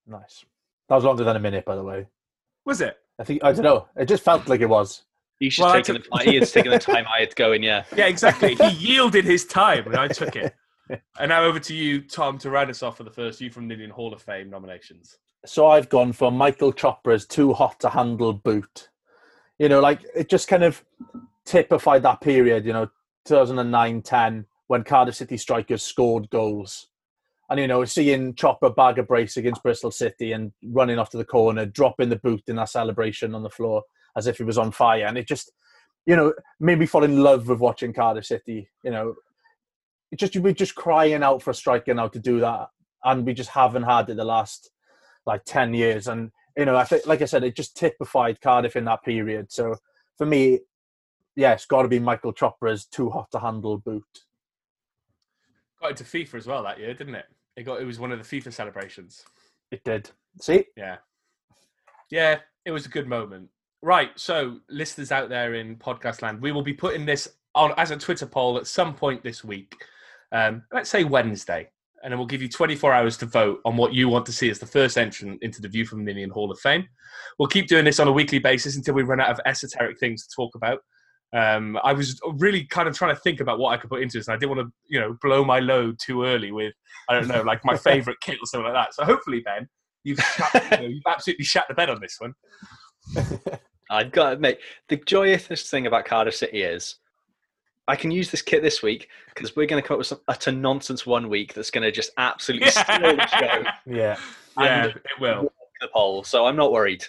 Nice. 0.07 0.45
That 0.88 0.95
was 0.95 1.03
longer 1.03 1.24
than 1.24 1.36
a 1.36 1.39
minute, 1.39 1.66
by 1.66 1.76
the 1.76 1.84
way. 1.84 2.07
Was 2.66 2.82
it? 2.82 2.97
I 3.20 3.24
think 3.24 3.43
I 3.43 3.51
don't 3.51 3.64
know. 3.64 3.88
It 3.95 4.07
just 4.07 4.24
felt 4.24 4.47
like 4.47 4.62
it 4.62 4.70
was. 4.70 5.03
You 5.39 5.49
should 5.49 5.64
well, 5.64 5.74
take 5.74 5.86
took... 5.86 6.03
the, 6.03 6.24
he 6.24 6.38
is 6.38 6.51
taking 6.51 6.72
the 6.72 6.80
time 6.80 7.05
I 7.14 7.22
had 7.22 7.36
going. 7.36 7.64
Yeah. 7.64 7.84
Yeah, 7.95 8.07
exactly. 8.07 8.55
He 8.55 8.70
yielded 8.93 9.26
his 9.26 9.45
time, 9.45 9.88
and 9.88 9.95
I 9.95 10.07
took 10.07 10.36
it. 10.36 10.53
and 11.20 11.30
now 11.30 11.43
over 11.43 11.60
to 11.60 11.76
you, 11.76 12.01
Tom, 12.01 12.38
to 12.39 12.49
round 12.49 12.70
us 12.70 12.84
off 12.84 12.97
for 12.97 13.03
the 13.03 13.12
first 13.12 13.39
You 13.41 13.49
from 13.49 13.68
Ninian 13.68 13.89
Hall 13.89 14.14
of 14.14 14.22
Fame 14.22 14.49
nominations. 14.49 15.18
So 15.45 15.68
I've 15.68 15.89
gone 15.89 16.12
for 16.14 16.32
Michael 16.32 16.74
Chopra's 16.74 17.26
"Too 17.26 17.53
Hot 17.53 17.80
to 17.82 17.89
Handle" 17.89 18.34
boot. 18.34 18.89
You 19.57 19.70
know, 19.70 19.80
like 19.80 20.01
it 20.16 20.30
just 20.30 20.47
kind 20.47 20.64
of 20.64 20.84
typified 21.45 22.03
that 22.03 22.22
period. 22.22 22.66
You 22.66 22.74
know, 22.74 22.89
2009-10 23.30 24.45
when 24.67 24.84
Cardiff 24.84 25.15
City 25.15 25.38
strikers 25.38 25.84
scored 25.84 26.30
goals 26.30 26.89
and 27.49 27.59
you 27.59 27.67
know, 27.67 27.84
seeing 27.84 28.36
Chopper 28.36 28.69
bag 28.69 28.99
a 28.99 29.03
brace 29.03 29.36
against 29.36 29.63
Bristol 29.63 29.91
City 29.91 30.32
and 30.34 30.51
running 30.63 30.99
off 30.99 31.09
to 31.11 31.17
the 31.17 31.25
corner, 31.25 31.65
dropping 31.65 32.09
the 32.09 32.15
boot 32.17 32.43
in 32.47 32.57
that 32.57 32.69
celebration 32.69 33.34
on 33.34 33.41
the 33.43 33.49
floor 33.49 33.84
as 34.15 34.27
if 34.27 34.38
he 34.38 34.43
was 34.43 34.57
on 34.57 34.71
fire, 34.71 35.05
and 35.05 35.17
it 35.17 35.27
just, 35.27 35.51
you 36.05 36.15
know, 36.15 36.34
made 36.59 36.77
me 36.80 36.86
fall 36.86 37.03
in 37.03 37.23
love 37.23 37.47
with 37.47 37.59
watching 37.59 37.93
Cardiff 37.93 38.25
City. 38.25 38.69
You 38.84 38.91
know, 38.91 39.15
it 40.11 40.19
just 40.19 40.36
we're 40.38 40.53
just 40.53 40.75
crying 40.75 41.23
out 41.23 41.41
for 41.41 41.49
a 41.49 41.55
striker 41.55 41.93
now 41.93 42.07
to 42.09 42.19
do 42.19 42.39
that, 42.39 42.67
and 43.03 43.25
we 43.25 43.34
just 43.34 43.49
haven't 43.49 43.84
had 43.84 44.09
it 44.09 44.17
the 44.17 44.23
last 44.23 44.69
like 45.25 45.43
ten 45.45 45.73
years. 45.73 46.07
And 46.07 46.32
you 46.55 46.65
know, 46.65 46.75
I 46.75 46.84
think, 46.84 47.07
like 47.07 47.23
I 47.23 47.25
said, 47.25 47.43
it 47.43 47.55
just 47.55 47.75
typified 47.75 48.41
Cardiff 48.41 48.75
in 48.75 48.86
that 48.86 49.03
period. 49.03 49.51
So 49.51 49.75
for 50.17 50.25
me, 50.27 50.59
yeah, 51.39 51.53
it's 51.53 51.65
got 51.65 51.83
to 51.83 51.87
be 51.87 51.99
Michael 51.99 52.33
Chopra's 52.33 52.85
too 52.85 53.09
hot 53.09 53.31
to 53.31 53.39
handle 53.39 53.77
boot. 53.77 54.03
Got 55.81 55.91
into 55.91 56.03
FIFA 56.03 56.33
as 56.33 56.47
well 56.47 56.63
that 56.63 56.77
year, 56.77 56.93
didn't 56.93 57.15
it? 57.15 57.27
It 57.55 57.63
got 57.63 57.81
it 57.81 57.85
was 57.85 57.97
one 57.97 58.11
of 58.11 58.19
the 58.19 58.41
FIFA 58.41 58.51
celebrations. 58.51 59.23
It 59.71 59.81
did. 59.85 60.09
See? 60.41 60.65
Yeah. 60.75 60.97
Yeah, 62.11 62.39
it 62.65 62.71
was 62.71 62.85
a 62.85 62.89
good 62.89 63.07
moment. 63.07 63.47
Right, 63.81 64.09
so 64.17 64.59
listeners 64.69 65.13
out 65.13 65.29
there 65.29 65.53
in 65.53 65.77
podcast 65.77 66.21
land, 66.21 66.41
we 66.41 66.51
will 66.51 66.61
be 66.61 66.73
putting 66.73 67.05
this 67.05 67.29
on 67.55 67.73
as 67.77 67.91
a 67.91 67.97
Twitter 67.97 68.25
poll 68.25 68.57
at 68.57 68.67
some 68.67 68.93
point 68.93 69.23
this 69.23 69.41
week. 69.41 69.73
Um, 70.33 70.63
let's 70.73 70.89
say 70.89 71.05
Wednesday, 71.05 71.69
and 72.03 72.11
then 72.11 72.17
we'll 72.19 72.27
give 72.27 72.41
you 72.41 72.49
24 72.49 72.91
hours 72.91 73.15
to 73.15 73.25
vote 73.25 73.61
on 73.63 73.77
what 73.77 73.93
you 73.93 74.09
want 74.09 74.25
to 74.25 74.33
see 74.33 74.49
as 74.49 74.59
the 74.59 74.65
first 74.65 74.97
entrant 74.97 75.41
into 75.41 75.61
the 75.61 75.69
View 75.69 75.85
from 75.85 75.99
the 76.03 76.11
Ninian 76.11 76.31
Hall 76.31 76.51
of 76.51 76.59
Fame. 76.59 76.85
We'll 77.37 77.47
keep 77.47 77.67
doing 77.67 77.85
this 77.85 78.01
on 78.01 78.09
a 78.09 78.11
weekly 78.11 78.39
basis 78.39 78.75
until 78.75 78.95
we 78.95 79.03
run 79.03 79.21
out 79.21 79.29
of 79.29 79.39
esoteric 79.45 79.97
things 79.99 80.27
to 80.27 80.35
talk 80.35 80.55
about. 80.55 80.79
Um, 81.32 81.77
I 81.84 81.93
was 81.93 82.19
really 82.38 82.65
kind 82.65 82.88
of 82.88 82.97
trying 82.97 83.15
to 83.15 83.21
think 83.21 83.39
about 83.39 83.59
what 83.59 83.71
I 83.71 83.77
could 83.77 83.89
put 83.89 84.01
into 84.01 84.17
this, 84.17 84.27
and 84.27 84.36
I 84.36 84.38
didn't 84.38 84.55
want 84.55 84.67
to, 84.67 84.73
you 84.88 84.99
know, 84.99 85.17
blow 85.21 85.45
my 85.45 85.59
load 85.59 85.99
too 85.99 86.23
early 86.23 86.51
with, 86.51 86.73
I 87.07 87.13
don't 87.13 87.27
know, 87.27 87.41
like 87.41 87.63
my 87.63 87.77
favorite 87.89 88.17
kit 88.21 88.38
or 88.41 88.45
something 88.45 88.71
like 88.71 88.73
that. 88.73 88.93
So 88.95 89.05
hopefully, 89.05 89.41
Ben, 89.41 89.67
you've, 90.03 90.19
you 90.53 90.69
know, 90.71 90.82
you've 90.82 91.03
absolutely 91.07 91.45
shut 91.45 91.65
the 91.67 91.75
bed 91.75 91.89
on 91.89 92.01
this 92.01 92.17
one. 92.19 92.34
I've 93.91 94.11
got 94.11 94.25
to 94.25 94.32
admit, 94.34 94.59
the 94.88 94.97
joyous 94.97 95.47
thing 95.69 95.88
about 95.88 96.05
Cardiff 96.05 96.36
City 96.36 96.61
is 96.61 96.95
I 97.88 97.95
can 97.95 98.11
use 98.11 98.30
this 98.30 98.43
kit 98.43 98.61
this 98.61 98.84
week 98.84 99.09
because 99.34 99.55
we're 99.55 99.65
going 99.65 99.82
to 99.82 99.88
come 99.88 99.95
up 99.95 99.99
with 99.99 100.07
some 100.07 100.21
utter 100.27 100.51
nonsense 100.51 101.07
one 101.07 101.27
week 101.27 101.55
that's 101.55 101.71
going 101.71 101.84
to 101.84 101.91
just 101.91 102.11
absolutely 102.17 102.69
steal 102.71 102.99
the 102.99 103.27
show. 103.27 103.63
Yeah, 103.86 104.17
yeah, 104.59 104.86
it 104.86 104.95
will. 105.19 105.51
The 105.82 105.88
poll, 105.93 106.23
so 106.23 106.45
I'm 106.45 106.55
not 106.55 106.71
worried. 106.71 107.05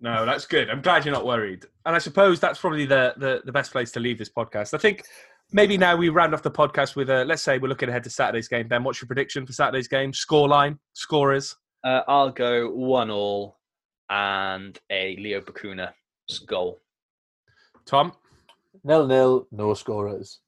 No, 0.00 0.24
that's 0.24 0.46
good. 0.46 0.70
I'm 0.70 0.80
glad 0.80 1.04
you're 1.04 1.14
not 1.14 1.26
worried. 1.26 1.64
And 1.84 1.96
I 1.96 1.98
suppose 1.98 2.38
that's 2.38 2.60
probably 2.60 2.86
the, 2.86 3.14
the, 3.16 3.42
the 3.44 3.52
best 3.52 3.72
place 3.72 3.90
to 3.92 4.00
leave 4.00 4.18
this 4.18 4.30
podcast. 4.30 4.72
I 4.74 4.78
think 4.78 5.04
maybe 5.52 5.76
now 5.76 5.96
we 5.96 6.08
round 6.08 6.34
off 6.34 6.42
the 6.42 6.50
podcast 6.50 6.94
with 6.94 7.10
a 7.10 7.24
let's 7.24 7.42
say 7.42 7.58
we're 7.58 7.68
looking 7.68 7.88
ahead 7.88 8.04
to 8.04 8.10
Saturday's 8.10 8.48
game. 8.48 8.68
Ben, 8.68 8.84
what's 8.84 9.00
your 9.00 9.06
prediction 9.06 9.44
for 9.44 9.52
Saturday's 9.52 9.88
game? 9.88 10.12
Score 10.12 10.48
line, 10.48 10.78
scorers? 10.92 11.56
Uh, 11.84 12.02
I'll 12.06 12.30
go 12.30 12.70
one 12.70 13.10
all 13.10 13.58
and 14.10 14.78
a 14.90 15.16
Leo 15.16 15.40
Bacuna 15.40 15.92
goal. 16.46 16.80
Tom? 17.84 18.12
Nil 18.84 19.06
nil, 19.06 19.46
no 19.50 19.74
scorers. 19.74 20.40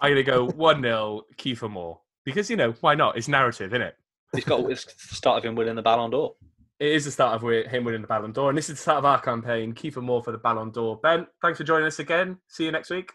I'm 0.00 0.12
going 0.12 0.16
to 0.16 0.22
go 0.22 0.46
1 0.46 0.82
0, 0.82 1.22
Kiefer 1.36 1.70
Moore. 1.70 2.00
Because, 2.24 2.50
you 2.50 2.56
know, 2.56 2.74
why 2.80 2.94
not? 2.94 3.16
It's 3.16 3.28
narrative, 3.28 3.72
isn't 3.72 3.82
it? 3.82 3.96
He's 4.34 4.44
got 4.44 4.70
it's 4.70 4.84
the 4.84 5.14
start 5.14 5.38
of 5.38 5.44
him 5.44 5.54
winning 5.54 5.76
the 5.76 5.82
Ballon 5.82 6.10
d'Or 6.10 6.34
it 6.78 6.92
is 6.92 7.04
the 7.04 7.10
start 7.10 7.34
of 7.34 7.70
him 7.70 7.84
winning 7.84 8.02
the 8.02 8.06
Ballon 8.06 8.32
d'Or, 8.32 8.50
and 8.50 8.58
this 8.58 8.68
is 8.68 8.76
the 8.76 8.82
start 8.82 8.98
of 8.98 9.04
our 9.04 9.20
campaign. 9.20 9.72
Kiefer 9.72 10.02
Moore 10.02 10.22
for 10.22 10.32
the 10.32 10.38
Ballon 10.38 10.70
d'Or. 10.70 10.98
Ben, 11.02 11.26
thanks 11.40 11.58
for 11.58 11.64
joining 11.64 11.86
us 11.86 11.98
again. 11.98 12.38
See 12.48 12.64
you 12.64 12.72
next 12.72 12.90
week. 12.90 13.12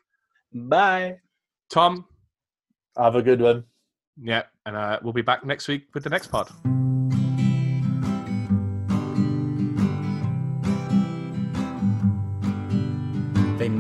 Bye. 0.54 1.18
Tom, 1.70 2.06
have 2.98 3.16
a 3.16 3.22
good 3.22 3.42
one. 3.42 3.66
Yeah, 4.18 4.44
and 4.66 4.76
uh, 4.76 5.00
we'll 5.02 5.14
be 5.14 5.22
back 5.22 5.46
next 5.46 5.68
week 5.68 5.88
with 5.94 6.04
the 6.04 6.10
next 6.10 6.28
pod. 6.28 6.50